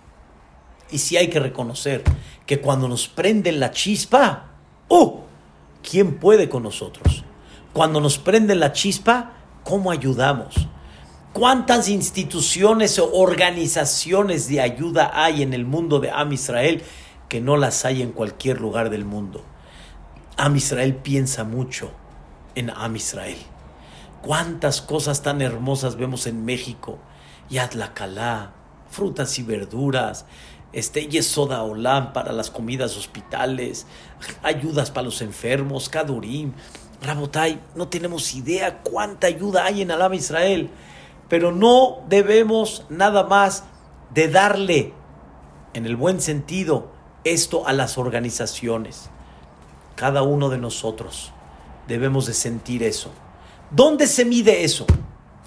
Y 0.90 0.98
si 0.98 1.16
hay 1.16 1.28
que 1.28 1.40
reconocer 1.40 2.04
que 2.46 2.60
cuando 2.60 2.88
nos 2.88 3.08
prenden 3.08 3.60
la 3.60 3.72
chispa, 3.72 4.50
¡uh! 4.88 5.20
¿Quién 5.88 6.18
puede 6.18 6.48
con 6.48 6.62
nosotros? 6.62 7.24
Cuando 7.72 8.00
nos 8.00 8.18
prenden 8.18 8.60
la 8.60 8.72
chispa, 8.72 9.32
¿cómo 9.64 9.90
ayudamos? 9.90 10.54
¿Cuántas 11.36 11.90
instituciones 11.90 12.98
o 12.98 13.12
organizaciones 13.12 14.48
de 14.48 14.62
ayuda 14.62 15.10
hay 15.12 15.42
en 15.42 15.52
el 15.52 15.66
mundo 15.66 16.00
de 16.00 16.10
Am 16.10 16.32
Israel 16.32 16.82
que 17.28 17.42
no 17.42 17.58
las 17.58 17.84
hay 17.84 18.00
en 18.00 18.12
cualquier 18.12 18.58
lugar 18.58 18.88
del 18.88 19.04
mundo? 19.04 19.44
Am 20.38 20.56
Israel 20.56 20.94
piensa 20.94 21.44
mucho 21.44 21.90
en 22.54 22.70
Am 22.70 22.96
Israel. 22.96 23.36
¿Cuántas 24.22 24.80
cosas 24.80 25.20
tan 25.20 25.42
hermosas 25.42 25.96
vemos 25.96 26.26
en 26.26 26.46
México? 26.46 26.98
Yad 27.50 27.72
la 27.72 27.92
Calá, 27.92 28.52
frutas 28.90 29.38
y 29.38 29.42
verduras, 29.42 30.24
este, 30.72 31.06
Yesoda 31.06 31.64
Olam 31.64 32.14
para 32.14 32.32
las 32.32 32.50
comidas 32.50 32.96
hospitales, 32.96 33.86
ayudas 34.42 34.90
para 34.90 35.04
los 35.04 35.20
enfermos, 35.20 35.90
Kadurim, 35.90 36.54
Rabotai, 37.02 37.60
no 37.74 37.88
tenemos 37.88 38.34
idea 38.34 38.78
cuánta 38.78 39.26
ayuda 39.26 39.66
hay 39.66 39.82
en 39.82 39.90
Alama 39.90 40.16
Israel, 40.16 40.70
pero 41.28 41.52
no 41.52 42.02
debemos 42.08 42.84
nada 42.88 43.24
más 43.24 43.64
de 44.14 44.28
darle, 44.28 44.92
en 45.74 45.86
el 45.86 45.96
buen 45.96 46.20
sentido, 46.20 46.88
esto 47.24 47.66
a 47.66 47.72
las 47.72 47.98
organizaciones. 47.98 49.10
Cada 49.94 50.22
uno 50.22 50.48
de 50.48 50.58
nosotros 50.58 51.32
debemos 51.88 52.26
de 52.26 52.34
sentir 52.34 52.82
eso. 52.82 53.10
¿Dónde 53.70 54.06
se 54.06 54.24
mide 54.24 54.64
eso? 54.64 54.86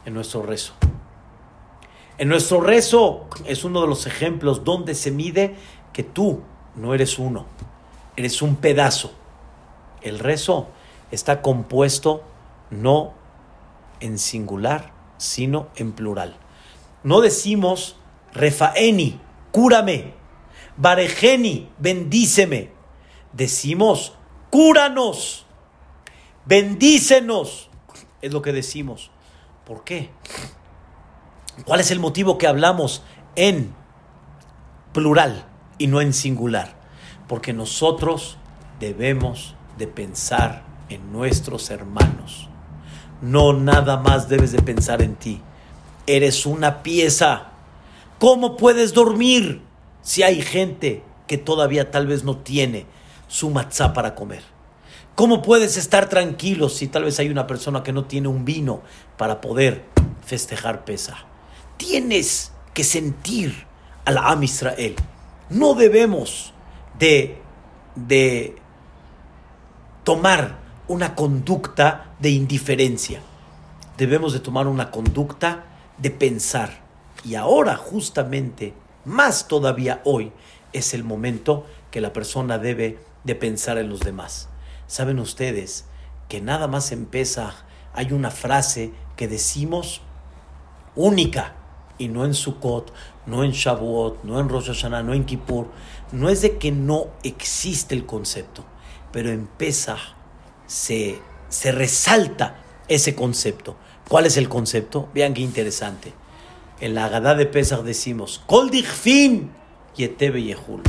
En 0.06 0.14
nuestro 0.14 0.42
rezo. 0.42 0.74
En 2.18 2.28
nuestro 2.28 2.60
rezo 2.60 3.28
es 3.46 3.64
uno 3.64 3.82
de 3.82 3.88
los 3.88 4.06
ejemplos 4.06 4.66
donde 4.66 4.94
se 4.94 5.10
mide 5.10 5.56
que 5.94 6.04
tú 6.04 6.42
no 6.76 6.94
eres 6.94 7.18
uno, 7.18 7.46
eres 8.18 8.42
un 8.42 8.58
pedazo. 8.58 9.14
El 10.02 10.20
rezo 10.20 10.68
está 11.12 11.42
compuesto 11.42 12.24
no 12.72 13.14
en 14.02 14.20
singular, 14.20 14.92
sino 15.20 15.68
en 15.76 15.92
plural. 15.92 16.38
No 17.04 17.22
decimos 17.22 17.98
refaeni, 18.34 19.20
cúrame, 19.52 20.14
barejeni, 20.78 21.70
bendíceme. 21.78 22.72
Decimos, 23.34 24.14
cúranos, 24.50 25.46
bendícenos. 26.46 27.70
Es 28.22 28.34
lo 28.34 28.42
que 28.42 28.54
decimos. 28.54 29.12
¿Por 29.66 29.84
qué? 29.84 30.10
¿Cuál 31.66 31.80
es 31.80 31.92
el 31.92 32.00
motivo 32.00 32.38
que 32.38 32.48
hablamos 32.48 33.04
en 33.36 33.76
plural 34.94 35.46
y 35.78 35.88
no 35.88 36.02
en 36.02 36.14
singular? 36.14 36.80
Porque 37.28 37.54
nosotros 37.54 38.38
debemos 38.80 39.56
de 39.78 39.88
pensar 39.88 40.64
en 40.90 41.12
nuestros 41.12 41.70
hermanos. 41.70 42.49
No 43.22 43.54
nada 43.54 43.98
más 43.98 44.30
debes 44.30 44.52
de 44.52 44.62
pensar 44.62 45.02
en 45.02 45.16
ti. 45.16 45.42
Eres 46.08 46.46
una 46.46 46.84
pieza. 46.84 47.50
¿Cómo 48.18 48.58
puedes 48.58 48.94
dormir 48.94 49.62
si 50.02 50.24
hay 50.24 50.42
gente 50.42 51.04
que 51.28 51.38
todavía 51.38 51.92
tal 51.92 52.08
vez 52.08 52.24
no 52.24 52.38
tiene 52.38 52.86
su 53.28 53.50
matzá 53.50 53.94
para 53.94 54.16
comer? 54.16 54.44
¿Cómo 55.16 55.42
puedes 55.42 55.78
estar 55.78 56.10
tranquilo 56.10 56.70
si 56.70 56.88
tal 56.88 57.04
vez 57.04 57.20
hay 57.20 57.30
una 57.30 57.48
persona 57.48 57.84
que 57.84 57.92
no 57.92 58.06
tiene 58.06 58.28
un 58.28 58.46
vino 58.46 58.82
para 59.18 59.42
poder 59.42 59.84
festejar 60.26 60.86
pesa? 60.86 61.26
tienes 61.80 62.52
que 62.74 62.84
sentir 62.84 63.66
al 64.06 64.18
Am 64.20 64.44
Israel. 64.44 64.96
No 65.50 65.74
debemos 65.74 66.54
de, 67.00 67.42
de 67.96 68.56
tomar 70.04 70.60
una 70.88 71.16
conducta 71.16 72.09
de 72.20 72.30
indiferencia. 72.30 73.22
Debemos 73.98 74.34
de 74.34 74.40
tomar 74.40 74.68
una 74.68 74.92
conducta 74.92 75.66
de 75.98 76.12
pensar. 76.12 76.82
Y 77.26 77.36
ahora, 77.36 77.76
justamente, 77.76 78.74
más 79.06 79.48
todavía 79.48 80.02
hoy, 80.06 80.32
es 80.74 80.94
el 80.94 81.04
momento 81.04 81.66
que 81.92 82.02
la 82.02 82.14
persona 82.14 82.58
debe 82.58 83.00
de 83.24 83.36
pensar 83.36 83.78
en 83.78 83.90
los 83.90 84.02
demás. 84.02 84.50
Saben 84.88 85.20
ustedes 85.20 85.86
que 86.28 86.42
nada 86.42 86.68
más 86.68 86.92
empieza, 86.92 87.54
hay 87.94 88.12
una 88.14 88.32
frase 88.32 88.92
que 89.16 89.28
decimos 89.28 90.02
única 90.96 91.56
y 91.98 92.08
no 92.08 92.26
en 92.26 92.34
Sukkot, 92.34 92.94
no 93.26 93.44
en 93.44 93.52
Shavuot, 93.52 94.24
no 94.24 94.40
en 94.40 94.50
Rosh 94.50 94.68
Hashanah, 94.68 95.04
no 95.04 95.14
en 95.14 95.26
Kippur. 95.26 95.68
No 96.12 96.30
es 96.30 96.42
de 96.42 96.58
que 96.58 96.72
no 96.72 97.08
existe 97.24 97.94
el 97.94 98.06
concepto, 98.06 98.64
pero 99.12 99.30
en 99.30 99.48
Pesach 99.48 100.00
se, 100.66 101.20
se 101.50 101.72
resalta 101.72 102.56
ese 102.88 103.16
concepto. 103.16 103.76
¿Cuál 104.08 104.26
es 104.26 104.38
el 104.38 104.50
concepto? 104.50 105.10
Vean 105.14 105.34
qué 105.34 105.42
interesante. 105.42 106.14
En 106.80 106.96
la 106.96 107.06
Agadá 107.06 107.36
de 107.36 107.46
Pesach 107.46 107.82
decimos, 107.82 108.42
Kol 108.48 108.72
fin 108.72 109.52
yetebe 109.96 110.42
yehul. 110.42 110.82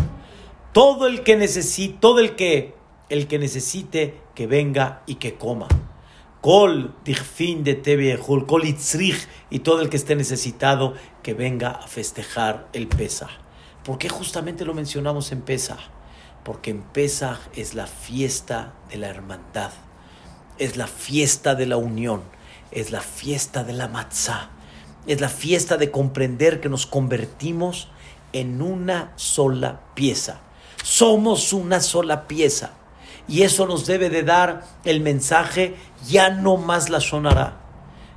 Todo 0.73 1.07
el 1.07 1.23
que 1.25 1.37
necesite, 1.37 1.99
todo 2.01 2.21
el 2.21 2.37
que, 2.37 2.75
el 3.09 3.27
que 3.27 3.39
necesite 3.39 4.21
que 4.35 4.47
venga 4.47 5.03
y 5.07 5.17
que 5.17 5.35
coma. 5.35 5.69
Kol 6.41 6.95
Dichfin 7.05 7.65
de 7.65 7.75
Tebiehul, 7.75 8.47
Kol 8.47 8.65
Itzrich 8.65 9.29
y 9.51 9.59
todo 9.59 9.83
el 9.83 9.91
que 9.91 9.99
esté 9.99 10.17
necesitado 10.17 10.95
que 11.23 11.35
venga 11.35 11.71
a 11.71 11.87
festejar 11.87 12.69
el 12.73 12.87
Pesach. 12.89 13.29
¿Por 13.85 13.99
qué 13.99 14.09
justamente 14.09 14.65
lo 14.65 14.73
mencionamos 14.73 15.33
en 15.33 15.43
Pesach? 15.43 15.81
Porque 16.43 16.71
en 16.71 16.83
Pesach 16.83 17.39
es 17.55 17.75
la 17.75 17.87
fiesta 17.87 18.73
de 18.91 18.97
la 18.97 19.09
hermandad, 19.09 19.73
es 20.61 20.77
la 20.77 20.87
fiesta 20.87 21.55
de 21.55 21.67
la 21.67 21.79
unión, 21.79 22.23
es 22.71 22.93
la 22.93 23.01
fiesta 23.01 23.65
de 23.65 23.73
la 23.73 23.89
matzah, 23.89 24.51
es 25.07 25.21
la 25.21 25.31
fiesta 25.31 25.79
de 25.79 25.91
comprender 25.91 26.61
que 26.61 26.69
nos 26.69 26.87
convertimos 26.87 27.89
en 28.35 28.61
una 28.61 29.13
sola 29.17 29.81
pieza. 29.95 30.41
Somos 30.85 31.55
una 31.55 31.81
sola 31.81 32.29
pieza. 32.29 32.73
Y 33.27 33.43
eso 33.43 33.67
nos 33.67 33.87
debe 33.87 34.11
de 34.11 34.23
dar 34.23 34.65
el 34.85 35.01
mensaje, 35.01 35.77
ya 36.07 36.31
no 36.31 36.57
más 36.59 36.91
la 36.91 37.01
sonará, 37.01 37.61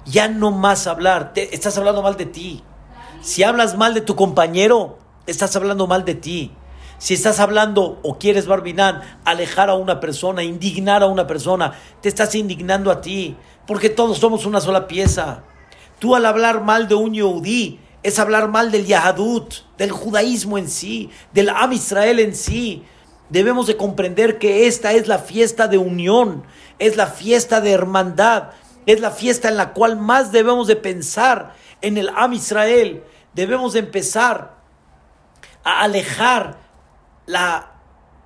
ya 0.05 0.27
no 0.27 0.51
más 0.51 0.87
hablar, 0.87 1.31
estás 1.35 1.77
hablando 1.77 2.01
mal 2.01 2.17
de 2.17 2.25
ti. 2.25 2.63
Si 3.21 3.43
hablas 3.43 3.77
mal 3.77 3.93
de 3.93 4.01
tu 4.01 4.15
compañero, 4.15 4.97
estás 5.27 5.55
hablando 5.55 5.87
mal 5.87 6.03
de 6.03 6.15
ti. 6.15 6.51
Si 6.97 7.13
estás 7.13 7.39
hablando 7.39 7.99
o 8.03 8.17
quieres, 8.17 8.45
Barbinán, 8.45 9.01
alejar 9.25 9.69
a 9.69 9.75
una 9.75 9.99
persona, 9.99 10.43
indignar 10.43 11.03
a 11.03 11.07
una 11.07 11.27
persona, 11.27 11.73
te 12.01 12.09
estás 12.09 12.35
indignando 12.35 12.91
a 12.91 13.01
ti, 13.01 13.35
porque 13.67 13.89
todos 13.89 14.17
somos 14.17 14.45
una 14.45 14.61
sola 14.61 14.87
pieza. 14.87 15.43
Tú 15.99 16.15
al 16.15 16.25
hablar 16.25 16.61
mal 16.61 16.87
de 16.87 16.95
un 16.95 17.13
Yehudí, 17.13 17.79
es 18.03 18.19
hablar 18.19 18.49
mal 18.49 18.71
del 18.71 18.85
Yahadut, 18.85 19.53
del 19.77 19.91
judaísmo 19.91 20.57
en 20.57 20.69
sí, 20.69 21.09
del 21.33 21.49
Am 21.49 21.71
Israel 21.71 22.19
en 22.19 22.35
sí 22.35 22.83
debemos 23.33 23.65
de 23.65 23.77
comprender 23.77 24.37
que 24.37 24.67
esta 24.67 24.93
es 24.93 25.07
la 25.07 25.17
fiesta 25.17 25.67
de 25.67 25.79
unión, 25.79 26.43
es 26.77 26.97
la 26.97 27.07
fiesta 27.07 27.61
de 27.61 27.71
hermandad, 27.71 28.51
es 28.85 28.99
la 28.99 29.09
fiesta 29.09 29.49
en 29.49 29.57
la 29.57 29.73
cual 29.73 29.97
más 29.97 30.31
debemos 30.31 30.67
de 30.67 30.75
pensar 30.75 31.55
en 31.81 31.97
el 31.97 32.09
Am 32.15 32.33
Israel. 32.33 33.03
Debemos 33.33 33.73
de 33.73 33.79
empezar 33.79 34.57
a 35.63 35.81
alejar 35.81 36.59
la, 37.26 37.74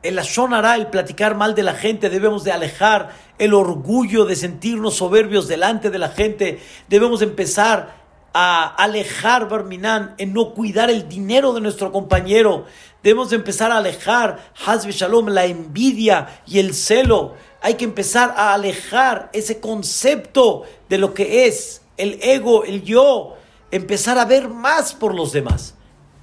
el 0.03 0.19
ashonara, 0.19 0.75
el 0.75 0.87
platicar 0.87 1.35
mal 1.35 1.55
de 1.55 1.63
la 1.63 1.73
gente, 1.73 2.09
debemos 2.09 2.43
de 2.43 2.51
alejar 2.51 3.11
el 3.37 3.53
orgullo 3.53 4.25
de 4.25 4.35
sentirnos 4.35 4.95
soberbios 4.95 5.47
delante 5.47 5.89
de 5.89 5.99
la 5.99 6.09
gente, 6.09 6.59
debemos 6.87 7.21
empezar 7.21 7.95
a 8.33 8.67
alejar, 8.67 9.49
Barminan, 9.49 10.13
en 10.17 10.33
no 10.33 10.53
cuidar 10.53 10.89
el 10.89 11.09
dinero 11.09 11.53
de 11.53 11.61
nuestro 11.61 11.91
compañero, 11.91 12.65
debemos 13.01 13.31
de 13.31 13.37
empezar 13.37 13.71
a 13.71 13.77
alejar, 13.77 14.51
Hazbe 14.65 14.91
Shalom, 14.91 15.29
la 15.29 15.45
envidia 15.45 16.41
y 16.45 16.59
el 16.59 16.73
celo, 16.73 17.35
hay 17.61 17.75
que 17.75 17.85
empezar 17.85 18.33
a 18.37 18.53
alejar 18.53 19.29
ese 19.33 19.59
concepto 19.59 20.63
de 20.89 20.97
lo 20.97 21.13
que 21.13 21.47
es 21.47 21.81
el 21.97 22.19
ego, 22.21 22.63
el 22.63 22.83
yo, 22.83 23.35
empezar 23.71 24.17
a 24.19 24.25
ver 24.25 24.49
más 24.49 24.93
por 24.93 25.15
los 25.15 25.31
demás. 25.31 25.76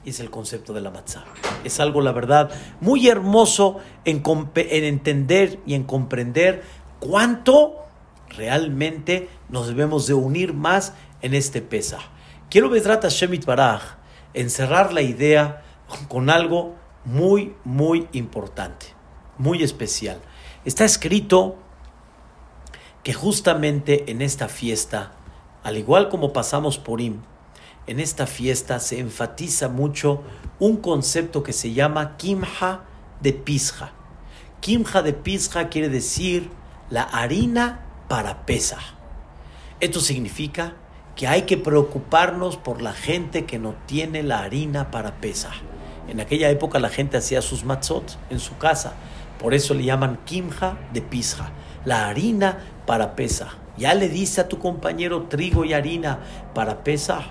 Es 0.04 0.20
el 0.20 0.30
concepto 0.30 0.72
de 0.72 0.80
la 0.80 0.90
matzah. 0.90 1.24
Es 1.64 1.80
algo, 1.80 2.00
la 2.00 2.12
verdad, 2.12 2.50
muy 2.80 3.08
hermoso 3.08 3.78
en, 4.04 4.22
entender 4.54 5.60
y 5.66 5.74
en 5.74 5.84
comprender 5.84 6.62
cuánto 7.00 7.76
realmente 8.28 9.28
nos 9.48 9.68
debemos 9.68 10.06
de 10.06 10.14
unir 10.14 10.52
más 10.52 10.92
en 11.22 11.34
este 11.34 11.62
pesa. 11.62 12.00
Quiero, 12.50 12.68
Bedrata 12.68 13.08
Shemit 13.08 13.46
Baraj, 13.46 13.96
encerrar 14.34 14.92
la 14.92 15.02
idea 15.02 15.62
con 16.08 16.28
algo 16.28 16.74
muy, 17.04 17.54
muy 17.64 18.08
importante, 18.12 18.86
muy 19.38 19.62
especial. 19.62 20.20
Está 20.64 20.84
escrito 20.84 21.56
que 23.02 23.12
justamente 23.12 24.10
en 24.10 24.22
esta 24.22 24.48
fiesta, 24.48 25.12
al 25.62 25.76
igual 25.76 26.08
como 26.08 26.32
pasamos 26.32 26.78
por 26.78 27.00
Im, 27.00 27.20
en 27.86 28.00
esta 28.00 28.26
fiesta 28.26 28.78
se 28.80 28.98
enfatiza 28.98 29.68
mucho 29.68 30.22
un 30.58 30.78
concepto 30.78 31.42
que 31.42 31.52
se 31.52 31.72
llama 31.72 32.16
Kimha 32.16 32.84
de 33.20 33.32
Pisja. 33.32 33.92
Kimha 34.60 35.02
de 35.02 35.12
Pisja 35.12 35.68
quiere 35.68 35.88
decir 35.88 36.50
la 36.90 37.02
harina 37.02 37.80
para 38.08 38.46
pesa. 38.46 38.78
Esto 39.80 40.00
significa 40.00 40.74
que 41.16 41.26
hay 41.26 41.42
que 41.42 41.56
preocuparnos 41.56 42.56
por 42.56 42.82
la 42.82 42.92
gente 42.92 43.44
que 43.44 43.58
no 43.58 43.74
tiene 43.86 44.22
la 44.22 44.40
harina 44.40 44.90
para 44.90 45.20
pesa. 45.20 45.50
En 46.08 46.20
aquella 46.20 46.50
época 46.50 46.78
la 46.78 46.88
gente 46.88 47.16
hacía 47.16 47.42
sus 47.42 47.64
matzot 47.64 48.18
en 48.30 48.40
su 48.40 48.56
casa 48.58 48.94
por 49.44 49.52
eso 49.52 49.74
le 49.74 49.84
llaman 49.84 50.20
kimja 50.24 50.78
de 50.94 51.02
pisja, 51.02 51.50
la 51.84 52.08
harina 52.08 52.58
para 52.86 53.14
pesa. 53.14 53.48
Ya 53.76 53.92
le 53.94 54.08
dice 54.08 54.40
a 54.40 54.48
tu 54.48 54.58
compañero 54.58 55.24
trigo 55.24 55.66
y 55.66 55.74
harina 55.74 56.20
para 56.54 56.82
pesa. 56.84 57.24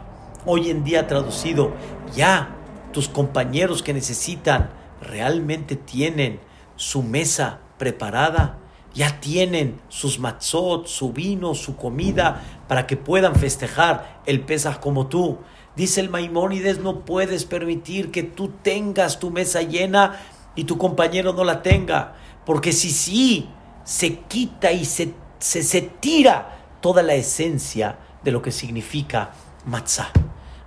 Hoy 0.45 0.69
en 0.69 0.83
día 0.83 1.07
traducido, 1.07 1.71
ya 2.13 2.55
tus 2.91 3.07
compañeros 3.07 3.81
que 3.81 3.93
necesitan 3.93 4.71
realmente 5.01 5.77
tienen 5.77 6.41
su 6.75 7.01
mesa 7.01 7.61
preparada, 7.77 8.57
ya 8.93 9.21
tienen 9.21 9.79
sus 9.87 10.19
matzot, 10.19 10.87
su 10.87 11.13
vino, 11.13 11.55
su 11.55 11.77
comida 11.77 12.43
para 12.67 12.87
que 12.87 12.97
puedan 12.97 13.35
festejar 13.35 14.21
el 14.25 14.41
Pesaj 14.41 14.79
como 14.79 15.07
tú. 15.07 15.39
Dice 15.77 16.01
el 16.01 16.09
Maimónides, 16.09 16.79
no 16.79 17.05
puedes 17.05 17.45
permitir 17.45 18.11
que 18.11 18.23
tú 18.23 18.49
tengas 18.61 19.19
tu 19.19 19.31
mesa 19.31 19.61
llena 19.61 20.19
y 20.55 20.65
tu 20.65 20.77
compañero 20.77 21.31
no 21.31 21.45
la 21.45 21.61
tenga. 21.61 22.15
Porque 22.45 22.73
si 22.73 22.91
sí, 22.91 23.49
se 23.85 24.19
quita 24.19 24.73
y 24.73 24.83
se, 24.83 25.13
se, 25.39 25.81
tira 25.81 26.59
toda 26.81 27.01
la 27.01 27.15
esencia 27.15 27.97
de 28.23 28.31
lo 28.31 28.41
que 28.41 28.51
significa 28.51 29.31
matzah. 29.65 30.11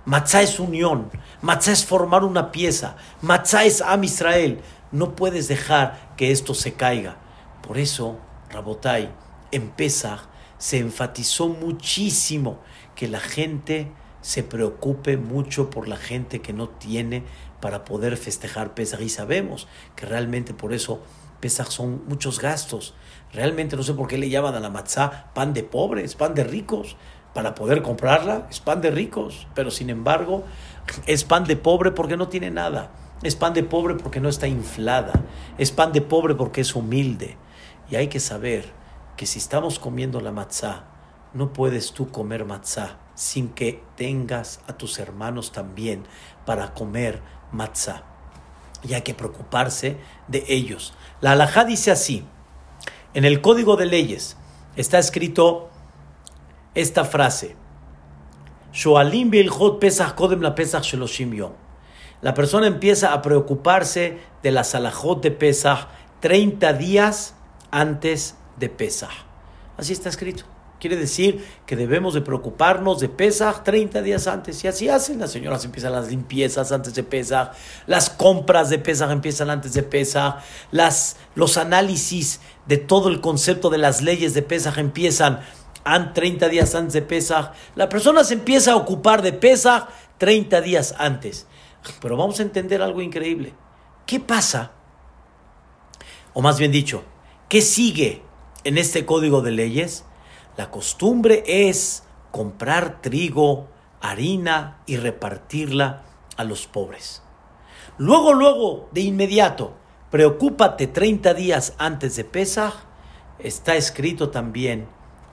Matzah 0.05 0.41
es 0.41 0.59
unión, 0.59 1.09
matzah 1.41 1.73
es 1.73 1.85
formar 1.85 2.23
una 2.23 2.51
pieza, 2.51 2.95
matzah 3.21 3.65
es 3.65 3.81
Am 3.81 4.03
Israel. 4.03 4.61
No 4.91 5.15
puedes 5.15 5.49
dejar 5.49 6.13
que 6.15 6.31
esto 6.31 6.53
se 6.53 6.73
caiga. 6.73 7.17
Por 7.61 7.77
eso, 7.77 8.17
Rabotai, 8.49 9.11
en 9.51 9.69
Pesach 9.69 10.21
se 10.57 10.79
enfatizó 10.79 11.49
muchísimo 11.49 12.59
que 12.95 13.07
la 13.09 13.19
gente 13.19 13.91
se 14.21 14.43
preocupe 14.43 15.17
mucho 15.17 15.69
por 15.69 15.87
la 15.87 15.97
gente 15.97 16.41
que 16.41 16.53
no 16.53 16.69
tiene 16.69 17.23
para 17.59 17.85
poder 17.85 18.17
festejar 18.17 18.73
Pesach. 18.73 19.01
Y 19.01 19.09
sabemos 19.09 19.67
que 19.95 20.05
realmente 20.05 20.53
por 20.53 20.73
eso 20.73 21.01
Pesach 21.39 21.69
son 21.69 22.03
muchos 22.07 22.39
gastos. 22.39 22.95
Realmente 23.33 23.75
no 23.75 23.83
sé 23.83 23.93
por 23.93 24.07
qué 24.07 24.17
le 24.17 24.29
llaman 24.29 24.55
a 24.55 24.59
la 24.59 24.69
matzá 24.69 25.31
pan 25.33 25.53
de 25.53 25.63
pobres, 25.63 26.15
pan 26.15 26.33
de 26.33 26.43
ricos. 26.43 26.97
Para 27.37 27.53
poder 27.53 27.83
comprarla 27.83 28.47
es 28.49 28.59
pan 28.59 28.81
de 28.81 28.89
ricos, 28.89 29.45
pero 29.53 29.69
sin 29.69 29.91
embargo 29.91 30.43
es 31.05 31.23
pan 31.23 31.43
de 31.43 31.55
pobre 31.55 31.91
porque 31.91 32.17
no 32.17 32.29
tiene 32.29 32.49
nada. 32.49 32.89
Es 33.21 33.35
pan 33.35 33.53
de 33.53 33.61
pobre 33.61 33.93
porque 33.93 34.19
no 34.19 34.27
está 34.27 34.47
inflada. 34.47 35.13
Es 35.59 35.69
pan 35.69 35.91
de 35.93 36.01
pobre 36.01 36.33
porque 36.33 36.61
es 36.61 36.75
humilde. 36.75 37.37
Y 37.91 37.95
hay 37.95 38.07
que 38.07 38.19
saber 38.19 38.65
que 39.17 39.27
si 39.27 39.37
estamos 39.37 39.77
comiendo 39.77 40.19
la 40.19 40.31
matzá, 40.31 40.85
no 41.35 41.53
puedes 41.53 41.91
tú 41.91 42.09
comer 42.09 42.43
matzá 42.43 42.97
sin 43.13 43.49
que 43.49 43.83
tengas 43.95 44.59
a 44.67 44.73
tus 44.73 44.97
hermanos 44.97 45.51
también 45.51 46.05
para 46.43 46.73
comer 46.73 47.21
matzah. 47.51 48.01
Y 48.81 48.95
hay 48.95 49.03
que 49.03 49.13
preocuparse 49.13 49.97
de 50.27 50.43
ellos. 50.47 50.95
La 51.21 51.33
halajá 51.33 51.65
dice 51.65 51.91
así: 51.91 52.25
en 53.13 53.25
el 53.25 53.41
código 53.41 53.75
de 53.75 53.85
leyes 53.85 54.37
está 54.75 54.97
escrito 54.97 55.69
esta 56.79 57.03
frase: 57.03 57.55
la 62.21 62.33
persona 62.33 62.67
empieza 62.67 63.13
a 63.13 63.21
preocuparse 63.21 64.17
de 64.43 64.51
la 64.51 64.63
salajot 64.63 65.21
de 65.21 65.31
Pesach 65.31 65.87
30 66.19 66.73
días 66.73 67.35
antes 67.71 68.35
de 68.57 68.69
Pesach. 68.69 69.11
Así 69.77 69.93
está 69.93 70.09
escrito. 70.09 70.43
Quiere 70.79 70.95
decir 70.95 71.43
que 71.65 71.75
debemos 71.75 72.13
de 72.13 72.21
preocuparnos 72.21 72.99
de 72.99 73.09
Pesach 73.09 73.63
30 73.63 74.03
días 74.03 74.27
antes. 74.27 74.63
Y 74.63 74.67
así 74.67 74.89
hacen. 74.89 75.19
Las 75.19 75.31
señoras 75.31 75.65
empiezan 75.65 75.93
las 75.93 76.09
limpiezas 76.09 76.71
antes 76.71 76.93
de 76.93 77.03
Pesach. 77.03 77.49
Las 77.87 78.11
compras 78.11 78.69
de 78.69 78.77
Pesach 78.77 79.09
empiezan 79.09 79.49
antes 79.49 79.73
de 79.73 79.81
Pesach. 79.81 80.35
Las, 80.69 81.17
los 81.33 81.57
análisis 81.57 82.41
de 82.67 82.77
todo 82.77 83.09
el 83.09 83.21
concepto 83.21 83.71
de 83.71 83.79
las 83.79 84.03
leyes 84.03 84.35
de 84.35 84.43
Pesach 84.43 84.77
empiezan 84.77 85.39
30 86.13 86.49
días 86.49 86.75
antes 86.75 86.93
de 86.93 87.01
Pesach. 87.01 87.53
La 87.75 87.89
persona 87.89 88.23
se 88.23 88.33
empieza 88.33 88.73
a 88.73 88.75
ocupar 88.75 89.21
de 89.21 89.33
Pesach 89.33 89.87
30 90.17 90.61
días 90.61 90.95
antes. 90.97 91.47
Pero 92.01 92.17
vamos 92.17 92.39
a 92.39 92.43
entender 92.43 92.81
algo 92.81 93.01
increíble. 93.01 93.53
¿Qué 94.05 94.19
pasa? 94.19 94.71
O 96.33 96.41
más 96.41 96.59
bien 96.59 96.71
dicho, 96.71 97.03
¿qué 97.49 97.61
sigue 97.61 98.21
en 98.63 98.77
este 98.77 99.05
código 99.05 99.41
de 99.41 99.51
leyes? 99.51 100.05
La 100.57 100.69
costumbre 100.71 101.43
es 101.45 102.03
comprar 102.31 103.01
trigo, 103.01 103.67
harina 104.01 104.81
y 104.85 104.97
repartirla 104.97 106.03
a 106.35 106.43
los 106.43 106.67
pobres. 106.67 107.23
Luego, 107.97 108.33
luego, 108.33 108.89
de 108.91 109.01
inmediato, 109.01 109.73
preocúpate 110.11 110.87
30 110.87 111.33
días 111.33 111.73
antes 111.77 112.15
de 112.15 112.23
Pesach. 112.23 112.73
Está 113.39 113.75
escrito 113.75 114.29
también, 114.29 114.87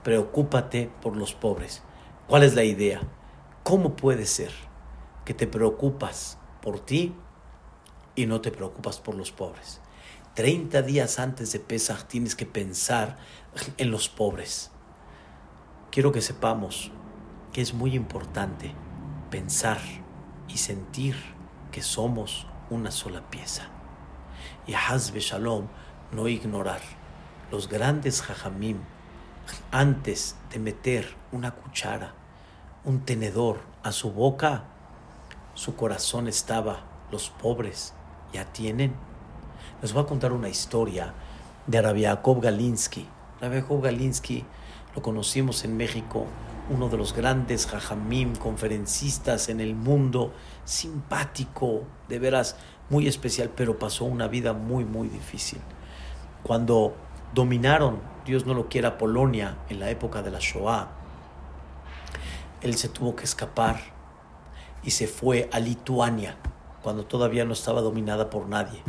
preocúpate 0.05 0.89
por 1.01 1.17
los 1.17 1.33
pobres. 1.33 1.83
¿Cuál 2.27 2.43
es 2.43 2.55
la 2.55 2.63
idea? 2.63 3.01
¿Cómo 3.63 3.97
puede 3.97 4.25
ser 4.25 4.51
que 5.25 5.33
te 5.33 5.47
preocupas 5.47 6.37
por 6.61 6.79
ti 6.79 7.13
y 8.15 8.25
no 8.25 8.39
te 8.39 8.51
preocupas 8.51 8.99
por 8.99 9.15
los 9.15 9.33
pobres? 9.33 9.81
30 10.35 10.81
días 10.83 11.19
antes 11.19 11.51
de 11.51 11.59
Pesach 11.59 12.05
tienes 12.07 12.35
que 12.35 12.45
pensar 12.45 13.17
en 13.77 13.91
los 13.91 14.07
pobres 14.07 14.71
quiero 15.95 16.11
que 16.11 16.19
sepamos 16.19 16.91
que 17.53 17.61
es 17.61 17.73
muy 17.73 17.95
importante 17.95 18.73
pensar 19.31 19.79
y 20.49 20.57
sentir 20.57 21.15
que 21.71 21.81
somos 21.81 22.47
una 22.69 22.91
sola 22.91 23.29
pieza. 23.29 23.69
Y 24.67 24.73
Hazbe 24.73 25.21
Shalom, 25.21 25.67
no 26.11 26.27
ignorar 26.27 26.81
los 27.49 27.69
grandes 27.69 28.21
jajamim 28.21 28.79
antes 29.71 30.35
de 30.51 30.59
meter 30.59 31.15
una 31.31 31.51
cuchara, 31.51 32.13
un 32.83 33.01
tenedor 33.01 33.59
a 33.83 33.91
su 33.91 34.11
boca, 34.11 34.63
su 35.53 35.75
corazón 35.75 36.27
estaba, 36.27 36.83
los 37.11 37.29
pobres 37.29 37.93
ya 38.33 38.45
tienen. 38.45 38.93
Les 39.81 39.93
voy 39.93 40.03
a 40.03 40.07
contar 40.07 40.31
una 40.31 40.49
historia 40.49 41.13
de 41.67 41.81
Rabiakov 41.81 42.41
Galinsky. 42.41 43.07
Rabiakov 43.41 43.81
Galinsky 43.81 44.45
lo 44.95 45.01
conocimos 45.01 45.63
en 45.65 45.77
México, 45.77 46.25
uno 46.69 46.89
de 46.89 46.97
los 46.97 47.13
grandes 47.13 47.67
jajamim, 47.67 48.35
conferencistas 48.35 49.49
en 49.49 49.59
el 49.59 49.75
mundo, 49.75 50.33
simpático, 50.63 51.83
de 52.07 52.19
veras 52.19 52.55
muy 52.89 53.07
especial, 53.07 53.51
pero 53.55 53.77
pasó 53.77 54.05
una 54.05 54.27
vida 54.27 54.53
muy, 54.53 54.85
muy 54.85 55.07
difícil. 55.07 55.59
Cuando 56.43 56.95
dominaron, 57.35 57.99
Dios 58.25 58.45
no 58.45 58.53
lo 58.53 58.69
quiera, 58.69 58.97
Polonia 58.97 59.57
en 59.69 59.79
la 59.79 59.89
época 59.89 60.23
de 60.23 60.31
la 60.31 60.39
Shoah, 60.39 60.87
él 62.61 62.75
se 62.77 62.89
tuvo 62.89 63.15
que 63.15 63.25
escapar 63.25 63.79
y 64.83 64.91
se 64.91 65.05
fue 65.05 65.49
a 65.51 65.59
Lituania. 65.59 66.37
cuando 66.81 67.03
todavía 67.03 67.45
no 67.45 67.53
estaba 67.53 67.81
dominada 67.81 68.29
por 68.29 68.47
nadie. 68.47 68.79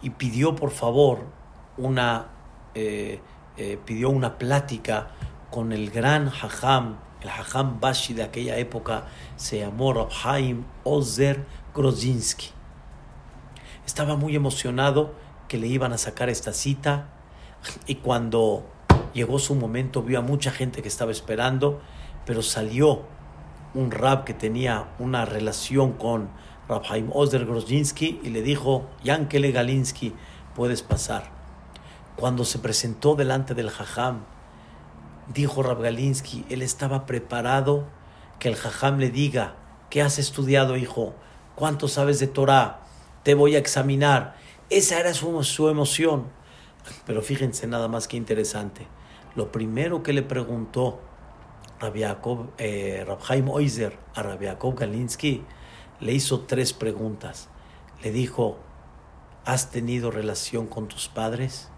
Y 0.00 0.10
pidió 0.10 0.54
por 0.54 0.70
favor 0.70 1.26
una, 1.76 2.28
eh, 2.76 3.20
eh, 3.56 3.80
pidió 3.84 4.10
una 4.10 4.38
plática 4.38 5.08
con 5.50 5.72
el 5.72 5.90
gran 5.90 6.28
Hajam, 6.28 6.98
el 7.20 7.30
Hajam 7.30 7.80
Bashi 7.80 8.14
de 8.14 8.22
aquella 8.22 8.58
época, 8.58 9.06
se 9.34 9.58
llamó 9.58 9.92
Rabhaim 9.92 10.62
Ozer 10.84 11.44
Grozinski. 11.74 12.50
Estaba 13.84 14.14
muy 14.14 14.36
emocionado 14.36 15.14
que 15.52 15.58
le 15.58 15.66
iban 15.66 15.92
a 15.92 15.98
sacar 15.98 16.30
esta 16.30 16.54
cita 16.54 17.08
y 17.86 17.96
cuando 17.96 18.64
llegó 19.12 19.38
su 19.38 19.54
momento 19.54 20.02
vio 20.02 20.20
a 20.20 20.22
mucha 20.22 20.50
gente 20.50 20.80
que 20.80 20.88
estaba 20.88 21.12
esperando, 21.12 21.82
pero 22.24 22.40
salió 22.40 23.02
un 23.74 23.90
rab 23.90 24.24
que 24.24 24.32
tenía 24.32 24.88
una 24.98 25.26
relación 25.26 25.92
con 25.92 26.30
Rabhaim 26.70 27.10
Ozer 27.12 27.44
Grozinski 27.44 28.18
y 28.22 28.30
le 28.30 28.40
dijo, 28.40 28.88
Yankele 29.04 29.52
Galinsky, 29.52 30.14
puedes 30.54 30.80
pasar. 30.80 31.30
Cuando 32.16 32.46
se 32.46 32.58
presentó 32.58 33.14
delante 33.14 33.52
del 33.52 33.68
Jajam, 33.68 34.20
dijo 35.34 35.62
Rab 35.62 35.82
Galinsky, 35.82 36.46
él 36.48 36.62
estaba 36.62 37.04
preparado 37.04 37.88
que 38.38 38.48
el 38.48 38.56
Jajam 38.56 38.96
le 38.96 39.10
diga, 39.10 39.56
¿qué 39.90 40.00
has 40.00 40.18
estudiado, 40.18 40.78
hijo? 40.78 41.12
¿Cuánto 41.56 41.88
sabes 41.88 42.20
de 42.20 42.26
Torah? 42.26 42.80
Te 43.22 43.34
voy 43.34 43.54
a 43.54 43.58
examinar. 43.58 44.40
Esa 44.72 44.98
era 44.98 45.12
su, 45.12 45.44
su 45.44 45.68
emoción. 45.68 46.28
Pero 47.04 47.20
fíjense 47.20 47.66
nada 47.66 47.88
más 47.88 48.08
que 48.08 48.16
interesante. 48.16 48.86
Lo 49.34 49.52
primero 49.52 50.02
que 50.02 50.14
le 50.14 50.22
preguntó 50.22 50.98
Rabbi 51.78 52.00
Jacob, 52.00 52.50
eh, 52.56 53.04
Oizer 53.48 53.98
a 54.14 54.22
Rabbi 54.22 54.46
Jacob 54.46 54.74
Galinsky, 54.74 55.44
le 56.00 56.14
hizo 56.14 56.40
tres 56.40 56.72
preguntas. 56.72 57.50
Le 58.02 58.12
dijo, 58.12 58.56
¿has 59.44 59.70
tenido 59.70 60.10
relación 60.10 60.66
con 60.66 60.88
tus 60.88 61.08
padres? 61.08 61.68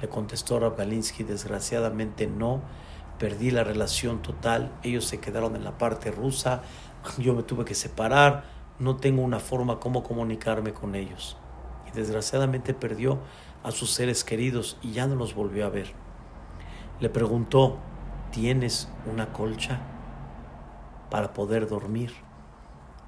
Le 0.00 0.08
contestó 0.08 0.60
Rab 0.60 0.76
Galinsky, 0.76 1.24
desgraciadamente 1.24 2.28
no, 2.28 2.62
perdí 3.18 3.50
la 3.50 3.64
relación 3.64 4.22
total, 4.22 4.70
ellos 4.84 5.06
se 5.06 5.18
quedaron 5.18 5.56
en 5.56 5.64
la 5.64 5.76
parte 5.76 6.12
rusa, 6.12 6.62
yo 7.18 7.34
me 7.34 7.42
tuve 7.42 7.64
que 7.64 7.74
separar, 7.74 8.44
no 8.78 8.96
tengo 8.96 9.22
una 9.22 9.40
forma 9.40 9.80
como 9.80 10.04
comunicarme 10.04 10.72
con 10.72 10.94
ellos. 10.94 11.36
Desgraciadamente 11.94 12.74
perdió 12.74 13.18
a 13.62 13.70
sus 13.70 13.90
seres 13.90 14.24
queridos 14.24 14.78
y 14.82 14.92
ya 14.92 15.06
no 15.06 15.16
los 15.16 15.34
volvió 15.34 15.66
a 15.66 15.70
ver. 15.70 15.92
Le 17.00 17.08
preguntó, 17.08 17.78
¿tienes 18.30 18.88
una 19.10 19.32
colcha 19.32 19.80
para 21.10 21.32
poder 21.32 21.68
dormir? 21.68 22.12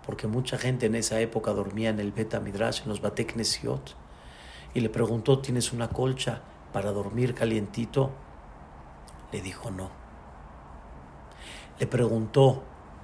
Porque 0.04 0.26
mucha 0.26 0.58
gente 0.58 0.86
en 0.86 0.94
esa 0.94 1.20
época 1.20 1.52
dormía 1.52 1.90
en 1.90 2.00
el 2.00 2.12
Beta 2.12 2.40
Midrash, 2.40 2.82
en 2.82 2.88
los 2.88 3.00
Batek 3.00 3.36
Nesiot. 3.36 3.94
Y 4.74 4.80
le 4.80 4.88
preguntó, 4.88 5.38
¿tienes 5.38 5.72
una 5.72 5.88
colcha 5.88 6.40
para 6.72 6.92
dormir 6.92 7.34
calientito? 7.34 8.10
Le 9.30 9.40
dijo 9.40 9.70
no. 9.70 9.90
Le 11.78 11.86
preguntó, 11.86 12.62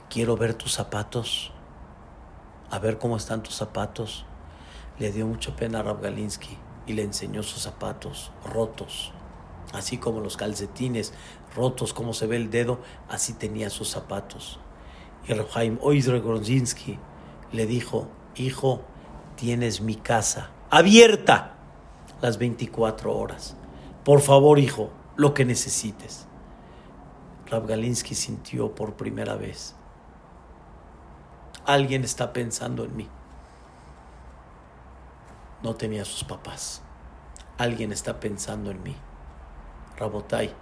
quiero 0.08 0.36
ver 0.36 0.54
tus 0.54 0.72
zapatos, 0.72 1.52
a 2.70 2.78
ver 2.78 2.98
cómo 2.98 3.16
están 3.16 3.42
tus 3.42 3.54
zapatos. 3.54 4.24
Le 4.98 5.12
dio 5.12 5.26
mucha 5.26 5.54
pena 5.54 5.80
a 5.80 5.82
Rab 5.82 6.02
Galinsky 6.02 6.56
y 6.86 6.94
le 6.94 7.02
enseñó 7.02 7.42
sus 7.42 7.62
zapatos 7.62 8.32
rotos, 8.44 9.12
así 9.72 9.98
como 9.98 10.20
los 10.20 10.36
calcetines 10.36 11.12
rotos, 11.54 11.92
como 11.92 12.12
se 12.14 12.26
ve 12.26 12.36
el 12.36 12.50
dedo, 12.50 12.80
así 13.08 13.34
tenía 13.34 13.70
sus 13.70 13.88
zapatos. 13.88 14.58
Y 15.26 15.34
Rabhaim 15.34 15.78
Oizre 15.82 16.20
Grodzinski 16.20 16.98
le 17.52 17.66
dijo, 17.66 18.08
hijo, 18.34 18.82
tienes 19.36 19.80
mi 19.80 19.94
casa 19.94 20.50
abierta 20.70 21.54
las 22.20 22.38
24 22.38 23.16
horas. 23.16 23.56
Por 24.04 24.20
favor, 24.20 24.58
hijo, 24.58 24.90
lo 25.16 25.34
que 25.34 25.44
necesites. 25.44 26.26
Rab 27.46 27.66
Galinsky 27.66 28.14
sintió 28.14 28.74
por 28.74 28.94
primera 28.94 29.36
vez. 29.36 29.74
Alguien 31.64 32.04
está 32.04 32.32
pensando 32.32 32.84
en 32.84 32.96
mí. 32.96 33.08
No 35.62 35.74
tenía 35.74 36.04
sus 36.04 36.24
papás. 36.24 36.82
Alguien 37.56 37.92
está 37.92 38.20
pensando 38.20 38.70
en 38.70 38.82
mí. 38.82 38.96
Rabotai, 39.96 40.54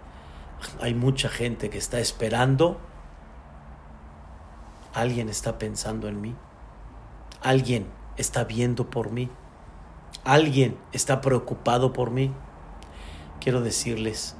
hay 0.80 0.94
mucha 0.94 1.28
gente 1.28 1.68
que 1.70 1.78
está 1.78 1.98
esperando. 1.98 2.80
Alguien 4.94 5.28
está 5.28 5.58
pensando 5.58 6.08
en 6.08 6.20
mí. 6.20 6.34
Alguien 7.42 7.86
está 8.16 8.44
viendo 8.44 8.88
por 8.88 9.10
mí. 9.10 9.30
Alguien 10.24 10.78
está 10.92 11.20
preocupado 11.20 11.92
por 11.92 12.10
mí. 12.10 12.32
Quiero 13.40 13.60
decirles, 13.60 14.34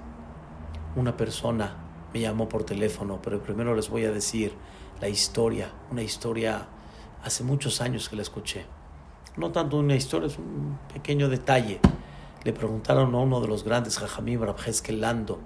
una 0.97 1.17
persona 1.17 1.77
me 2.13 2.21
llamó 2.21 2.49
por 2.49 2.65
teléfono, 2.65 3.21
pero 3.23 3.43
primero 3.43 3.75
les 3.75 3.91
voy 3.91 4.05
a 4.05 4.11
decir 4.11 4.55
la 5.01 5.09
historia, 5.09 5.71
una 5.91 6.03
historia 6.03 6.67
hace 7.23 7.45
muchos 7.45 7.81
años 7.81 8.09
que 8.09 8.17
la 8.17 8.23
escuché. 8.23 8.65
No 9.37 9.53
tanto 9.53 9.79
una 9.79 9.95
historia, 9.95 10.29
es 10.29 10.39
un 10.39 10.79
pequeño 10.93 11.29
detalle. 11.29 11.81
Le 12.45 12.53
preguntaron 12.53 13.15
a 13.15 13.19
uno 13.19 13.41
de 13.41 13.49
los 13.49 13.65
grandes 13.65 13.99
Jajamim, 13.99 14.41
Lando, 14.91 15.41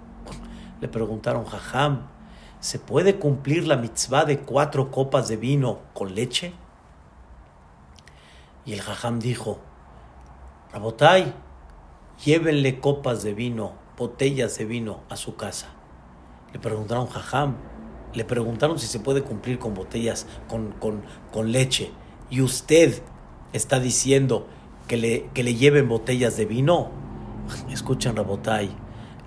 le 0.80 0.88
preguntaron, 0.88 1.44
Jajam, 1.44 2.06
¿se 2.60 2.78
puede 2.78 3.16
cumplir 3.16 3.66
la 3.66 3.76
mitzvah 3.76 4.24
de 4.24 4.40
cuatro 4.40 4.90
copas 4.90 5.28
de 5.28 5.36
vino 5.36 5.80
con 5.92 6.14
leche? 6.14 6.52
Y 8.64 8.72
el 8.72 8.80
Jajam 8.80 9.18
dijo, 9.18 9.58
Rabotai, 10.72 11.34
llévenle 12.24 12.80
copas 12.80 13.22
de 13.22 13.34
vino, 13.34 13.72
botellas 13.96 14.56
de 14.56 14.64
vino 14.64 15.00
a 15.10 15.16
su 15.16 15.36
casa. 15.36 15.68
Le 16.52 16.58
preguntaron, 16.58 17.06
Jajam, 17.08 17.56
le 18.14 18.24
preguntaron 18.24 18.78
si 18.78 18.86
se 18.86 19.00
puede 19.00 19.22
cumplir 19.22 19.58
con 19.58 19.74
botellas, 19.74 20.26
con, 20.48 20.72
con, 21.30 21.52
leche. 21.52 21.92
Y 22.28 22.40
usted 22.40 23.02
está 23.52 23.80
diciendo 23.80 24.46
que 24.86 24.96
le, 24.96 25.28
que 25.34 25.42
le 25.42 25.54
lleven 25.54 25.88
botellas 25.88 26.36
de 26.36 26.46
vino. 26.46 26.90
Escuchan, 27.70 28.16
Rabotai. 28.16 28.70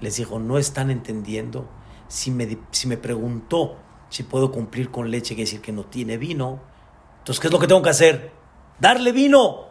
Les 0.01 0.17
dijo, 0.17 0.39
no 0.39 0.57
están 0.57 0.91
entendiendo. 0.91 1.67
Si 2.07 2.31
me, 2.31 2.57
si 2.71 2.87
me 2.87 2.97
preguntó 2.97 3.77
si 4.09 4.21
puedo 4.21 4.51
cumplir 4.51 4.91
con 4.91 5.09
leche, 5.09 5.33
quiere 5.33 5.49
decir 5.49 5.61
que 5.61 5.71
no 5.71 5.85
tiene 5.85 6.17
vino. 6.17 6.59
Entonces, 7.17 7.39
¿qué 7.39 7.47
es 7.47 7.53
lo 7.53 7.59
que 7.59 7.67
tengo 7.67 7.81
que 7.81 7.89
hacer? 7.89 8.31
Darle 8.79 9.11
vino. 9.11 9.69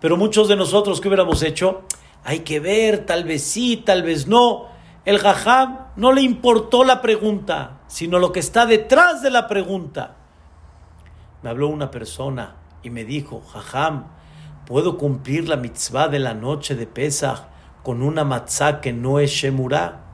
Pero 0.00 0.16
muchos 0.16 0.48
de 0.48 0.56
nosotros, 0.56 1.00
¿qué 1.00 1.08
hubiéramos 1.08 1.42
hecho? 1.42 1.82
Hay 2.24 2.38
que 2.38 2.58
ver, 2.58 3.04
tal 3.04 3.24
vez 3.24 3.42
sí, 3.42 3.82
tal 3.84 4.02
vez 4.02 4.26
no. 4.26 4.68
El 5.04 5.18
jajam 5.18 5.88
no 5.96 6.12
le 6.12 6.22
importó 6.22 6.84
la 6.84 7.02
pregunta, 7.02 7.80
sino 7.86 8.18
lo 8.18 8.32
que 8.32 8.40
está 8.40 8.64
detrás 8.64 9.20
de 9.22 9.30
la 9.30 9.46
pregunta. 9.46 10.16
Me 11.42 11.50
habló 11.50 11.68
una 11.68 11.90
persona 11.90 12.56
y 12.82 12.90
me 12.90 13.04
dijo, 13.04 13.40
jajam, 13.40 14.06
¿puedo 14.66 14.98
cumplir 14.98 15.48
la 15.48 15.56
mitzvah 15.56 16.08
de 16.08 16.18
la 16.18 16.34
noche 16.34 16.74
de 16.74 16.86
Pesach 16.86 17.42
con 17.82 18.02
una 18.02 18.24
matzah 18.24 18.80
que 18.80 18.92
no 18.92 19.18
es 19.18 19.30
Shemurah? 19.30 20.04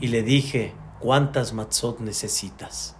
Y 0.00 0.08
le 0.08 0.22
dije, 0.22 0.74
¿cuántas 1.00 1.52
matzot 1.52 2.00
necesitas? 2.00 2.96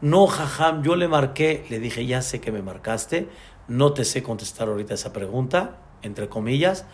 No, 0.00 0.26
jajam, 0.26 0.82
yo 0.82 0.96
le 0.96 1.08
marqué, 1.08 1.64
le 1.70 1.78
dije, 1.78 2.04
ya 2.04 2.20
sé 2.20 2.40
que 2.40 2.52
me 2.52 2.62
marcaste, 2.62 3.28
no 3.68 3.92
te 3.92 4.04
sé 4.04 4.22
contestar 4.22 4.68
ahorita 4.68 4.94
esa 4.94 5.12
pregunta, 5.12 5.78
entre 6.02 6.28
comillas. 6.28 6.84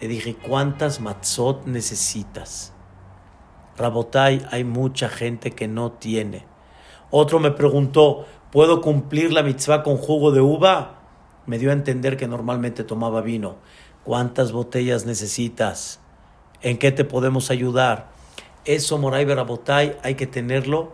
Le 0.00 0.08
dije, 0.08 0.36
¿cuántas 0.36 1.00
matzot 1.00 1.66
necesitas? 1.66 2.72
Rabotai, 3.76 4.46
hay 4.50 4.64
mucha 4.64 5.08
gente 5.08 5.50
que 5.50 5.66
no 5.66 5.92
tiene. 5.92 6.46
Otro 7.10 7.40
me 7.40 7.50
preguntó, 7.50 8.26
¿puedo 8.52 8.80
cumplir 8.80 9.32
la 9.32 9.42
mitzvah 9.42 9.82
con 9.82 9.96
jugo 9.96 10.32
de 10.32 10.40
uva? 10.40 11.00
Me 11.46 11.58
dio 11.58 11.70
a 11.70 11.74
entender 11.74 12.16
que 12.16 12.28
normalmente 12.28 12.84
tomaba 12.84 13.20
vino. 13.20 13.56
¿Cuántas 14.04 14.52
botellas 14.52 15.06
necesitas? 15.06 16.00
¿En 16.62 16.78
qué 16.78 16.92
te 16.92 17.04
podemos 17.04 17.50
ayudar? 17.50 18.10
Eso, 18.64 18.98
Moray 18.98 19.24
Rabotai, 19.24 19.96
hay 20.02 20.14
que 20.14 20.26
tenerlo 20.26 20.92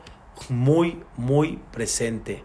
muy, 0.48 1.02
muy 1.16 1.58
presente. 1.72 2.42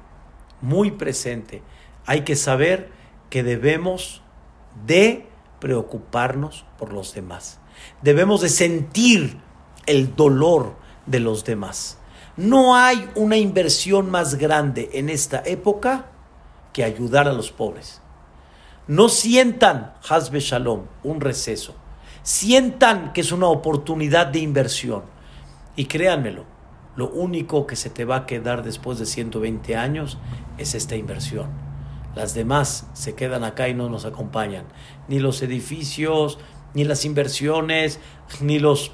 Muy 0.61 0.91
presente 0.91 1.61
hay 2.05 2.21
que 2.21 2.35
saber 2.35 2.89
que 3.29 3.43
debemos 3.43 4.21
de 4.85 5.27
preocuparnos 5.59 6.65
por 6.77 6.93
los 6.93 7.13
demás. 7.13 7.59
Debemos 8.01 8.41
de 8.41 8.49
sentir 8.49 9.37
el 9.85 10.15
dolor 10.15 10.75
de 11.05 11.19
los 11.19 11.45
demás. 11.45 11.97
No 12.37 12.75
hay 12.75 13.09
una 13.15 13.37
inversión 13.37 14.09
más 14.09 14.35
grande 14.35 14.89
en 14.93 15.09
esta 15.09 15.43
época 15.45 16.05
que 16.73 16.83
ayudar 16.83 17.27
a 17.27 17.33
los 17.33 17.51
pobres. 17.51 18.01
No 18.87 19.09
sientan, 19.09 19.93
Hasbe 20.07 20.39
Shalom, 20.39 20.83
un 21.03 21.21
receso. 21.21 21.75
Sientan 22.23 23.13
que 23.13 23.21
es 23.21 23.31
una 23.31 23.47
oportunidad 23.47 24.27
de 24.27 24.39
inversión. 24.39 25.03
Y 25.75 25.85
créanmelo, 25.85 26.45
lo 26.95 27.09
único 27.09 27.67
que 27.67 27.75
se 27.75 27.89
te 27.89 28.05
va 28.05 28.17
a 28.17 28.25
quedar 28.25 28.63
después 28.63 28.99
de 28.99 29.05
120 29.05 29.75
años 29.75 30.17
es 30.57 30.75
esta 30.75 30.97
inversión 30.97 31.49
Las 32.15 32.33
demás 32.33 32.87
se 32.93 33.15
quedan 33.15 33.45
acá 33.45 33.69
y 33.69 33.73
no 33.73 33.89
nos 33.89 34.03
acompañan. 34.03 34.65
Ni 35.07 35.19
los 35.19 35.41
edificios, 35.41 36.37
ni 36.73 36.83
las 36.83 37.05
inversiones, 37.05 37.99
ni 38.41 38.59
los 38.59 38.91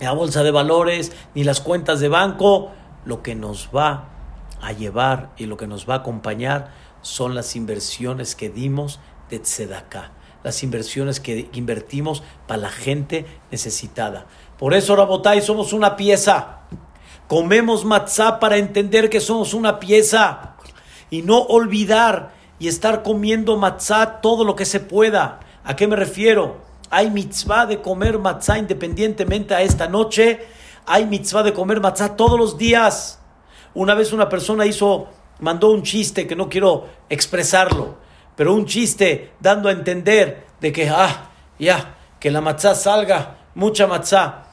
la 0.00 0.12
bolsa 0.12 0.42
de 0.42 0.50
valores, 0.50 1.12
ni 1.34 1.44
las 1.44 1.60
cuentas 1.60 2.00
de 2.00 2.08
banco. 2.08 2.70
Lo 3.04 3.22
que 3.22 3.34
nos 3.34 3.70
va 3.74 4.08
a 4.60 4.72
llevar 4.72 5.30
y 5.36 5.46
lo 5.46 5.56
que 5.56 5.66
nos 5.66 5.88
va 5.88 5.94
a 5.94 5.98
acompañar 5.98 6.72
son 7.02 7.34
las 7.34 7.54
inversiones 7.54 8.34
que 8.34 8.48
dimos 8.48 8.98
de 9.28 9.38
Tzedakah, 9.38 10.12
las 10.42 10.62
inversiones 10.62 11.20
que 11.20 11.50
invertimos 11.52 12.22
para 12.46 12.62
la 12.62 12.70
gente 12.70 13.26
necesitada. 13.50 14.26
Por 14.58 14.74
eso, 14.74 14.96
Rabotay, 14.96 15.42
somos 15.42 15.72
una 15.72 15.96
pieza. 15.96 16.60
Comemos 17.28 17.84
matzá 17.84 18.40
para 18.40 18.56
entender 18.56 19.10
que 19.10 19.20
somos 19.20 19.54
una 19.54 19.80
pieza 19.80 20.54
y 21.10 21.22
no 21.22 21.40
olvidar 21.42 22.32
y 22.58 22.68
estar 22.68 23.02
comiendo 23.02 23.56
matzá 23.56 24.20
todo 24.20 24.44
lo 24.44 24.56
que 24.56 24.64
se 24.64 24.80
pueda. 24.80 25.40
¿A 25.64 25.76
qué 25.76 25.86
me 25.86 25.96
refiero? 25.96 26.63
Hay 26.90 27.10
mitzvah 27.10 27.66
de 27.66 27.80
comer 27.80 28.18
matzá 28.18 28.58
independientemente 28.58 29.54
a 29.54 29.62
esta 29.62 29.88
noche. 29.88 30.46
Hay 30.86 31.06
mitzvah 31.06 31.42
de 31.42 31.52
comer 31.52 31.80
matzá 31.80 32.16
todos 32.16 32.38
los 32.38 32.58
días. 32.58 33.20
Una 33.74 33.94
vez 33.94 34.12
una 34.12 34.28
persona 34.28 34.66
hizo, 34.66 35.08
mandó 35.40 35.70
un 35.70 35.82
chiste 35.82 36.26
que 36.26 36.36
no 36.36 36.48
quiero 36.48 36.88
expresarlo, 37.08 37.96
pero 38.36 38.54
un 38.54 38.66
chiste 38.66 39.32
dando 39.40 39.68
a 39.68 39.72
entender 39.72 40.46
de 40.60 40.72
que, 40.72 40.88
ah, 40.88 41.30
ya, 41.58 41.96
que 42.20 42.30
la 42.30 42.40
matzá 42.40 42.74
salga, 42.74 43.38
mucha 43.54 43.86
matzá. 43.86 44.44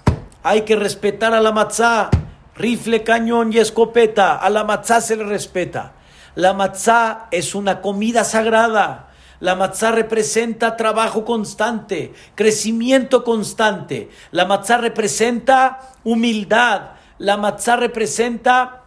Hay 0.44 0.62
que 0.62 0.76
respetar 0.76 1.34
a 1.34 1.42
la 1.42 1.52
matzá. 1.52 2.10
Rifle, 2.56 3.04
cañón 3.04 3.54
y 3.54 3.60
escopeta. 3.60 4.36
A 4.36 4.50
la 4.50 4.64
matzá 4.64 5.02
se 5.02 5.16
le 5.16 5.24
respeta. 5.24 5.94
La 6.36 6.54
matzá 6.54 7.28
es 7.32 7.54
una 7.56 7.82
comida 7.82 8.24
sagrada. 8.24 9.11
La 9.42 9.56
matzá 9.56 9.92
representa 9.92 10.78
trabajo 10.78 11.26
constante, 11.26 12.14
crecimiento 12.36 13.24
constante. 13.24 14.10
La 14.30 14.46
matzá 14.46 14.78
representa 14.78 15.80
humildad. 16.04 16.92
La 17.18 17.38
matzá 17.38 17.76
representa 17.76 18.84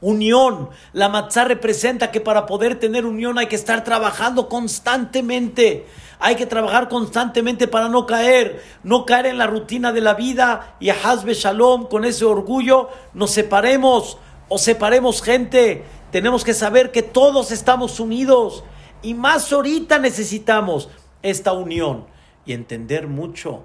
unión. 0.00 0.70
La 0.92 1.08
matzá 1.08 1.44
representa 1.44 2.10
que 2.10 2.20
para 2.20 2.44
poder 2.44 2.80
tener 2.80 3.06
unión 3.06 3.38
hay 3.38 3.46
que 3.46 3.54
estar 3.54 3.84
trabajando 3.84 4.48
constantemente. 4.48 5.86
Hay 6.18 6.34
que 6.34 6.46
trabajar 6.46 6.88
constantemente 6.88 7.68
para 7.68 7.88
no 7.88 8.04
caer, 8.04 8.60
no 8.82 9.06
caer 9.06 9.26
en 9.26 9.38
la 9.38 9.46
rutina 9.46 9.92
de 9.92 10.00
la 10.00 10.14
vida 10.14 10.74
y 10.80 10.90
a 10.90 10.96
Hazbe 11.04 11.34
Shalom 11.34 11.86
con 11.86 12.04
ese 12.04 12.24
orgullo 12.24 12.88
nos 13.14 13.30
separemos 13.30 14.18
o 14.48 14.58
separemos 14.58 15.22
gente. 15.22 15.84
Tenemos 16.10 16.42
que 16.42 16.54
saber 16.54 16.90
que 16.90 17.04
todos 17.04 17.52
estamos 17.52 18.00
unidos 18.00 18.64
y 19.02 19.14
más 19.14 19.52
ahorita 19.52 19.98
necesitamos 19.98 20.88
esta 21.22 21.52
unión 21.52 22.06
y 22.44 22.52
entender 22.52 23.08
mucho 23.08 23.62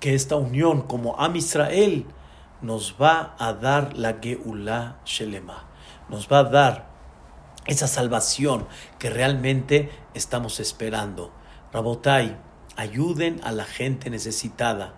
que 0.00 0.14
esta 0.14 0.36
unión 0.36 0.82
como 0.82 1.18
Am 1.18 1.36
Israel 1.36 2.06
nos 2.60 2.96
va 3.00 3.34
a 3.38 3.52
dar 3.52 3.96
la 3.96 4.18
Geulah 4.20 5.00
Shelema, 5.04 5.64
nos 6.08 6.28
va 6.28 6.40
a 6.40 6.44
dar 6.44 6.92
esa 7.66 7.86
salvación 7.86 8.66
que 8.98 9.10
realmente 9.10 9.90
estamos 10.14 10.60
esperando. 10.60 11.32
Rabotai, 11.72 12.36
ayuden 12.76 13.40
a 13.44 13.52
la 13.52 13.64
gente 13.64 14.10
necesitada. 14.10 14.94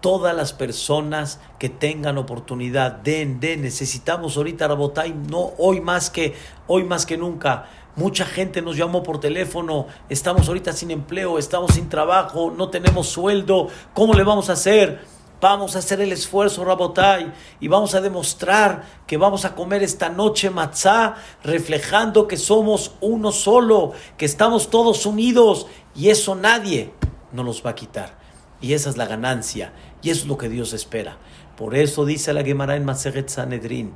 Todas 0.00 0.34
las 0.34 0.52
personas 0.52 1.40
que 1.58 1.68
tengan 1.68 2.16
oportunidad, 2.16 2.92
den, 2.92 3.38
den. 3.38 3.62
Necesitamos 3.62 4.36
ahorita 4.36 4.66
Rabotai, 4.66 5.12
no 5.12 5.52
hoy 5.58 5.80
más 5.80 6.08
que 6.08 6.34
hoy 6.66 6.84
más 6.84 7.04
que 7.04 7.18
nunca 7.18 7.66
Mucha 8.00 8.24
gente 8.24 8.62
nos 8.62 8.78
llamó 8.78 9.02
por 9.02 9.20
teléfono, 9.20 9.86
estamos 10.08 10.48
ahorita 10.48 10.72
sin 10.72 10.90
empleo, 10.90 11.36
estamos 11.36 11.74
sin 11.74 11.90
trabajo, 11.90 12.50
no 12.50 12.70
tenemos 12.70 13.08
sueldo, 13.08 13.68
¿cómo 13.92 14.14
le 14.14 14.24
vamos 14.24 14.48
a 14.48 14.54
hacer? 14.54 15.04
Vamos 15.38 15.76
a 15.76 15.80
hacer 15.80 16.00
el 16.00 16.10
esfuerzo, 16.10 16.64
Rabotai, 16.64 17.30
y 17.60 17.68
vamos 17.68 17.94
a 17.94 18.00
demostrar 18.00 18.84
que 19.06 19.18
vamos 19.18 19.44
a 19.44 19.54
comer 19.54 19.82
esta 19.82 20.08
noche 20.08 20.48
matzá, 20.48 21.16
reflejando 21.44 22.26
que 22.26 22.38
somos 22.38 22.92
uno 23.02 23.32
solo, 23.32 23.92
que 24.16 24.24
estamos 24.24 24.70
todos 24.70 25.04
unidos, 25.04 25.66
y 25.94 26.08
eso 26.08 26.34
nadie 26.34 26.94
nos 27.32 27.44
los 27.44 27.66
va 27.66 27.72
a 27.72 27.74
quitar. 27.74 28.18
Y 28.62 28.72
esa 28.72 28.88
es 28.88 28.96
la 28.96 29.04
ganancia, 29.04 29.74
y 30.00 30.08
eso 30.08 30.22
es 30.22 30.26
lo 30.26 30.38
que 30.38 30.48
Dios 30.48 30.72
espera. 30.72 31.18
Por 31.54 31.74
eso 31.74 32.06
dice 32.06 32.32
la 32.32 32.44
Gemara 32.44 32.76
en 32.76 32.86
Maseret 32.86 33.28
Sanedrin, 33.28 33.92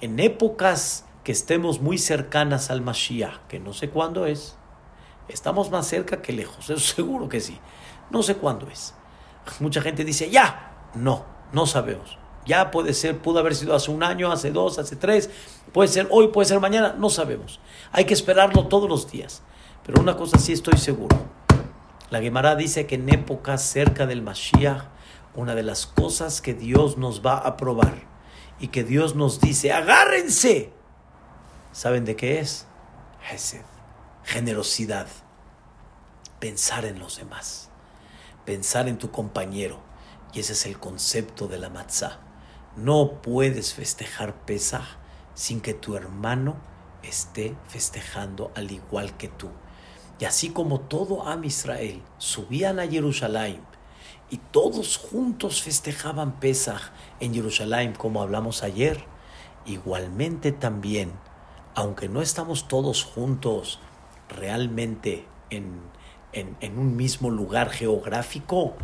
en 0.00 0.20
épocas 0.20 1.06
que 1.24 1.32
estemos 1.32 1.80
muy 1.80 1.98
cercanas 1.98 2.70
al 2.70 2.80
Mashiach, 2.80 3.46
que 3.48 3.60
no 3.60 3.72
sé 3.72 3.90
cuándo 3.90 4.26
es. 4.26 4.56
Estamos 5.28 5.70
más 5.70 5.86
cerca 5.86 6.20
que 6.20 6.32
lejos, 6.32 6.70
eso 6.70 6.80
seguro 6.94 7.28
que 7.28 7.40
sí. 7.40 7.58
No 8.10 8.22
sé 8.22 8.36
cuándo 8.36 8.68
es. 8.68 8.94
Mucha 9.60 9.80
gente 9.80 10.04
dice, 10.04 10.30
ya, 10.30 10.90
no, 10.94 11.24
no 11.52 11.66
sabemos. 11.66 12.18
Ya 12.44 12.72
puede 12.72 12.92
ser, 12.92 13.18
pudo 13.18 13.38
haber 13.38 13.54
sido 13.54 13.74
hace 13.74 13.90
un 13.90 14.02
año, 14.02 14.32
hace 14.32 14.50
dos, 14.50 14.78
hace 14.78 14.96
tres, 14.96 15.30
puede 15.72 15.88
ser 15.88 16.08
hoy, 16.10 16.28
puede 16.28 16.48
ser 16.48 16.58
mañana, 16.58 16.94
no 16.98 17.08
sabemos. 17.08 17.60
Hay 17.92 18.04
que 18.04 18.14
esperarlo 18.14 18.66
todos 18.66 18.88
los 18.88 19.10
días. 19.10 19.42
Pero 19.84 20.00
una 20.00 20.16
cosa 20.16 20.38
sí 20.38 20.52
estoy 20.52 20.78
seguro. 20.78 21.16
La 22.10 22.20
Gemara 22.20 22.56
dice 22.56 22.86
que 22.86 22.96
en 22.96 23.08
épocas 23.08 23.62
cerca 23.62 24.06
del 24.06 24.22
Mashiach, 24.22 24.84
una 25.34 25.54
de 25.54 25.62
las 25.62 25.86
cosas 25.86 26.42
que 26.42 26.52
Dios 26.52 26.98
nos 26.98 27.24
va 27.24 27.38
a 27.38 27.56
probar 27.56 27.94
y 28.60 28.68
que 28.68 28.84
Dios 28.84 29.14
nos 29.14 29.40
dice, 29.40 29.72
agárrense 29.72 30.72
¿Saben 31.72 32.04
de 32.04 32.16
qué 32.16 32.38
es? 32.38 32.66
Hesed, 33.30 33.64
generosidad, 34.24 35.06
pensar 36.38 36.84
en 36.84 36.98
los 36.98 37.16
demás, 37.16 37.70
pensar 38.44 38.88
en 38.88 38.98
tu 38.98 39.10
compañero. 39.10 39.80
Y 40.34 40.40
ese 40.40 40.52
es 40.52 40.66
el 40.66 40.78
concepto 40.78 41.48
de 41.48 41.58
la 41.58 41.70
matzah. 41.70 42.20
No 42.76 43.22
puedes 43.22 43.72
festejar 43.72 44.44
Pesach 44.44 44.84
sin 45.32 45.62
que 45.62 45.72
tu 45.72 45.96
hermano 45.96 46.56
esté 47.02 47.56
festejando 47.68 48.52
al 48.54 48.70
igual 48.70 49.16
que 49.16 49.28
tú. 49.28 49.48
Y 50.18 50.26
así 50.26 50.50
como 50.50 50.80
todo 50.80 51.26
Am 51.26 51.42
Israel 51.44 52.02
subían 52.18 52.80
a 52.80 52.86
Jerusalén 52.86 53.62
y 54.28 54.36
todos 54.36 54.98
juntos 54.98 55.62
festejaban 55.62 56.38
Pesach 56.38 56.92
en 57.18 57.32
Jerusalén, 57.32 57.94
como 57.94 58.20
hablamos 58.20 58.62
ayer, 58.62 59.02
igualmente 59.64 60.52
también 60.52 61.12
aunque 61.74 62.08
no 62.08 62.22
estamos 62.22 62.68
todos 62.68 63.04
juntos 63.04 63.78
realmente 64.28 65.26
en, 65.50 65.90
un 66.76 66.96
mismo 66.96 67.30
lugar 67.30 67.70
geográfico, 67.70 68.74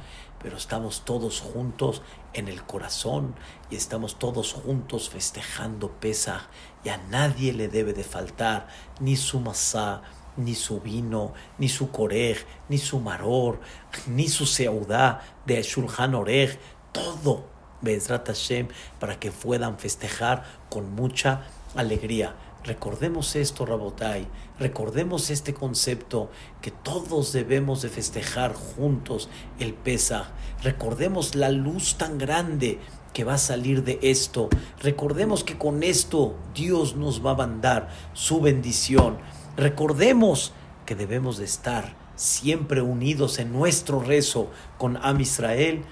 pero 0.42 0.56
estamos 0.56 1.04
todos 1.04 1.40
juntos 1.40 2.02
en 2.32 2.48
el 2.48 2.62
corazón 2.62 3.34
y 3.70 3.76
estamos 3.76 4.18
todos 4.18 4.52
juntos 4.52 5.08
festejando 5.08 5.90
Pesach 5.92 6.42
y 6.84 6.90
a 6.90 6.98
nadie 6.98 7.52
le 7.52 7.68
debe 7.68 7.92
de 7.92 8.04
faltar 8.04 8.68
ni 9.00 9.16
su 9.16 9.40
masá, 9.40 10.02
ni 10.36 10.54
su 10.54 10.80
vino, 10.80 11.32
ni 11.58 11.68
su 11.68 11.90
corej, 11.90 12.46
ni 12.68 12.78
su 12.78 13.00
maror, 13.00 13.60
ni 14.06 14.28
su 14.28 14.46
seudá 14.46 15.22
de 15.46 15.62
Shulchan 15.62 16.14
Orej, 16.14 16.58
todo 16.92 17.44
Bezrat 17.80 18.26
Hashem 18.26 18.68
para 19.00 19.18
que 19.18 19.32
puedan 19.32 19.78
festejar 19.78 20.44
con 20.68 20.94
mucha 20.94 21.42
alegría. 21.74 22.34
Recordemos 22.68 23.34
esto, 23.34 23.64
Rabotai, 23.64 24.28
recordemos 24.58 25.30
este 25.30 25.54
concepto 25.54 26.30
que 26.60 26.70
todos 26.70 27.32
debemos 27.32 27.80
de 27.80 27.88
festejar 27.88 28.52
juntos 28.52 29.30
el 29.58 29.72
Pesach. 29.72 30.26
Recordemos 30.62 31.34
la 31.34 31.48
luz 31.48 31.96
tan 31.96 32.18
grande 32.18 32.78
que 33.14 33.24
va 33.24 33.34
a 33.34 33.38
salir 33.38 33.84
de 33.84 33.98
esto. 34.02 34.50
Recordemos 34.82 35.44
que 35.44 35.56
con 35.56 35.82
esto 35.82 36.36
Dios 36.54 36.94
nos 36.94 37.24
va 37.24 37.30
a 37.30 37.36
mandar 37.36 37.88
su 38.12 38.42
bendición. 38.42 39.16
Recordemos 39.56 40.52
que 40.84 40.94
debemos 40.94 41.38
de 41.38 41.46
estar 41.46 41.96
siempre 42.16 42.82
unidos 42.82 43.38
en 43.38 43.50
nuestro 43.50 43.98
rezo 43.98 44.50
con 44.76 44.98
Am 44.98 45.22
Israel 45.22 45.84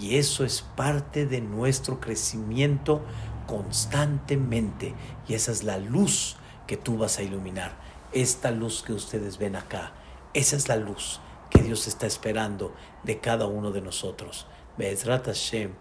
y 0.00 0.16
eso 0.16 0.42
es 0.42 0.62
parte 0.62 1.26
de 1.26 1.42
nuestro 1.42 2.00
crecimiento 2.00 3.02
constantemente. 3.46 4.94
Y 5.28 5.34
esa 5.34 5.52
es 5.52 5.64
la 5.64 5.78
luz 5.78 6.36
que 6.66 6.76
tú 6.76 6.98
vas 6.98 7.18
a 7.18 7.22
iluminar. 7.22 7.72
Esta 8.12 8.50
luz 8.50 8.82
que 8.82 8.92
ustedes 8.92 9.38
ven 9.38 9.56
acá, 9.56 9.92
esa 10.34 10.56
es 10.56 10.68
la 10.68 10.76
luz 10.76 11.20
que 11.50 11.62
Dios 11.62 11.86
está 11.86 12.06
esperando 12.06 12.74
de 13.02 13.18
cada 13.18 13.46
uno 13.46 13.70
de 13.70 13.80
nosotros. 13.80 14.46
Hashem, 14.78 15.72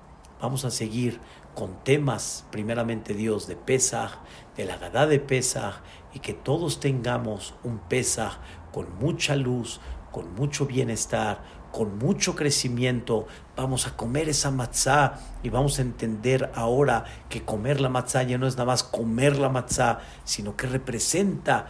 vamos 0.41 0.65
a 0.65 0.71
seguir 0.71 1.19
con 1.55 1.83
temas, 1.83 2.45
primeramente 2.51 3.13
Dios, 3.13 3.47
de 3.47 3.55
Pesach, 3.55 4.19
de 4.55 4.65
la 4.65 4.77
Gadá 4.77 5.07
de 5.07 5.19
Pesach, 5.19 5.81
y 6.13 6.19
que 6.19 6.33
todos 6.33 6.79
tengamos 6.79 7.55
un 7.63 7.79
Pesach 7.79 8.37
con 8.71 8.95
mucha 8.97 9.35
luz, 9.35 9.79
con 10.11 10.33
mucho 10.35 10.65
bienestar, 10.65 11.43
con 11.73 11.97
mucho 11.97 12.35
crecimiento. 12.35 13.25
Vamos 13.57 13.87
a 13.87 13.97
comer 13.97 14.29
esa 14.29 14.51
matzá 14.51 15.19
y 15.41 15.49
vamos 15.49 15.79
a 15.79 15.81
entender 15.81 16.51
ahora 16.53 17.03
que 17.29 17.43
comer 17.43 17.81
la 17.81 17.89
matzá 17.89 18.21
ya 18.21 18.37
no 18.37 18.45
es 18.45 18.53
nada 18.53 18.67
más 18.67 18.83
comer 18.83 19.37
la 19.37 19.49
matzá, 19.49 19.99
sino 20.23 20.55
que 20.55 20.67
representa 20.67 21.65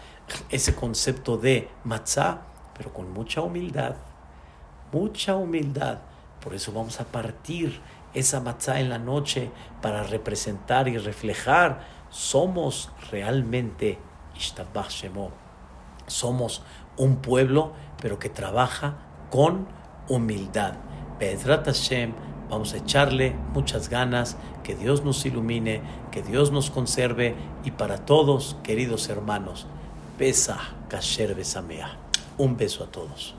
ese 0.50 0.76
concepto 0.76 1.38
de 1.38 1.70
matzá, 1.86 2.42
pero 2.78 2.94
con 2.94 3.14
mucha 3.14 3.42
humildad, 3.42 3.96
mucha 4.92 5.38
humildad. 5.38 6.00
Por 6.42 6.54
eso 6.54 6.74
vamos 6.74 7.00
a 7.00 7.06
partir 7.06 7.80
esa 8.14 8.42
matzá 8.42 8.82
en 8.82 8.90
la 8.90 9.00
noche 9.00 9.52
para 9.82 10.04
representar 10.04 10.90
y 10.90 10.98
reflejar. 10.98 11.88
Somos 12.10 12.92
realmente 13.10 14.00
Somos 16.08 16.62
un 16.98 17.22
pueblo, 17.22 17.72
pero 18.02 18.20
que 18.20 18.28
trabaja 18.28 18.98
con 19.32 19.66
humildad. 20.10 20.76
Vamos 22.50 22.74
a 22.74 22.78
echarle 22.78 23.36
muchas 23.54 23.90
ganas, 23.90 24.38
que 24.64 24.76
Dios 24.76 25.04
nos 25.04 25.26
ilumine, 25.26 25.82
que 26.12 26.22
Dios 26.22 26.52
nos 26.52 26.70
conserve 26.70 27.36
y 27.64 27.72
para 27.72 28.06
todos, 28.06 28.58
queridos 28.64 29.10
hermanos, 29.10 29.66
Pesa 30.18 30.60
Kasher 30.88 31.34
Besamea. 31.34 31.98
Un 32.38 32.56
beso 32.56 32.84
a 32.84 32.88
todos. 32.88 33.36